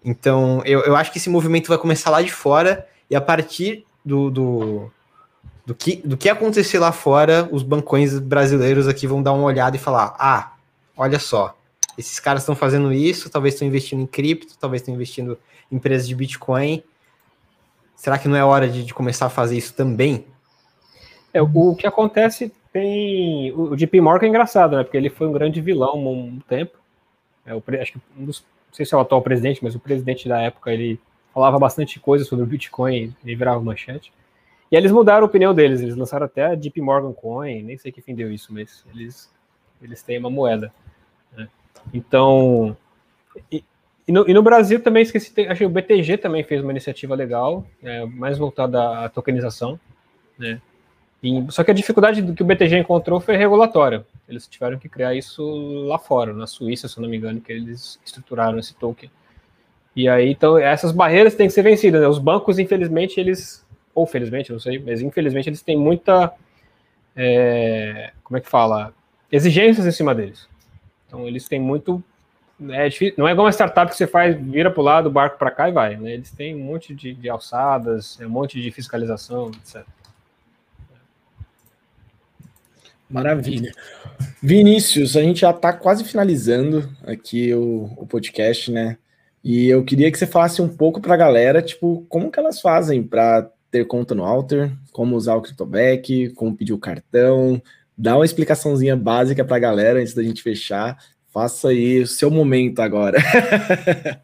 Então, 0.04 0.60
eu, 0.64 0.80
eu 0.80 0.96
acho 0.96 1.12
que 1.12 1.18
esse 1.18 1.30
movimento 1.30 1.68
vai 1.68 1.78
começar 1.78 2.10
lá 2.10 2.20
de 2.20 2.32
fora 2.32 2.86
e 3.08 3.14
a 3.14 3.20
partir 3.20 3.86
do, 4.04 4.30
do, 4.30 4.90
do, 5.64 5.74
que, 5.74 5.96
do 6.04 6.16
que 6.16 6.28
acontecer 6.28 6.78
lá 6.78 6.90
fora, 6.90 7.48
os 7.52 7.62
bancões 7.62 8.18
brasileiros 8.18 8.88
aqui 8.88 9.06
vão 9.06 9.22
dar 9.22 9.32
uma 9.32 9.44
olhada 9.44 9.76
e 9.76 9.80
falar: 9.80 10.16
ah, 10.18 10.52
olha 10.96 11.18
só, 11.18 11.56
esses 12.00 12.18
caras 12.18 12.42
estão 12.42 12.56
fazendo 12.56 12.92
isso, 12.92 13.30
talvez 13.30 13.54
estão 13.54 13.66
investindo 13.68 14.02
em 14.02 14.06
cripto, 14.06 14.58
talvez 14.58 14.82
estão 14.82 14.94
investindo 14.94 15.38
em 15.70 15.76
empresas 15.76 16.08
de 16.08 16.14
Bitcoin 16.14 16.82
Será 18.00 18.18
que 18.18 18.28
não 18.28 18.34
é 18.34 18.42
hora 18.42 18.66
de, 18.66 18.82
de 18.82 18.94
começar 18.94 19.26
a 19.26 19.28
fazer 19.28 19.58
isso 19.58 19.74
também? 19.74 20.24
É, 21.34 21.42
o 21.42 21.74
que 21.74 21.86
acontece 21.86 22.50
tem. 22.72 23.52
O, 23.52 23.76
JP 23.76 24.00
Morgan 24.00 24.24
é 24.24 24.28
engraçado, 24.30 24.74
né? 24.74 24.82
Porque 24.82 24.96
ele 24.96 25.10
foi 25.10 25.26
um 25.26 25.32
grande 25.32 25.60
vilão 25.60 25.98
um, 26.08 26.40
tempo. 26.48 26.78
É, 27.44 27.54
o, 27.54 27.62
acho 27.78 27.92
que 27.92 28.00
um 28.18 28.24
dos. 28.24 28.40
Não 28.40 28.74
sei 28.74 28.86
se 28.86 28.94
é 28.94 28.96
o 28.96 29.02
atual 29.02 29.20
presidente, 29.20 29.62
mas 29.62 29.74
o 29.74 29.78
presidente 29.78 30.26
da 30.26 30.40
época 30.40 30.72
ele 30.72 30.98
falava 31.34 31.58
bastante 31.58 32.00
coisa 32.00 32.24
sobre 32.24 32.42
o 32.42 32.48
Bitcoin 32.48 33.14
e 33.22 33.34
virava 33.34 33.60
manchete. 33.60 34.10
E 34.72 34.76
eles 34.76 34.90
mudaram 34.90 35.24
a 35.24 35.26
opinião 35.26 35.52
deles, 35.52 35.82
eles 35.82 35.94
lançaram 35.94 36.24
até 36.24 36.46
a 36.46 36.54
JP 36.54 36.80
Morgan 36.80 37.12
Coin, 37.12 37.62
nem 37.62 37.76
sei 37.76 37.92
que 37.92 38.00
fim 38.00 38.14
deu 38.14 38.32
isso, 38.32 38.50
mas 38.50 38.82
eles, 38.94 39.30
eles 39.82 40.02
têm 40.02 40.16
uma 40.16 40.30
moeda. 40.30 40.72
Né? 41.36 41.50
Então, 41.92 42.76
e, 43.50 43.64
e 44.06 44.12
no, 44.12 44.28
e 44.28 44.34
no, 44.34 44.42
Brasil 44.42 44.82
também 44.82 45.02
esqueci, 45.02 45.32
acho 45.46 45.58
que 45.58 45.66
o 45.66 45.70
BTG 45.70 46.18
também 46.18 46.42
fez 46.42 46.62
uma 46.62 46.72
iniciativa 46.72 47.14
legal, 47.14 47.66
é, 47.82 48.04
mais 48.06 48.38
voltada 48.38 49.04
à 49.04 49.08
tokenização, 49.08 49.78
né? 50.38 50.60
E, 51.22 51.44
só 51.50 51.62
que 51.62 51.70
a 51.70 51.74
dificuldade 51.74 52.22
que 52.32 52.42
o 52.42 52.46
BTG 52.46 52.78
encontrou 52.78 53.20
foi 53.20 53.36
regulatória. 53.36 54.06
Eles 54.28 54.46
tiveram 54.46 54.78
que 54.78 54.88
criar 54.88 55.14
isso 55.14 55.42
lá 55.86 55.98
fora, 55.98 56.32
na 56.32 56.46
Suíça, 56.46 56.88
se 56.88 56.98
eu 56.98 57.02
não 57.02 57.10
me 57.10 57.16
engano, 57.16 57.40
que 57.40 57.52
eles 57.52 58.00
estruturaram 58.04 58.58
esse 58.58 58.74
token. 58.74 59.10
E 59.94 60.08
aí, 60.08 60.30
então, 60.30 60.56
essas 60.56 60.92
barreiras 60.92 61.34
têm 61.34 61.46
que 61.46 61.52
ser 61.52 61.62
vencidas. 61.62 62.00
Né? 62.00 62.08
Os 62.08 62.18
bancos, 62.18 62.58
infelizmente, 62.58 63.20
eles, 63.20 63.66
ou 63.94 64.06
felizmente, 64.06 64.52
não 64.52 64.58
sei, 64.58 64.78
mas 64.78 65.02
infelizmente 65.02 65.48
eles 65.48 65.62
têm 65.62 65.76
muita, 65.76 66.32
é, 67.14 68.12
como 68.22 68.38
é 68.38 68.40
que 68.40 68.48
fala, 68.48 68.94
exigências 69.30 69.86
em 69.86 69.92
cima 69.92 70.14
deles. 70.14 70.48
Então, 71.10 71.26
eles 71.26 71.48
têm 71.48 71.58
muito 71.58 72.02
é 72.68 72.88
difícil, 72.88 73.14
não 73.16 73.26
é 73.26 73.32
igual 73.32 73.46
uma 73.46 73.52
startup 73.52 73.90
que 73.90 73.96
você 73.96 74.06
faz, 74.06 74.36
vira 74.38 74.70
para 74.70 74.80
o 74.80 74.84
lado, 74.84 75.10
barco 75.10 75.38
para 75.38 75.50
cá 75.50 75.68
e 75.68 75.72
vai. 75.72 75.96
Né? 75.96 76.12
Eles 76.12 76.30
têm 76.30 76.54
um 76.54 76.62
monte 76.62 76.94
de, 76.94 77.14
de 77.14 77.28
alçadas, 77.28 78.18
um 78.20 78.28
monte 78.28 78.60
de 78.60 78.70
fiscalização, 78.70 79.50
etc. 79.50 79.82
Maravilha. 83.08 83.72
Vinícius, 84.42 85.16
a 85.16 85.22
gente 85.22 85.40
já 85.40 85.50
está 85.50 85.72
quase 85.72 86.04
finalizando 86.04 86.88
aqui 87.02 87.52
o, 87.54 87.90
o, 87.96 88.06
podcast, 88.06 88.70
né? 88.70 88.98
E 89.42 89.68
eu 89.68 89.82
queria 89.82 90.12
que 90.12 90.18
você 90.18 90.26
falasse 90.26 90.62
um 90.62 90.68
pouco 90.68 91.00
para 91.00 91.14
a 91.14 91.16
galera, 91.16 91.62
tipo, 91.62 92.04
como 92.08 92.30
que 92.30 92.38
elas 92.38 92.60
fazem 92.60 93.02
para 93.02 93.50
ter 93.70 93.86
conta 93.86 94.14
no 94.14 94.24
Alter, 94.24 94.70
como 94.92 95.16
usar 95.16 95.34
o 95.34 95.40
CryptoBack, 95.40 96.30
como 96.34 96.54
pedir 96.54 96.72
o 96.72 96.78
cartão, 96.78 97.60
dá 98.00 98.16
uma 98.16 98.24
explicaçãozinha 98.24 98.96
básica 98.96 99.44
para 99.44 99.56
a 99.56 99.60
galera 99.60 100.00
antes 100.00 100.14
da 100.14 100.22
gente 100.22 100.42
fechar, 100.42 100.96
Faça 101.32 101.68
aí 101.68 102.00
o 102.00 102.06
seu 102.06 102.28
momento 102.30 102.80
agora. 102.80 103.18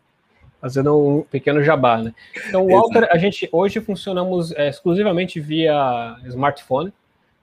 Fazendo 0.61 0.99
um 0.99 1.22
pequeno 1.22 1.62
jabá, 1.62 2.03
né? 2.03 2.12
Então, 2.49 2.66
o 2.66 2.68
Walter, 2.68 3.09
a 3.12 3.16
gente 3.16 3.49
hoje 3.53 3.81
funcionamos 3.81 4.51
é, 4.53 4.68
exclusivamente 4.68 5.39
via 5.39 6.16
smartphone. 6.24 6.93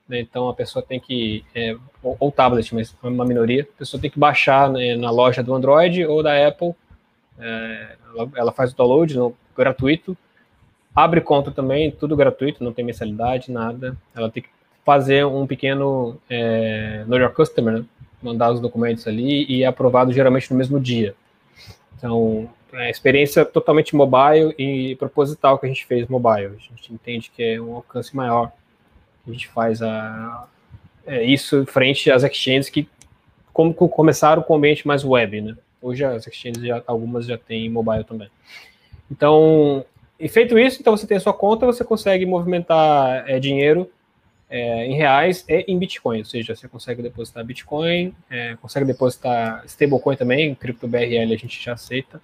Né? 0.08 0.20
Então, 0.20 0.50
a 0.50 0.54
pessoa 0.54 0.84
tem 0.84 1.00
que, 1.00 1.46
é, 1.56 1.78
ou, 2.02 2.18
ou, 2.20 2.32
tablet, 2.32 2.76
mas 2.76 2.94
uma 3.02 3.24
minoria, 3.24 3.64
a 3.64 3.78
pessoa 3.80 4.02
tem 4.02 4.10
que 4.10 4.20
baixar 4.20 4.70
né, 4.70 4.98
na 4.98 5.10
loja 5.10 5.42
do 5.42 5.54
Android 5.54 6.04
ou 6.06 6.22
da 6.22 6.46
Apple 6.46 6.76
É, 7.40 7.96
ela, 8.14 8.32
ela, 8.36 8.52
faz 8.52 8.74
o 8.74 8.76
download 8.76 9.16
no, 9.16 9.34
gratuito, 9.56 10.18
abre 10.94 11.22
conta 11.22 11.52
também, 11.52 11.90
tudo 11.90 12.18
gratuito, 12.18 12.64
não 12.64 12.74
tem 12.74 12.84
mensalidade, 12.84 13.50
nada. 13.50 13.96
Ela 14.14 14.30
tem 14.30 14.44
que 14.44 14.50
fazer 14.86 15.26
um 15.26 15.48
pequeno 15.48 16.20
é, 16.30 17.04
Know 17.08 17.20
Your 17.20 17.32
Customer, 17.32 17.80
né? 17.80 17.86
mandar 18.22 18.52
os 18.52 18.60
documentos 18.60 19.06
ali 19.08 19.46
e 19.50 19.64
é 19.64 19.66
aprovado 19.66 20.12
geralmente 20.14 20.50
no 20.52 20.58
mesmo 20.58 20.80
dia. 20.80 21.14
Então, 21.98 22.50
é 22.74 22.90
experiência 22.90 23.46
totalmente 23.46 23.96
mobile 23.96 24.54
e 24.58 24.96
proposital 24.96 25.60
que 25.60 25.66
a 25.66 25.70
gente 25.70 25.86
fez 25.86 26.08
mobile. 26.08 26.56
A 26.56 26.76
gente 26.76 26.94
entende 26.94 27.32
que 27.36 27.44
é 27.44 27.62
um 27.62 27.76
alcance 27.76 28.16
maior. 28.16 28.52
A 29.28 29.32
gente 29.32 29.48
faz 29.48 29.82
a, 29.82 30.48
é, 31.06 31.24
isso 31.24 31.66
frente 31.66 32.10
às 32.10 32.24
exchanges 32.24 32.70
que 32.70 32.88
como, 33.52 33.74
começaram 33.74 34.42
com 34.42 34.54
o 34.54 34.58
ambiente 34.58 34.88
mais 34.88 35.04
web, 35.04 35.42
né? 35.42 35.56
Hoje 35.82 36.04
as 36.04 36.26
exchanges, 36.26 36.64
já, 36.64 36.82
algumas 36.88 37.26
já 37.26 37.38
têm 37.38 37.70
mobile 37.70 38.04
também. 38.04 38.30
Então, 39.12 39.86
e 40.20 40.28
feito 40.28 40.58
isso, 40.58 40.80
então 40.80 40.96
você 40.96 41.06
tem 41.06 41.18
a 41.18 41.20
sua 41.20 41.34
conta, 41.34 41.66
você 41.66 41.84
consegue 41.84 42.26
movimentar 42.26 43.30
é, 43.30 43.40
dinheiro 43.40 43.90
é, 44.54 44.86
em 44.86 44.94
reais 44.94 45.44
e 45.50 45.66
em 45.68 45.80
Bitcoin, 45.80 46.20
ou 46.20 46.26
seja, 46.26 46.56
você 46.56 46.68
consegue 46.68 47.02
depositar 47.02 47.44
Bitcoin, 47.44 48.14
é, 48.30 48.56
consegue 48.62 48.86
depositar 48.86 49.64
stablecoin 49.66 50.16
também, 50.16 50.54
cripto 50.54 50.88
BRL 50.88 51.34
a 51.34 51.38
gente 51.38 51.60
já 51.60 51.74
aceita, 51.74 52.22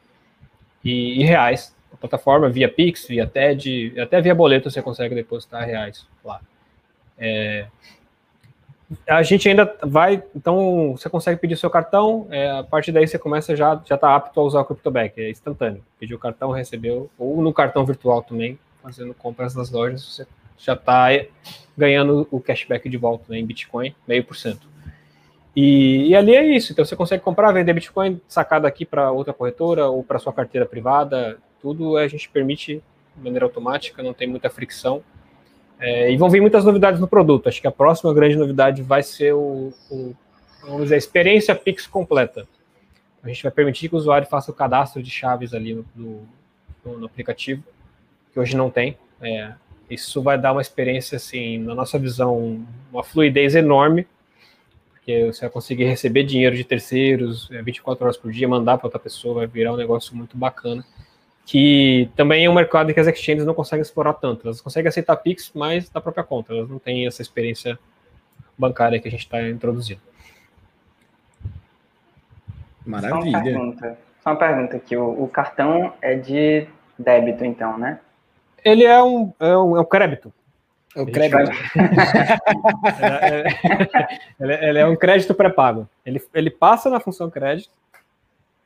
e, 0.86 1.20
e 1.20 1.24
reais. 1.24 1.76
A 1.92 1.98
plataforma 1.98 2.48
via 2.48 2.70
Pix, 2.70 3.08
via 3.08 3.26
TED, 3.26 4.00
até 4.00 4.22
via 4.22 4.36
boleto 4.36 4.70
você 4.70 4.80
consegue 4.80 5.16
depositar 5.16 5.66
reais 5.66 6.06
lá. 6.24 6.40
É, 7.18 7.66
a 9.08 9.24
gente 9.24 9.50
ainda 9.50 9.76
vai, 9.82 10.24
então 10.36 10.96
você 10.96 11.10
consegue 11.10 11.42
pedir 11.42 11.58
seu 11.58 11.72
cartão, 11.72 12.28
é, 12.30 12.52
a 12.52 12.64
partir 12.64 12.92
daí 12.92 13.08
você 13.08 13.18
começa 13.18 13.56
já 13.56 13.82
já 13.84 13.96
está 13.96 14.16
apto 14.16 14.40
a 14.40 14.44
usar 14.44 14.62
o 14.62 14.66
CryptoBack, 14.66 15.20
é 15.20 15.32
instantâneo. 15.32 15.84
Pediu 16.00 16.18
o 16.18 16.20
cartão, 16.20 16.52
recebeu, 16.52 17.10
ou 17.18 17.42
no 17.42 17.52
cartão 17.52 17.84
virtual 17.84 18.22
também, 18.22 18.60
fazendo 18.84 19.16
compras 19.16 19.56
nas 19.56 19.72
lojas, 19.72 20.04
você 20.04 20.28
já 20.60 20.74
está 20.74 21.07
ganhando 21.78 22.28
o 22.30 22.39
cashback 22.39 22.88
de 22.89 22.97
volta 22.97 23.26
né, 23.30 23.39
em 23.39 23.45
Bitcoin, 23.45 23.95
meio 24.07 24.24
por 24.24 24.36
cento. 24.36 24.68
E, 25.55 26.14
ali 26.16 26.36
é 26.36 26.45
isso, 26.55 26.72
então 26.72 26.86
você 26.86 26.95
consegue 26.95 27.24
comprar, 27.24 27.51
vender 27.51 27.74
Bitcoin, 27.74 28.22
sacar 28.28 28.62
daqui 28.62 28.86
para 28.86 29.12
outra 29.12 29.34
corretora 29.34 29.88
ou 29.88 30.03
para 30.03 30.20
sua 30.20 30.32
carteira 30.32 30.66
privada, 30.66 31.38
tudo 31.62 31.97
a 31.97 32.07
gente 32.07 32.30
permite 32.30 32.84
de 33.16 33.24
maneira 33.24 33.45
automática, 33.45 34.03
não 34.03 34.14
tem 34.14 34.28
muita 34.28 34.49
fricção. 34.49 35.03
É, 35.80 36.12
e 36.12 36.18
vão 36.18 36.30
vir 36.30 36.41
muitas 36.41 36.66
novidades 36.66 36.99
no 36.99 37.07
produto. 37.07 37.47
Acho 37.47 37.62
que 37.62 37.68
a 37.68 37.72
próxima 37.72 38.14
grande 38.14 38.36
novidade 38.36 38.84
vai 38.84 39.01
ser 39.01 39.34
o, 39.34 39.74
o 39.89 40.14
vamos 40.62 40.84
dizer, 40.84 40.95
a 40.95 40.97
experiência 40.97 41.55
Pix 41.55 41.88
completa. 41.88 42.47
A 43.24 43.28
gente 43.28 43.43
vai 43.43 43.51
permitir 43.51 43.89
que 43.89 43.95
o 43.95 43.97
usuário 43.97 44.28
faça 44.28 44.51
o 44.51 44.53
cadastro 44.53 45.01
de 45.01 45.10
chaves 45.10 45.53
ali 45.53 45.74
no, 45.74 46.28
no, 46.86 46.99
no 46.99 47.05
aplicativo, 47.05 47.64
que 48.32 48.39
hoje 48.39 48.55
não 48.55 48.70
tem. 48.70 48.97
É, 49.22 49.53
isso 49.90 50.22
vai 50.22 50.38
dar 50.38 50.52
uma 50.52 50.62
experiência, 50.62 51.16
assim, 51.16 51.58
na 51.58 51.74
nossa 51.74 51.98
visão, 51.98 52.66
uma 52.92 53.04
fluidez 53.04 53.56
enorme, 53.56 54.08
porque 54.92 55.26
você 55.26 55.42
vai 55.42 55.50
conseguir 55.50 55.86
receber 55.86 56.24
dinheiro 56.24 56.56
de 56.56 56.64
terceiros 56.64 57.50
24 57.64 58.04
é, 58.04 58.06
horas 58.06 58.18
por 58.18 58.32
dia, 58.32 58.48
mandar 58.48 58.78
para 58.78 58.88
outra 58.88 59.00
pessoa, 59.00 59.36
vai 59.36 59.48
virar 59.48 59.74
um 59.74 59.78
negócio 59.78 60.16
muito 60.16 60.38
bacana 60.38 60.86
que 61.50 62.08
também 62.16 62.46
é 62.46 62.50
um 62.50 62.54
mercado 62.54 62.94
que 62.94 63.00
as 63.00 63.08
exchanges 63.08 63.44
não 63.44 63.56
conseguem 63.56 63.82
explorar 63.82 64.14
tanto. 64.14 64.46
Elas 64.46 64.62
conseguem 64.62 64.88
aceitar 64.88 65.16
Pix, 65.16 65.52
mas 65.56 65.90
da 65.90 66.00
própria 66.00 66.24
conta. 66.24 66.54
Elas 66.54 66.70
não 66.70 66.78
têm 66.78 67.08
essa 67.08 67.24
experiência 67.24 67.80
bancária 68.56 69.00
que 69.00 69.08
a 69.08 69.12
gente 69.12 69.22
está 69.22 69.42
introduzindo. 69.42 70.00
Maravilha. 72.86 73.32
Só 73.32 73.38
uma 73.38 73.44
pergunta, 73.44 73.98
só 74.24 74.30
uma 74.30 74.36
pergunta 74.36 74.78
aqui. 74.78 74.96
O, 74.96 75.24
o, 75.24 75.28
cartão 75.28 75.92
é 76.04 76.14
de 76.14 76.68
débito, 77.00 77.44
então, 77.44 77.80
né? 77.80 78.00
Ele 78.64 78.84
é 78.84 79.01
um, 79.01 79.34
é 79.39 79.57
um, 79.57 79.78
é 79.78 79.82
um 79.82 79.86
crédito. 79.86 80.32
É 80.95 81.01
o 81.01 81.05
crédito. 81.05 81.39
ele, 84.39 84.53
é, 84.53 84.70
ele, 84.70 84.80
é 84.80 84.86
um 84.86 84.95
crédito 84.95 85.34
pré-pago. 85.34 85.88
Ele, 86.05 86.22
ele 86.34 86.49
passa 86.49 86.89
na 86.89 86.99
função 86.99 87.30
crédito. 87.30 87.72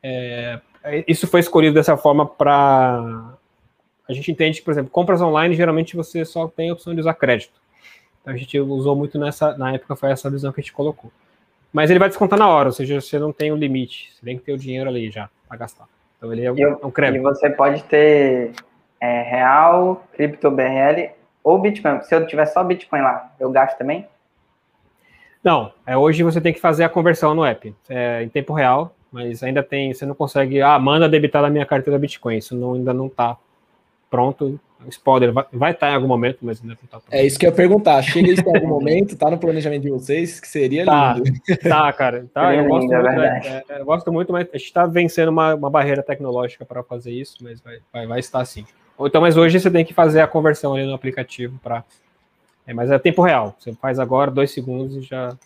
É, 0.02 0.60
isso 1.06 1.26
foi 1.26 1.40
escolhido 1.40 1.74
dessa 1.74 1.96
forma 1.96 2.26
para. 2.26 3.34
A 4.06 4.12
gente 4.12 4.30
entende 4.30 4.58
que, 4.58 4.64
por 4.64 4.72
exemplo, 4.72 4.90
compras 4.90 5.22
online, 5.22 5.54
geralmente 5.54 5.96
você 5.96 6.24
só 6.24 6.46
tem 6.46 6.70
a 6.70 6.74
opção 6.74 6.94
de 6.94 7.00
usar 7.00 7.14
crédito. 7.14 7.54
Então 8.20 8.34
a 8.34 8.36
gente 8.36 8.58
usou 8.58 8.94
muito 8.94 9.18
nessa. 9.18 9.56
Na 9.56 9.72
época 9.72 9.96
foi 9.96 10.10
essa 10.10 10.30
visão 10.30 10.52
que 10.52 10.60
a 10.60 10.62
gente 10.62 10.72
colocou. 10.72 11.10
Mas 11.72 11.90
ele 11.90 11.98
vai 11.98 12.08
descontar 12.08 12.38
na 12.38 12.48
hora, 12.48 12.68
ou 12.68 12.72
seja, 12.72 13.00
você 13.00 13.18
não 13.18 13.32
tem 13.32 13.50
o 13.50 13.54
um 13.54 13.58
limite. 13.58 14.12
Você 14.14 14.24
tem 14.24 14.38
que 14.38 14.44
ter 14.44 14.52
o 14.52 14.58
dinheiro 14.58 14.88
ali 14.88 15.10
já 15.10 15.28
para 15.48 15.56
gastar. 15.56 15.86
Então 16.16 16.32
ele 16.32 16.44
é 16.44 16.52
um, 16.52 16.58
eu, 16.58 16.80
é 16.82 16.86
um 16.86 16.90
crédito. 16.90 17.20
E 17.20 17.22
você 17.22 17.50
pode 17.50 17.82
ter 17.84 18.52
é, 19.04 19.22
real, 19.22 20.04
cripto 20.12 20.50
BRL 20.50 21.10
ou 21.42 21.58
Bitcoin. 21.58 22.02
Se 22.02 22.14
eu 22.14 22.26
tiver 22.26 22.46
só 22.46 22.64
Bitcoin 22.64 23.00
lá, 23.00 23.32
eu 23.38 23.50
gasto 23.50 23.76
também? 23.76 24.06
Não, 25.42 25.72
é, 25.86 25.96
hoje 25.96 26.22
você 26.22 26.40
tem 26.40 26.52
que 26.52 26.60
fazer 26.60 26.84
a 26.84 26.88
conversão 26.88 27.34
no 27.34 27.44
app, 27.44 27.74
é, 27.88 28.22
em 28.22 28.28
tempo 28.28 28.52
real 28.52 28.94
mas 29.14 29.44
ainda 29.44 29.62
tem, 29.62 29.94
você 29.94 30.04
não 30.04 30.14
consegue, 30.14 30.60
ah, 30.60 30.76
manda 30.76 31.08
debitar 31.08 31.40
na 31.40 31.48
minha 31.48 31.64
carteira 31.64 31.96
Bitcoin, 31.96 32.36
isso 32.36 32.56
não, 32.56 32.74
ainda 32.74 32.92
não 32.92 33.06
está 33.06 33.36
pronto. 34.10 34.58
Spoiler, 34.88 35.32
vai, 35.32 35.70
estar 35.70 35.86
tá 35.86 35.92
em 35.92 35.94
algum 35.94 36.08
momento, 36.08 36.38
mas 36.42 36.60
ainda 36.60 36.74
não 36.74 36.84
está 36.84 36.98
pronto. 36.98 37.14
É 37.14 37.24
isso 37.24 37.38
que 37.38 37.46
eu 37.46 37.50
ia 37.50 37.54
perguntar, 37.54 38.02
chega 38.02 38.32
isso 38.32 38.42
em 38.42 38.56
algum 38.56 38.66
momento, 38.66 39.16
tá 39.16 39.30
no 39.30 39.38
planejamento 39.38 39.82
de 39.82 39.90
vocês, 39.90 40.40
que 40.40 40.48
seria 40.48 40.84
tá, 40.84 41.14
lindo. 41.14 41.40
Tá, 41.62 41.92
cara, 41.92 42.26
tá, 42.34 42.56
eu, 42.56 42.66
gosto 42.66 42.88
muito, 42.88 43.06
é, 43.06 43.64
é, 43.68 43.80
eu 43.80 43.84
gosto 43.84 44.12
muito, 44.12 44.32
mas 44.32 44.48
a 44.52 44.58
gente 44.58 44.66
está 44.66 44.84
vencendo 44.84 45.28
uma, 45.28 45.54
uma 45.54 45.70
barreira 45.70 46.02
tecnológica 46.02 46.64
para 46.64 46.82
fazer 46.82 47.12
isso, 47.12 47.36
mas 47.40 47.60
vai, 47.60 47.78
vai, 47.92 48.06
vai 48.08 48.18
estar 48.18 48.40
assim. 48.98 49.06
Então, 49.06 49.20
mas 49.20 49.36
hoje 49.36 49.58
você 49.60 49.70
tem 49.70 49.84
que 49.84 49.94
fazer 49.94 50.20
a 50.20 50.26
conversão 50.26 50.74
ali 50.74 50.86
no 50.86 50.94
aplicativo 50.94 51.58
para. 51.62 51.84
É, 52.66 52.72
mas 52.72 52.90
é 52.90 52.98
tempo 52.98 53.22
real. 53.22 53.54
Você 53.58 53.72
faz 53.74 53.98
agora, 53.98 54.30
dois 54.30 54.50
segundos 54.50 54.96
e 54.96 55.02
já 55.02 55.36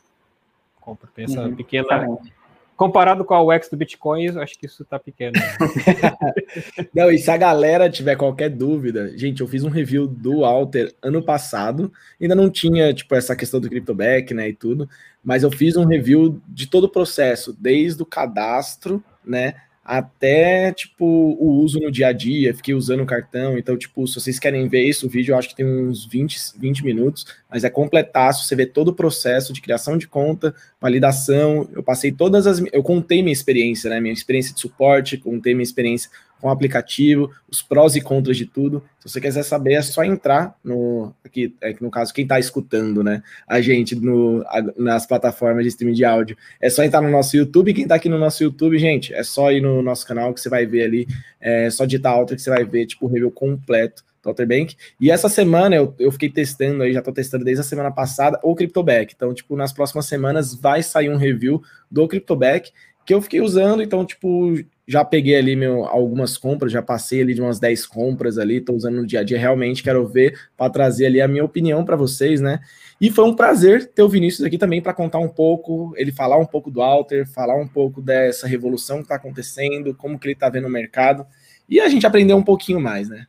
compra. 0.81 1.09
Tem 1.15 1.25
essa 1.25 1.43
uhum, 1.43 1.55
pequena. 1.55 1.87
Exatamente 1.87 2.39
comparado 2.79 3.25
com 3.25 3.35
a 3.35 3.43
UX 3.43 3.69
do 3.69 3.77
Bitcoin, 3.77 4.39
acho 4.39 4.57
que 4.57 4.67
isso 4.67 4.85
tá 4.85 5.01
pequeno. 5.01 5.33
Não, 6.95 7.11
e 7.11 7.19
se 7.19 7.29
a 7.29 7.37
galera 7.37 7.91
tiver 7.91 8.15
qualquer 8.15 8.49
dúvida, 8.49 9.19
gente, 9.19 9.41
eu 9.41 9.49
fiz 9.49 9.65
um 9.65 9.69
review 9.69 10.07
do 10.07 10.45
Alter 10.45 10.95
ano 11.03 11.21
passado, 11.21 11.93
ainda 12.23 12.37
não 12.37 12.49
tinha, 12.49 12.95
tipo, 12.95 13.13
essa 13.17 13.35
questão 13.35 13.59
do 13.59 13.69
CryptoBack, 13.69 14.33
né, 14.33 14.51
e 14.51 14.55
tudo, 14.55 14.89
mas 15.25 15.43
eu 15.43 15.51
fiz 15.51 15.77
um 15.77 15.85
review 15.85 16.41
de 16.47 16.69
todo 16.69 16.85
o 16.85 16.89
processo, 16.89 17.53
desde 17.53 18.01
o 18.01 18.07
cadastro, 18.07 19.03
né, 19.25 19.55
até, 19.89 20.71
tipo, 20.71 21.07
o 21.07 21.63
uso 21.63 21.81
no 21.81 21.91
dia 21.91 22.09
a 22.09 22.13
dia, 22.13 22.53
fiquei 22.53 22.75
usando 22.75 23.01
o 23.03 23.07
cartão, 23.07 23.57
então, 23.57 23.75
tipo, 23.75 24.07
se 24.07 24.21
vocês 24.21 24.39
querem 24.39 24.69
ver 24.69 24.83
isso, 24.83 25.07
o 25.07 25.09
vídeo 25.09 25.33
eu 25.33 25.39
acho 25.39 25.49
que 25.49 25.57
tem 25.57 25.65
uns 25.65 26.05
20, 26.05 26.39
20 26.59 26.85
minutos, 26.85 27.25
mas 27.51 27.65
é 27.65 27.71
completaço, 27.71 28.47
você 28.47 28.55
vê 28.55 28.67
todo 28.67 28.89
o 28.89 28.93
processo 28.93 29.51
de 29.51 29.63
criação 29.63 29.97
de 29.97 30.07
conta, 30.07 30.55
validação, 30.79 31.67
eu 31.73 31.83
passei 31.83 32.13
todas 32.13 32.47
as, 32.47 32.63
eu 32.71 32.83
contei 32.83 33.23
minha 33.23 33.33
experiência, 33.33 33.89
né, 33.89 33.99
minha 33.99 34.13
experiência 34.13 34.53
de 34.53 34.61
suporte, 34.61 35.17
contei 35.17 35.55
minha 35.55 35.63
experiência 35.63 36.11
com 36.41 36.49
o 36.49 36.51
aplicativo, 36.51 37.31
os 37.49 37.63
prós 37.63 37.97
e 37.97 38.01
contras 38.01 38.37
de 38.37 38.47
tudo. 38.47 38.83
Se 39.01 39.09
você 39.09 39.21
quiser 39.21 39.43
saber, 39.43 39.75
é 39.75 39.83
só 39.83 40.05
entrar 40.05 40.55
no 40.63 41.15
aqui, 41.25 41.55
é 41.61 41.75
no 41.81 41.91
caso 41.91 42.13
quem 42.13 42.25
está 42.25 42.39
escutando, 42.39 43.03
né, 43.03 43.23
a 43.47 43.61
gente 43.61 43.95
no, 43.95 44.45
nas 44.77 45.07
plataformas 45.07 45.65
de 45.65 45.69
streaming 45.69 45.95
de 45.95 46.05
áudio, 46.05 46.37
é 46.61 46.71
só 46.71 46.83
entrar 46.83 47.01
no 47.01 47.11
nosso 47.11 47.37
YouTube. 47.37 47.75
Quem 47.75 47.85
está 47.85 47.97
aqui 47.97 48.09
no 48.09 48.19
nosso 48.19 48.43
YouTube, 48.43 48.79
gente, 48.79 49.13
é 49.15 49.23
só 49.23 49.51
ir 49.53 49.61
no 49.61 49.83
nosso 49.83 50.07
canal 50.07 50.33
que 50.33 50.41
você 50.41 50.49
vai 50.49 50.67
ver 50.67 50.85
ali, 50.85 51.09
é 51.41 51.71
só 51.71 51.85
digitar 51.85 52.13
alto 52.13 52.35
que 52.35 52.43
você 52.43 52.51
vai 52.51 52.65
ver 52.65 52.87
tipo 52.87 53.07
o 53.07 53.09
review 53.09 53.31
completo 53.31 54.05
do 54.23 54.47
Bank. 54.47 54.77
E 55.01 55.11
essa 55.11 55.29
semana 55.29 55.77
eu, 55.77 55.95
eu 55.99 56.13
fiquei 56.13 56.29
testando 56.29 56.83
aí, 56.83 56.93
já 56.93 56.99
estou 56.99 57.15
testando 57.15 57.45
desde 57.45 57.61
a 57.61 57.65
semana 57.65 57.91
passada 57.91 58.39
o 58.43 58.55
CryptoBack. 58.55 59.15
Então, 59.17 59.33
tipo, 59.33 59.57
nas 59.57 59.73
próximas 59.73 60.07
semanas 60.07 60.55
vai 60.55 60.83
sair 60.83 61.09
um 61.09 61.17
review 61.17 61.63
do 61.91 62.07
CryptoBack 62.07 62.73
que 63.07 63.15
eu 63.15 63.23
fiquei 63.23 63.41
usando, 63.41 63.83
então, 63.83 64.05
tipo, 64.05 64.55
já 64.89 65.05
peguei 65.05 65.37
ali 65.37 65.55
meu, 65.55 65.85
algumas 65.85 66.39
compras, 66.39 66.73
já 66.73 66.81
passei 66.81 67.21
ali 67.21 67.35
de 67.35 67.43
umas 67.43 67.61
10 67.61 67.87
compras 67.87 68.39
ali, 68.39 68.57
estou 68.57 68.75
usando 68.75 68.97
no 68.97 69.07
dia 69.07 69.21
a 69.21 69.23
dia, 69.23 69.39
realmente 69.39 69.83
quero 69.83 70.09
ver 70.09 70.41
para 70.57 70.73
trazer 70.73 71.05
ali 71.05 71.21
a 71.21 71.29
minha 71.29 71.45
opinião 71.45 71.85
para 71.85 71.95
vocês, 71.95 72.41
né? 72.41 72.59
E 72.99 73.11
foi 73.11 73.27
um 73.27 73.37
prazer 73.37 73.93
ter 73.93 74.03
o 74.03 74.09
Vinícius 74.09 74.47
aqui 74.47 74.57
também 74.57 74.81
para 74.81 74.95
contar 74.95 75.19
um 75.19 75.29
pouco, 75.29 75.93
ele 75.95 76.11
falar 76.11 76.39
um 76.39 76.47
pouco 76.47 76.71
do 76.71 76.81
Alter, 76.81 77.29
falar 77.29 77.55
um 77.55 77.69
pouco 77.69 78.01
dessa 78.01 78.47
revolução 78.47 78.97
que 78.97 79.03
está 79.03 79.17
acontecendo, 79.17 79.95
como 79.95 80.19
que 80.19 80.27
ele 80.27 80.33
está 80.33 80.49
vendo 80.49 80.67
o 80.67 80.71
mercado, 80.71 81.27
e 81.69 81.79
a 81.81 81.89
gente 81.91 82.07
aprender 82.07 82.33
um 82.33 82.43
pouquinho 82.43 82.81
mais, 82.81 83.11
né? 83.11 83.27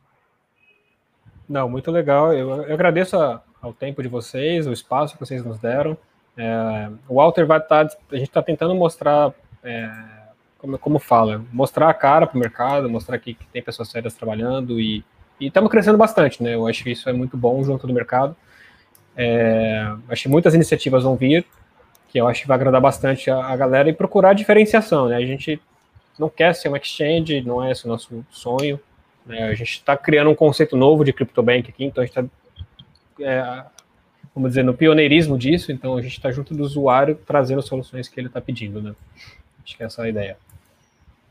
Não, 1.46 1.68
muito 1.68 1.90
legal. 1.90 2.32
Eu, 2.32 2.62
eu 2.62 2.72
agradeço 2.72 3.18
a, 3.18 3.44
ao 3.60 3.74
tempo 3.74 4.02
de 4.02 4.08
vocês, 4.08 4.66
o 4.66 4.72
espaço 4.72 5.12
que 5.12 5.20
vocês 5.20 5.44
nos 5.44 5.58
deram. 5.58 5.94
É, 6.38 6.88
o 7.06 7.16
Walter 7.16 7.44
vai 7.44 7.58
estar. 7.58 7.86
Tá, 7.86 7.96
a 8.10 8.16
gente 8.16 8.28
está 8.28 8.42
tentando 8.42 8.74
mostrar 8.74 9.34
é, 9.62 9.90
como, 10.60 10.78
como 10.78 10.98
fala, 10.98 11.42
mostrar 11.52 11.88
a 11.88 11.94
cara 11.94 12.26
para 12.26 12.36
o 12.36 12.40
mercado, 12.40 12.88
mostrar 12.88 13.18
que, 13.18 13.34
que, 13.34 13.46
tem 13.46 13.62
pessoas 13.62 13.88
sérias 13.88 14.14
trabalhando 14.14 14.78
e 14.78 15.02
estamos 15.40 15.70
crescendo 15.70 15.96
bastante, 15.96 16.42
né? 16.42 16.54
Eu 16.54 16.66
acho 16.66 16.84
que 16.84 16.90
isso 16.90 17.08
é 17.08 17.12
muito 17.12 17.36
bom 17.36 17.62
junto 17.64 17.86
do 17.86 17.94
mercado. 17.94 18.36
É, 19.16 19.90
acho 20.08 20.24
que 20.24 20.28
muitas 20.28 20.54
iniciativas 20.54 21.02
vão 21.02 21.16
vir, 21.16 21.46
que 22.08 22.20
eu 22.20 22.28
acho 22.28 22.42
que 22.42 22.48
vai 22.48 22.56
agradar 22.56 22.80
bastante 22.80 23.30
a, 23.30 23.46
a 23.46 23.56
galera 23.56 23.88
e 23.88 23.92
procurar 23.92 24.34
diferenciação, 24.34 25.08
né? 25.08 25.16
A 25.16 25.24
gente 25.24 25.60
não 26.18 26.28
quer 26.28 26.54
ser 26.54 26.68
um 26.68 26.76
exchange, 26.76 27.40
não 27.40 27.64
é 27.64 27.70
esse 27.72 27.86
o 27.86 27.88
nosso 27.88 28.24
sonho. 28.30 28.78
Né? 29.24 29.44
A 29.44 29.54
gente 29.54 29.72
está 29.72 29.96
criando 29.96 30.30
um 30.30 30.34
conceito 30.34 30.76
novo 30.76 31.04
de 31.04 31.12
CryptoBank 31.12 31.70
aqui, 31.70 31.84
então 31.84 32.02
a 32.02 32.06
gente 32.06 32.18
está, 32.18 32.30
é, 33.20 33.64
vamos 34.34 34.50
dizer, 34.50 34.62
no 34.62 34.74
pioneirismo 34.74 35.38
disso, 35.38 35.72
então 35.72 35.96
a 35.96 36.02
gente 36.02 36.12
está 36.12 36.30
junto 36.30 36.54
do 36.54 36.62
usuário 36.62 37.18
trazendo 37.26 37.62
soluções 37.62 38.08
que 38.08 38.20
ele 38.20 38.26
está 38.26 38.40
pedindo. 38.40 38.82
Né? 38.82 38.94
Acho 39.64 39.76
que 39.76 39.82
essa 39.82 40.02
é 40.02 40.04
a 40.04 40.08
ideia. 40.08 40.49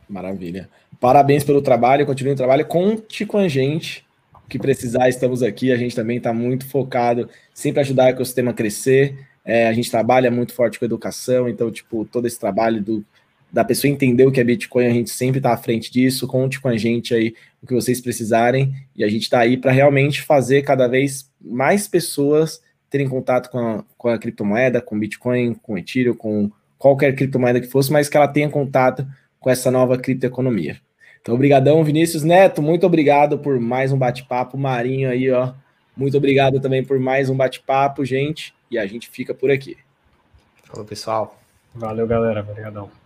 Maravilha. 0.10 0.68
Parabéns 1.00 1.44
pelo 1.44 1.62
trabalho, 1.62 2.06
continue 2.06 2.34
o 2.34 2.36
trabalho, 2.36 2.66
conte 2.66 3.26
com 3.26 3.38
a 3.38 3.48
gente. 3.48 4.04
O 4.46 4.50
que 4.50 4.58
precisar, 4.58 5.08
estamos 5.08 5.44
aqui. 5.44 5.72
A 5.72 5.78
gente 5.78 5.96
também 5.96 6.18
está 6.18 6.34
muito 6.34 6.68
focado, 6.68 7.30
sempre 7.54 7.80
ajudar 7.82 8.06
o 8.06 8.10
ecossistema 8.10 8.50
a 8.50 8.54
crescer. 8.54 9.20
É, 9.46 9.68
a 9.68 9.74
gente 9.74 9.92
trabalha 9.92 10.32
muito 10.32 10.54
forte 10.54 10.80
com 10.80 10.86
educação, 10.86 11.48
então, 11.48 11.72
tipo, 11.72 12.06
todo 12.06 12.26
esse 12.26 12.40
trabalho 12.40 12.82
do, 12.82 13.06
da 13.52 13.64
pessoa 13.64 13.92
entender 13.92 14.26
o 14.26 14.32
que 14.32 14.40
é 14.40 14.44
Bitcoin, 14.44 14.88
a 14.88 14.94
gente 14.94 15.12
sempre 15.12 15.38
está 15.38 15.54
à 15.54 15.58
frente 15.58 15.92
disso. 15.92 16.28
Conte 16.28 16.60
com 16.60 16.68
a 16.68 16.76
gente 16.76 17.14
aí 17.14 17.36
o 17.62 17.68
que 17.68 17.74
vocês 17.74 18.02
precisarem. 18.02 18.74
E 18.96 19.04
a 19.04 19.08
gente 19.08 19.24
está 19.24 19.40
aí 19.40 19.58
para 19.58 19.72
realmente 19.72 20.24
fazer 20.24 20.64
cada 20.64 20.88
vez 20.88 21.30
mais 21.40 21.88
pessoas 21.88 22.62
terem 22.90 23.08
contato 23.08 23.52
com 23.52 23.60
a, 23.60 23.84
com 23.96 24.10
a 24.10 24.18
criptomoeda, 24.18 24.82
com 24.82 24.98
Bitcoin, 24.98 25.54
com 25.54 25.78
Ethereum, 25.78 26.16
com 26.16 26.52
qualquer 26.80 27.16
criptomoeda 27.16 27.62
que 27.62 27.68
fosse, 27.68 27.92
mas 27.92 28.10
que 28.10 28.18
ela 28.18 28.28
tenha 28.28 28.50
contato 28.50 29.06
com 29.40 29.50
essa 29.50 29.72
nova 29.72 29.98
criptoeconomia. 29.98 30.80
Então, 31.22 31.36
obrigadão, 31.36 31.84
Vinícius 31.84 32.24
Neto, 32.24 32.62
muito 32.62 32.86
obrigado 32.86 33.38
por 33.38 33.60
mais 33.60 33.92
um 33.92 33.98
bate-papo. 33.98 34.58
Marinho 34.58 35.10
aí, 35.10 35.30
ó, 35.32 35.54
muito 35.96 36.18
obrigado 36.18 36.60
também 36.60 36.84
por 36.84 37.00
mais 37.00 37.30
um 37.30 37.36
bate-papo, 37.36 38.06
gente, 38.06 38.54
e 38.72 38.78
a 38.78 38.86
gente 38.86 39.10
fica 39.10 39.34
por 39.34 39.52
aqui. 39.52 39.78
Falou, 40.64 40.86
pessoal. 40.86 41.38
Valeu, 41.74 42.08
galera. 42.08 42.42
Obrigadão. 42.42 42.99